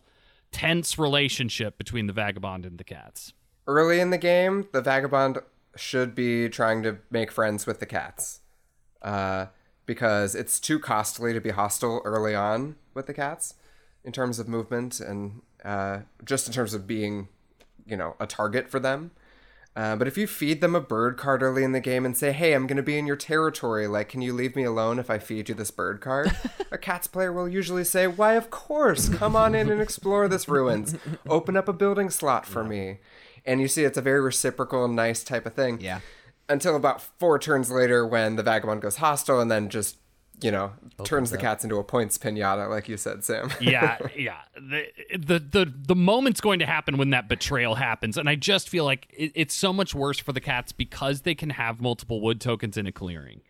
[0.52, 3.34] tense relationship between the vagabond and the cats.
[3.68, 5.40] Early in the game, the vagabond
[5.76, 8.40] should be trying to make friends with the cats,
[9.02, 9.48] uh,
[9.86, 13.54] because it's too costly to be hostile early on with the cats,
[14.04, 17.28] in terms of movement and uh, just in terms of being,
[17.86, 19.12] you know, a target for them.
[19.80, 22.34] Uh, but if you feed them a bird card early in the game and say,
[22.34, 23.88] "Hey, I'm going to be in your territory.
[23.88, 26.36] Like, can you leave me alone if I feed you this bird card?"
[26.72, 29.08] a cats player will usually say, "Why, of course.
[29.08, 30.98] Come on in and explore this ruins.
[31.30, 32.98] Open up a building slot for me."
[33.46, 35.80] And you see, it's a very reciprocal, nice type of thing.
[35.80, 36.02] Yeah.
[36.50, 39.96] Until about four turns later, when the vagabond goes hostile and then just,
[40.42, 40.72] you know,
[41.04, 43.52] turns the cats into a points pinata, like you said, Sam.
[43.62, 44.38] yeah, yeah.
[44.56, 48.70] The, the the the moment's going to happen when that betrayal happens, and I just
[48.70, 52.22] feel like it, it's so much worse for the cats because they can have multiple
[52.22, 53.42] wood tokens in a clearing.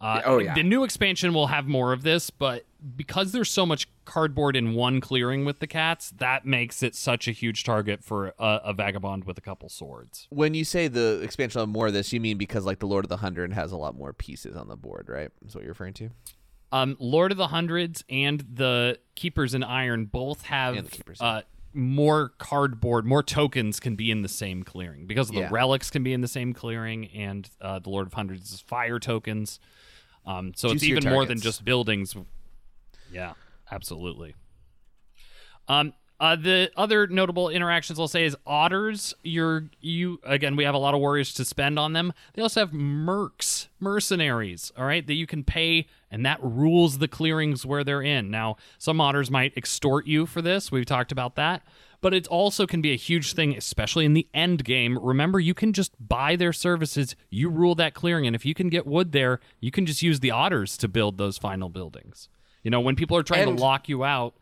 [0.00, 0.54] Uh, Oh, yeah.
[0.54, 2.64] The new expansion will have more of this, but
[2.96, 7.26] because there's so much cardboard in one clearing with the cats, that makes it such
[7.26, 10.26] a huge target for a, a vagabond with a couple swords.
[10.30, 13.04] When you say the expansion of more of this, you mean because like the Lord
[13.04, 15.30] of the Hundred has a lot more pieces on the board, right?
[15.44, 16.10] Is what you're referring to?
[16.70, 21.20] Um, Lord of the Hundreds and the Keepers in Iron both have And the Keepers,
[21.20, 21.42] uh,
[21.72, 26.02] more cardboard, more tokens can be in the same clearing because of the relics can
[26.02, 29.60] be in the same clearing, and uh, the Lord of Hundreds is fire tokens.
[30.26, 32.14] Um, so it's Juicier even more than just buildings.
[33.12, 33.34] Yeah,
[33.70, 34.34] absolutely.
[35.68, 39.14] Um, uh, the other notable interactions I'll say is otters.
[39.22, 40.56] You're you again.
[40.56, 42.12] We have a lot of warriors to spend on them.
[42.34, 44.72] They also have mercs, mercenaries.
[44.76, 48.32] All right, that you can pay, and that rules the clearings where they're in.
[48.32, 50.72] Now, some otters might extort you for this.
[50.72, 51.62] We've talked about that,
[52.00, 54.98] but it also can be a huge thing, especially in the end game.
[54.98, 57.16] Remember, you can just buy their services.
[57.30, 60.20] You rule that clearing, and if you can get wood there, you can just use
[60.20, 62.28] the otters to build those final buildings.
[62.62, 64.34] You know, when people are trying And- to lock you out,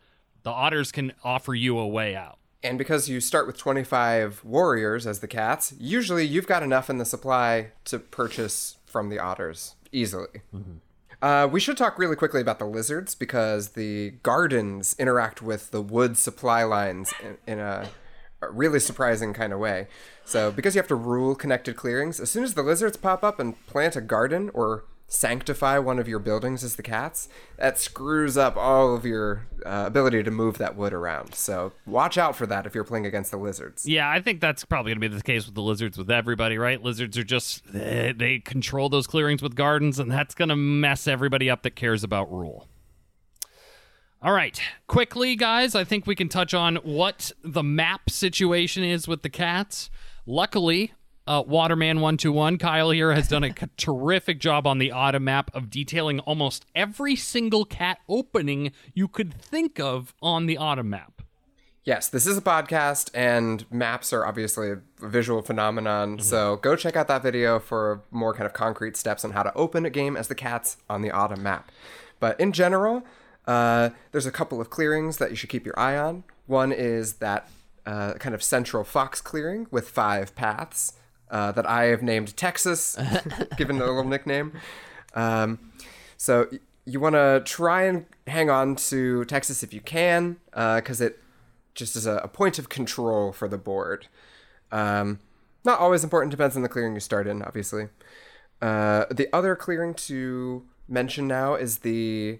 [0.42, 2.38] the otters can offer you a way out.
[2.62, 6.98] And because you start with 25 warriors as the cats, usually you've got enough in
[6.98, 10.42] the supply to purchase from the otters easily.
[10.54, 10.78] Mm-hmm.
[11.22, 15.80] Uh, we should talk really quickly about the lizards because the gardens interact with the
[15.80, 17.88] wood supply lines in, in a,
[18.42, 19.88] a really surprising kind of way.
[20.24, 23.40] So, because you have to rule connected clearings, as soon as the lizards pop up
[23.40, 27.28] and plant a garden or sanctify one of your buildings as the cats,
[27.58, 31.34] that screws up all of your uh, ability to move that wood around.
[31.34, 33.86] So watch out for that if you're playing against the lizards.
[33.86, 36.58] Yeah, I think that's probably going to be the case with the lizards with everybody,
[36.58, 36.82] right?
[36.82, 41.06] Lizards are just they, they control those clearings with gardens, and that's going to mess
[41.06, 42.68] everybody up that cares about rule.
[44.22, 49.06] All right, quickly, guys, I think we can touch on what the map situation is
[49.06, 49.88] with the cats.
[50.26, 50.94] Luckily,
[51.26, 56.20] uh, Waterman121, Kyle here, has done a terrific job on the autumn map of detailing
[56.20, 61.22] almost every single cat opening you could think of on the autumn map.
[61.84, 66.18] Yes, this is a podcast, and maps are obviously a visual phenomenon.
[66.18, 69.54] So go check out that video for more kind of concrete steps on how to
[69.54, 71.70] open a game as the cats on the autumn map.
[72.18, 73.04] But in general,
[73.46, 76.24] uh, there's a couple of clearings that you should keep your eye on.
[76.46, 77.48] One is that
[77.86, 80.92] uh, kind of central fox clearing with five paths
[81.30, 82.96] uh, that I have named Texas,
[83.56, 84.52] given the little nickname.
[85.14, 85.72] Um,
[86.16, 91.00] so y- you want to try and hang on to Texas if you can, because
[91.00, 91.18] it
[91.74, 94.06] just is a, a point of control for the board.
[94.72, 95.20] Um,
[95.64, 97.88] not always important, depends on the clearing you start in, obviously.
[98.62, 102.38] Uh, the other clearing to mention now is the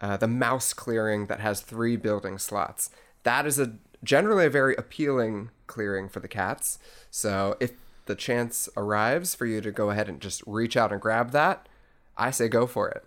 [0.00, 2.90] uh, the mouse clearing that has three building slots.
[3.22, 3.74] That is a
[4.04, 6.78] generally a very appealing clearing for the cats.
[7.10, 7.72] So if
[8.08, 11.68] the chance arrives for you to go ahead and just reach out and grab that,
[12.16, 13.04] I say go for it.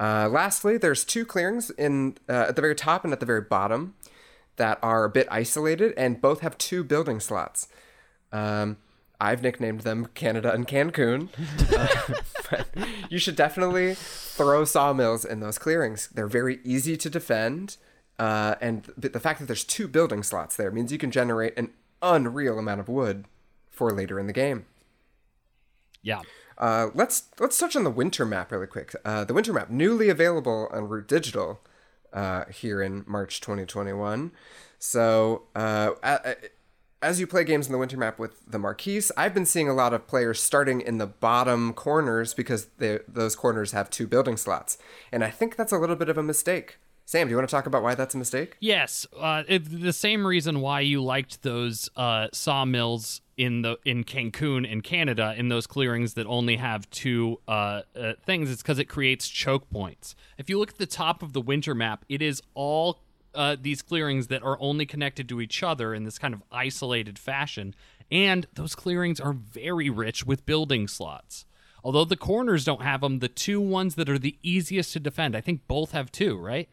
[0.00, 3.42] Uh, lastly, there's two clearings in uh, at the very top and at the very
[3.42, 3.94] bottom
[4.56, 7.68] that are a bit isolated, and both have two building slots.
[8.32, 8.78] Um,
[9.20, 11.28] I've nicknamed them Canada and Cancun.
[12.52, 12.64] Uh,
[13.08, 16.08] you should definitely throw sawmills in those clearings.
[16.12, 17.76] They're very easy to defend,
[18.18, 21.56] uh, and th- the fact that there's two building slots there means you can generate
[21.56, 21.70] an
[22.02, 23.26] unreal amount of wood
[23.80, 24.66] for later in the game.
[26.02, 26.20] Yeah.
[26.58, 28.94] Uh, let's let's touch on the winter map really quick.
[29.06, 31.60] Uh, the winter map, newly available on Root Digital
[32.12, 34.32] uh, here in March 2021.
[34.78, 35.92] So uh,
[37.00, 39.74] as you play games in the winter map with the Marquise, I've been seeing a
[39.74, 44.36] lot of players starting in the bottom corners because they, those corners have two building
[44.36, 44.76] slots,
[45.10, 46.76] and I think that's a little bit of a mistake.
[47.10, 48.56] Sam, do you want to talk about why that's a mistake?
[48.60, 54.04] Yes, uh, it, the same reason why you liked those uh, sawmills in the in
[54.04, 58.50] Cancun in Canada in those clearings that only have two uh, uh, things.
[58.50, 60.14] It's because it creates choke points.
[60.36, 62.98] If you look at the top of the winter map, it is all
[63.34, 67.18] uh, these clearings that are only connected to each other in this kind of isolated
[67.18, 67.74] fashion,
[68.10, 71.46] and those clearings are very rich with building slots.
[71.82, 75.34] Although the corners don't have them, the two ones that are the easiest to defend,
[75.34, 76.68] I think both have two, right?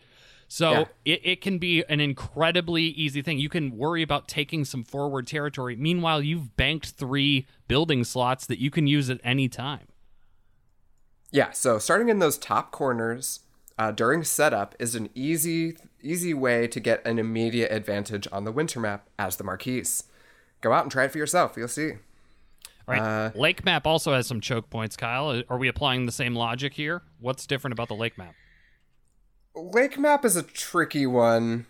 [0.48, 0.86] So Yeah.
[1.06, 3.38] it, it can be an incredibly easy thing.
[3.38, 5.76] You can worry about taking some forward territory.
[5.76, 9.88] Meanwhile, you've banked three building slots that you can use at any time.
[11.32, 13.42] Yeah, so starting in those top corners
[13.78, 18.52] uh, during setup is an easy easy way to get an immediate advantage on the
[18.52, 20.04] winter map as the Marquise.
[20.62, 21.56] Go out and try it for yourself.
[21.58, 21.94] You'll see.
[22.88, 23.36] All right.
[23.36, 25.44] lake map also has some choke points, Kyle.
[25.50, 27.02] Are we applying the same logic here?
[27.20, 28.34] What's different about the lake map?
[29.58, 31.66] Lake map is a tricky one.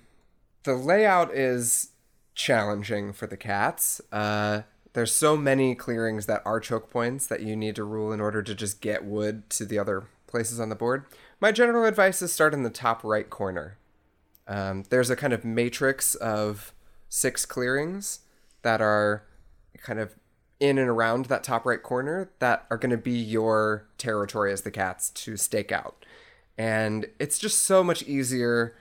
[0.63, 1.91] The layout is
[2.35, 4.01] challenging for the cats.
[4.11, 8.19] Uh, there's so many clearings that are choke points that you need to rule in
[8.19, 11.05] order to just get wood to the other places on the board.
[11.39, 13.77] My general advice is start in the top right corner.
[14.47, 16.73] Um, there's a kind of matrix of
[17.09, 18.19] six clearings
[18.63, 19.23] that are
[19.77, 20.15] kind of
[20.59, 24.63] in and around that top right corner that are going to be your territory as
[24.63, 26.03] the cats to stake out.
[26.57, 28.75] And it's just so much easier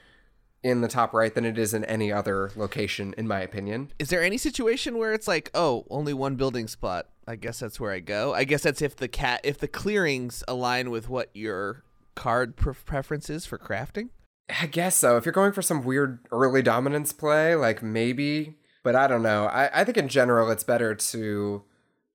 [0.63, 3.93] in the top right than it is in any other location, in my opinion.
[3.99, 7.09] Is there any situation where it's like, oh, only one building spot?
[7.29, 8.35] I guess that's where I go.
[8.35, 11.85] I guess that's if the cat if the clearings align with what your
[12.15, 14.11] card pre- preference is for crafting.
[14.49, 15.17] I guess so.
[15.17, 19.47] If you're going for some weird early dominance play, like maybe, but I don't know.
[19.47, 21.65] I, I think in general it's better to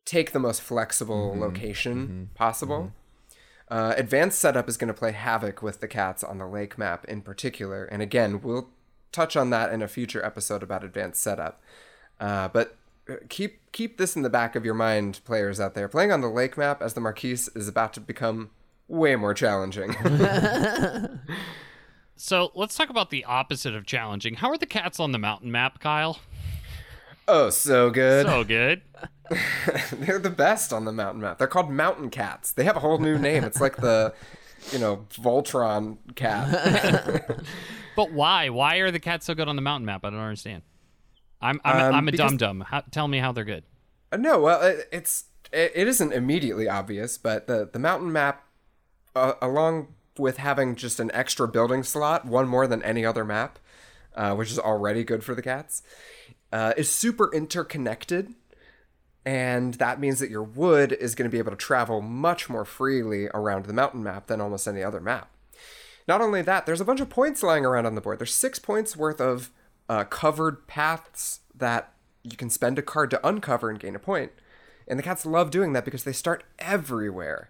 [0.06, 1.42] take the most flexible mm-hmm.
[1.42, 2.24] location mm-hmm.
[2.36, 2.80] possible.
[2.80, 3.01] Mm-hmm.
[3.72, 7.06] Uh, advanced setup is going to play havoc with the cats on the lake map
[7.06, 7.86] in particular.
[7.86, 8.70] And again, we'll
[9.12, 11.62] touch on that in a future episode about advanced setup.
[12.20, 12.76] Uh, but
[13.10, 15.88] uh, keep keep this in the back of your mind, players out there.
[15.88, 18.52] Playing on the lake map as the Marquise is about to become
[18.90, 19.96] way more challenging.
[22.24, 24.36] So let's talk about the opposite of challenging.
[24.36, 26.20] How are the cats on the mountain map, Kyle?
[27.28, 28.28] oh, so good.
[28.28, 28.84] So good.
[29.94, 31.38] They're the best on the mountain map.
[31.38, 32.52] They're called mountain cats.
[32.52, 33.44] They have a whole new name.
[33.44, 34.14] It's like the,
[34.72, 37.40] you know, Voltron cat.
[37.96, 38.48] But why?
[38.50, 40.06] Why are the cats so good on the mountain map?
[40.06, 40.62] I don't understand.
[41.42, 42.66] I'm I'm, Um, I'm a dum dum.
[42.90, 43.64] Tell me how they're good.
[44.14, 48.46] Uh, no, well, it- it's it, it isn't immediately obvious, but the the mountain map,
[49.14, 53.60] uh, along with having just an extra building slot, one more than any other map,
[54.16, 55.84] uh, which is already good for the cats,
[56.54, 58.34] uh, is super interconnected.
[59.26, 62.66] And that means that your wood is going to be able to travel much more
[62.66, 65.32] freely around the mountain map than almost any other map.
[66.08, 68.20] Not only that, there's a bunch of points lying around on the board.
[68.20, 69.52] There's six points worth of
[69.88, 71.94] uh, covered paths that
[72.24, 74.32] you can spend a card to uncover and gain a point.
[74.88, 77.50] And the cats love doing that because they start everywhere.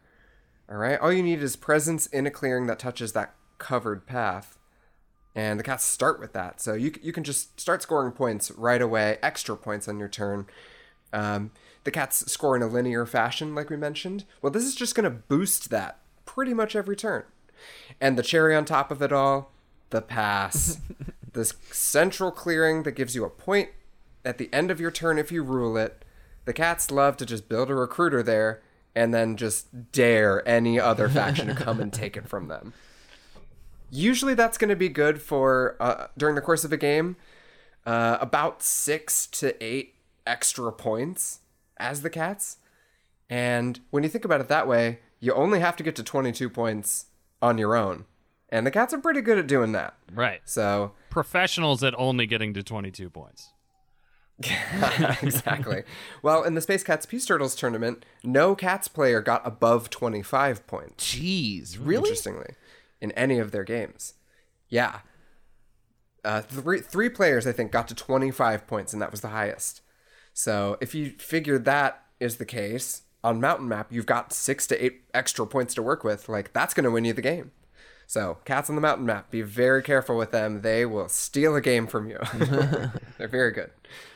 [0.70, 4.58] All right, all you need is presence in a clearing that touches that covered path,
[5.36, 6.62] and the cats start with that.
[6.62, 10.48] So you you can just start scoring points right away, extra points on your turn.
[11.14, 11.52] Um,
[11.84, 14.26] the cats score in a linear fashion, like we mentioned.
[14.42, 17.24] Well, this is just going to boost that pretty much every turn.
[18.00, 19.52] And the cherry on top of it all,
[19.90, 20.80] the pass.
[21.34, 23.70] this central clearing that gives you a point
[24.24, 26.04] at the end of your turn if you rule it.
[26.46, 28.62] The cats love to just build a recruiter there
[28.96, 32.74] and then just dare any other faction to come and take it from them.
[33.90, 37.16] Usually that's going to be good for, uh, during the course of a game,
[37.86, 39.96] uh, about six to eight
[40.26, 41.40] extra points
[41.78, 42.58] as the cats.
[43.30, 46.50] And when you think about it that way, you only have to get to 22
[46.50, 47.06] points
[47.42, 48.06] on your own.
[48.50, 49.96] And the cats are pretty good at doing that.
[50.14, 50.42] Right.
[50.46, 53.52] So Professionals at only getting to 22 points.
[55.22, 55.84] exactly.
[56.22, 61.16] Well, in the Space Cats Peace Turtles tournament, no Cats player got above 25 points.
[61.16, 62.10] Jeez, really?
[62.10, 62.56] Interestingly,
[63.00, 64.16] in any of their games.
[64.68, 65.00] Yeah.
[66.24, 69.82] Uh, three three players I think got to 25 points, and that was the highest.
[70.42, 74.84] So if you figure that is the case on Mountain Map, you've got six to
[74.84, 76.28] eight extra points to work with.
[76.28, 77.52] Like that's going to win you the game.
[78.08, 80.64] So cats on the mountain map, be very careful with them.
[80.64, 82.18] They will steal a game from you.
[83.18, 83.70] They're very good.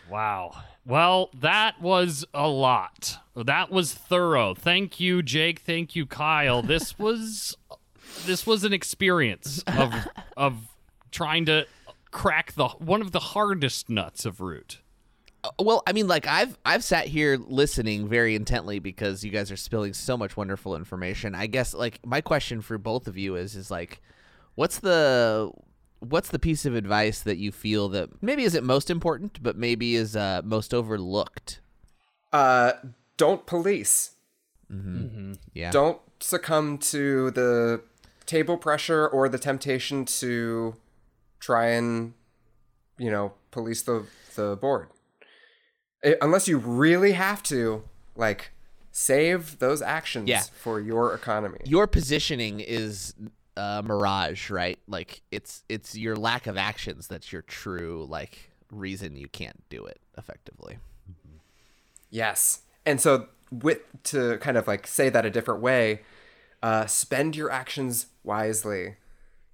[0.09, 0.51] Wow.
[0.83, 3.19] Well, that was a lot.
[3.35, 4.53] That was thorough.
[4.55, 5.59] Thank you, Jake.
[5.59, 6.61] Thank you, Kyle.
[6.61, 7.55] This was
[8.25, 9.93] this was an experience of
[10.35, 10.55] of
[11.11, 11.67] trying to
[12.11, 14.79] crack the one of the hardest nuts of root.
[15.59, 19.57] Well, I mean, like I've I've sat here listening very intently because you guys are
[19.57, 21.35] spilling so much wonderful information.
[21.35, 24.01] I guess like my question for both of you is is like,
[24.55, 25.51] what's the
[25.99, 29.95] what's the piece of advice that you feel that maybe isn't most important, but maybe
[29.95, 31.61] is uh, most overlooked?
[32.31, 32.73] Uh,
[33.17, 34.11] don't police.
[34.71, 35.33] mm-hmm.
[35.53, 35.71] Yeah.
[35.71, 37.81] Don't succumb to the
[38.25, 40.75] table pressure or the temptation to
[41.39, 42.13] try and,
[42.97, 44.05] you know, police the
[44.35, 44.89] the board.
[46.05, 47.83] It- unless you really have to,
[48.15, 48.51] like,
[48.91, 50.43] save those actions Yeah.
[50.63, 51.59] for your economy.
[51.65, 53.13] Your positioning is
[53.57, 54.79] a mirage, right?
[54.87, 59.85] Like it's it's your lack of actions that's your true like reason you can't do
[59.85, 60.77] it effectively.
[62.09, 62.61] Yes.
[62.85, 66.01] And so with to kind of like say that a different way,
[66.61, 68.97] uh, spend your actions wisely.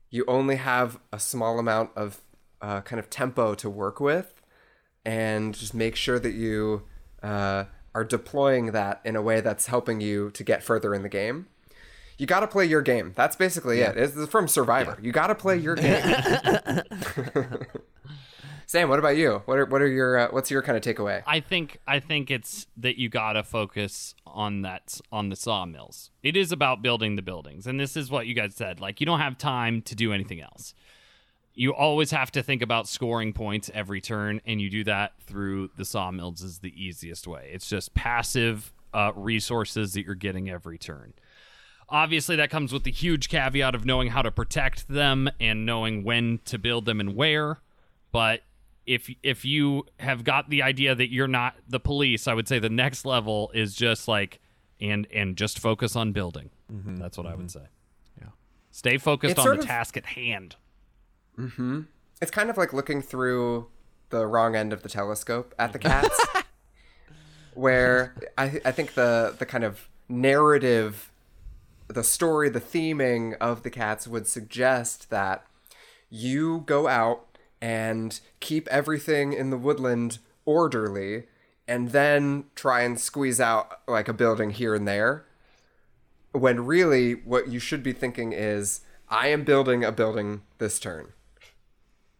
[0.09, 2.21] You only have a small amount of
[2.61, 4.33] uh, kind of tempo to work with,
[5.05, 6.83] and just make sure that you
[7.23, 11.09] uh, are deploying that in a way that's helping you to get further in the
[11.09, 11.47] game.
[12.17, 13.13] You got to play your game.
[13.15, 13.97] That's basically it.
[13.97, 14.97] It's from Survivor.
[15.01, 16.03] You got to play your game.
[18.71, 19.41] Sam, what about you?
[19.43, 21.23] What are what are your uh, what's your kind of takeaway?
[21.27, 26.09] I think I think it's that you gotta focus on that on the sawmills.
[26.23, 28.79] It is about building the buildings, and this is what you guys said.
[28.79, 30.73] Like you don't have time to do anything else.
[31.53, 35.71] You always have to think about scoring points every turn, and you do that through
[35.75, 37.49] the sawmills is the easiest way.
[37.53, 41.13] It's just passive uh, resources that you're getting every turn.
[41.89, 46.05] Obviously, that comes with the huge caveat of knowing how to protect them and knowing
[46.05, 47.59] when to build them and where.
[48.13, 48.41] But
[48.85, 52.59] if if you have got the idea that you're not the police, I would say
[52.59, 54.39] the next level is just like
[54.79, 56.49] and and just focus on building.
[56.69, 57.65] That's what I would say.
[58.17, 58.29] Yeah.
[58.71, 60.55] Stay focused It's on the of- task at hand.
[61.41, 61.81] Mm-hmm.
[62.21, 63.67] it's kind of like looking through
[64.09, 66.19] the wrong end of the telescope at the cats
[67.55, 71.11] where I, I think the the kind of narrative
[71.87, 75.45] the story the theming of the cats would suggest that
[76.09, 81.23] you go out and keep everything in the woodland orderly
[81.67, 85.25] and then try and squeeze out like a building here and there
[86.33, 91.13] when really what you should be thinking is i am building a building this turn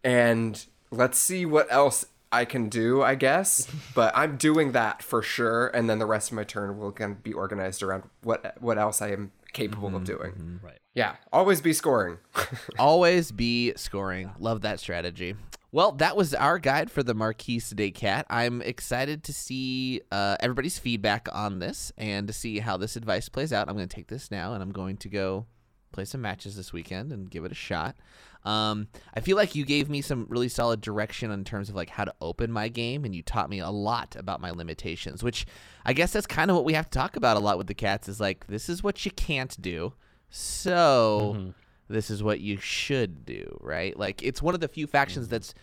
[0.04, 3.68] and let's see what else I can do, I guess.
[3.94, 7.12] But I'm doing that for sure, and then the rest of my turn will kind
[7.12, 10.60] of be organized around what what else I am capable of doing.
[10.62, 10.78] Right.
[10.94, 12.18] Yeah, always be scoring.
[12.78, 14.30] Always be scoring.
[14.38, 15.34] Love that strategy.
[15.70, 18.26] Well, that was our guide for the Marquise de Cat.
[18.28, 23.30] I'm excited to see uh, everybody's feedback on this and to see how this advice
[23.30, 23.70] plays out.
[23.70, 25.46] I'm going to take this now and I'm going to go
[25.92, 27.96] play some matches this weekend and give it a shot.
[28.44, 31.90] Um, I feel like you gave me some really solid direction in terms of like
[31.90, 35.22] how to open my game, and you taught me a lot about my limitations.
[35.22, 35.46] Which
[35.84, 37.74] I guess that's kind of what we have to talk about a lot with the
[37.74, 38.08] cats.
[38.08, 39.92] Is like this is what you can't do,
[40.30, 41.50] so Mm-hmm.
[41.88, 43.96] this is what you should do, right?
[43.96, 45.54] Like it's one of the few factions that's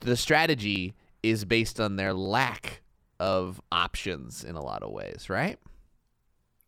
[0.00, 2.82] the strategy is based on their lack
[3.18, 5.58] of options in a lot of ways, right?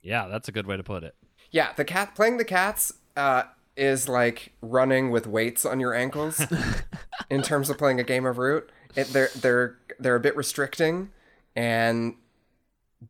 [0.03, 1.15] Yeah, that's a good way to put it.
[1.51, 3.45] Yeah, the cat playing the cats uh,
[3.79, 6.45] is like running with weights on your ankles
[7.31, 8.71] in terms of playing a game of Root.
[8.97, 11.11] It, they're they're they're a bit restricting,
[11.55, 12.17] and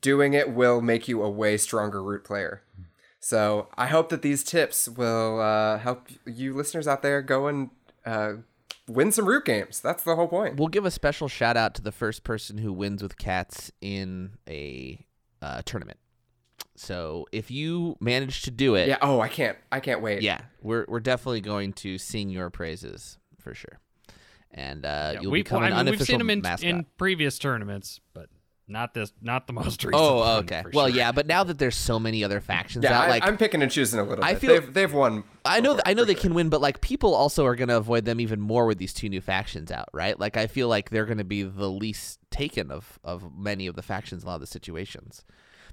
[0.01, 2.62] doing it will make you a way stronger Root player.
[3.20, 7.70] So I hope that these tips will uh, help you listeners out there go and
[8.07, 8.35] uh,
[8.86, 9.81] win some Root games.
[9.81, 10.57] That's the whole point.
[10.57, 14.32] We'll give a special shout out to the first person who wins with cats in
[14.49, 15.05] a
[15.43, 15.99] uh, tournament.
[16.79, 18.99] So if you manage to do it, Yeah.
[19.03, 19.59] Oh, I can't.
[19.73, 20.23] I can't wait.
[20.23, 23.79] yeah, we're we're definitely going to sing your praises for sure,
[24.53, 26.69] and uh, Yeah, you'll we, become I an mean, we've seen them in, mascot.
[26.69, 28.29] in previous tournaments, but
[28.71, 29.95] not this, not the most recent.
[30.03, 30.63] Oh, okay.
[30.63, 30.97] for Well, sure.
[30.97, 33.63] yeah, but now that there's so many other factions Yeah, out, I, like I'm picking
[33.63, 34.41] and choosing a little I bit.
[34.41, 35.25] feel- they've they've won.
[35.45, 36.21] I know, before, I know they sure.
[36.23, 38.93] can win, but like people also are going to avoid them even more with these
[38.93, 40.19] two new factions out, right?
[40.21, 43.75] Like I feel like they're going to be the least taken of of many of
[43.75, 45.25] the factions in a lot of the situations.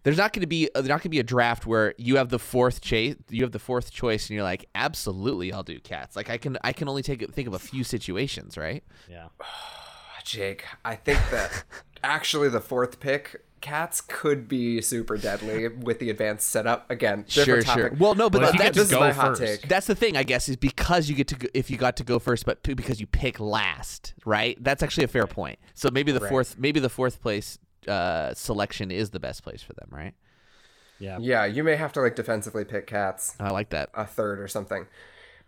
[0.03, 2.30] There's not going to be there's not going to be a draft where you have
[2.30, 6.15] the fourth chase, you have the fourth choice, and you're like, absolutely, I'll do cats.
[6.15, 8.84] Like I can I can only take think of a few situations, right?
[9.09, 9.27] yeah.
[9.41, 11.63] Ah, Jake, I think that
[12.03, 16.89] actually the fourth pick, cats could be super deadly with the advanced setup.
[16.89, 17.84] Again, Sure, different sure.
[17.89, 17.99] topic.
[17.99, 19.61] Well, no, but Well, if that, you get that's this is go my hot first.
[19.61, 19.69] take.
[19.69, 22.03] That's the thing, I guess, is because you get to go, if you got to
[22.03, 24.57] go first, but because you pick last, right?
[24.63, 25.59] That's actually a fair point.
[25.76, 26.30] So maybe the Right.
[26.30, 30.14] fourth, maybe the fourth place uh, selection is the best place for them, right?
[30.99, 31.18] Yeah.
[31.20, 33.90] Yeah, you may have to like defensively pick cats I like that.
[33.94, 34.88] a third or something.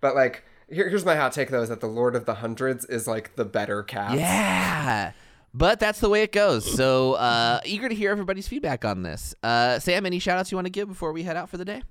[0.01, 2.85] But like, here, here's my hot take though: is that the Lord of the Hundreds
[2.85, 4.17] is like the better cat.
[4.17, 5.11] Yeah.
[5.53, 6.71] But that's the way it goes.
[6.75, 9.33] So uh, eager to hear everybody's feedback on this.
[9.41, 11.65] Uh, Sam, any shout outs you want to give before we head out for the
[11.65, 11.81] day?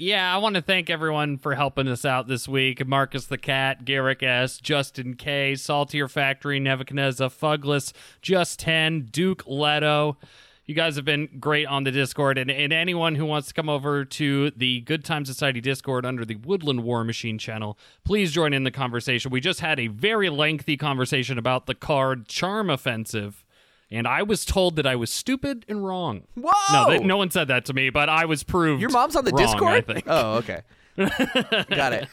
[0.00, 2.86] Yeah, I want to thank everyone for helping us out this week.
[2.86, 10.16] Marcus the Cat, Garrick S, Justin K, Saltier Factory, Nebuchadnezzar, Fugless, Just 10, Duke Leto.
[10.64, 13.68] You guys have been great on the Discord, and, and anyone who wants to come
[13.68, 18.54] over to the Good Time Society Discord under the Woodland War Machine channel, please join
[18.54, 19.30] in the conversation.
[19.30, 23.44] We just had a very lengthy conversation about the card Charm Offensive,
[23.90, 26.22] and I was told that I was stupid and wrong.
[26.34, 26.50] Whoa!
[26.72, 28.80] No, they, no one said that to me, but I was proved.
[28.80, 29.72] Your mom's on the wrong, Discord?
[29.72, 30.04] I think.
[30.06, 30.62] Oh, okay.
[30.96, 32.08] Got it.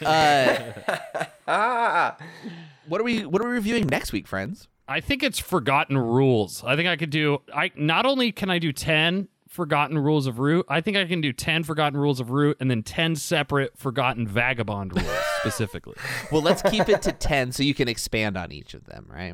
[1.47, 2.11] Uh,
[2.87, 4.67] what are we what are we reviewing next week, friends?
[4.87, 6.63] I think it's Forgotten Rules.
[6.65, 7.39] I think I could do.
[7.53, 11.19] I not only can I do ten Forgotten Rules of Root, I think I can
[11.19, 15.95] do ten Forgotten Rules of Root, and then ten separate Forgotten Vagabond rules specifically.
[16.31, 19.33] Well, let's keep it to 10 so you can expand on each of them, right?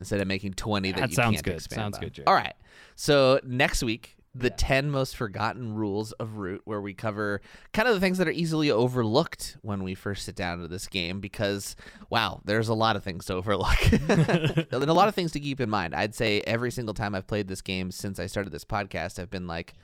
[0.00, 1.54] Instead of making 20 that, That you sounds can't good.
[1.54, 2.02] expand Sounds on.
[2.02, 2.24] good, Jake.
[2.28, 2.54] All right.
[2.96, 7.40] So next week, the 10 most forgotten rules of Root, where we cover
[7.72, 10.86] kind of the things that are easily overlooked when we first sit down to this
[10.86, 11.74] game because,
[12.10, 15.60] wow, there's a lot of things to overlook and a lot of things to keep
[15.60, 15.94] in mind.
[15.96, 19.30] I'd say every single time I've played this game since I started this podcast, I've
[19.30, 19.74] been like,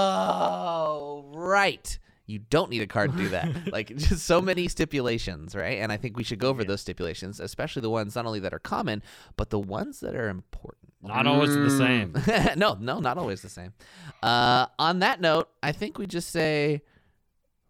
[0.00, 1.98] oh, right.
[2.30, 3.72] You don't need a card to do that.
[3.72, 5.78] like just so many stipulations, right?
[5.78, 8.54] And I think we should go over those stipulations, especially the ones not only that
[8.54, 9.02] are common,
[9.36, 10.92] but the ones that are important.
[11.02, 12.14] Not always the same.
[12.56, 13.72] no, no, not always the same.
[14.22, 16.82] Uh, on that note, I think we just say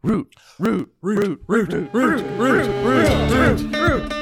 [0.02, 4.19] root, root, root, root, root, root, root, root, root.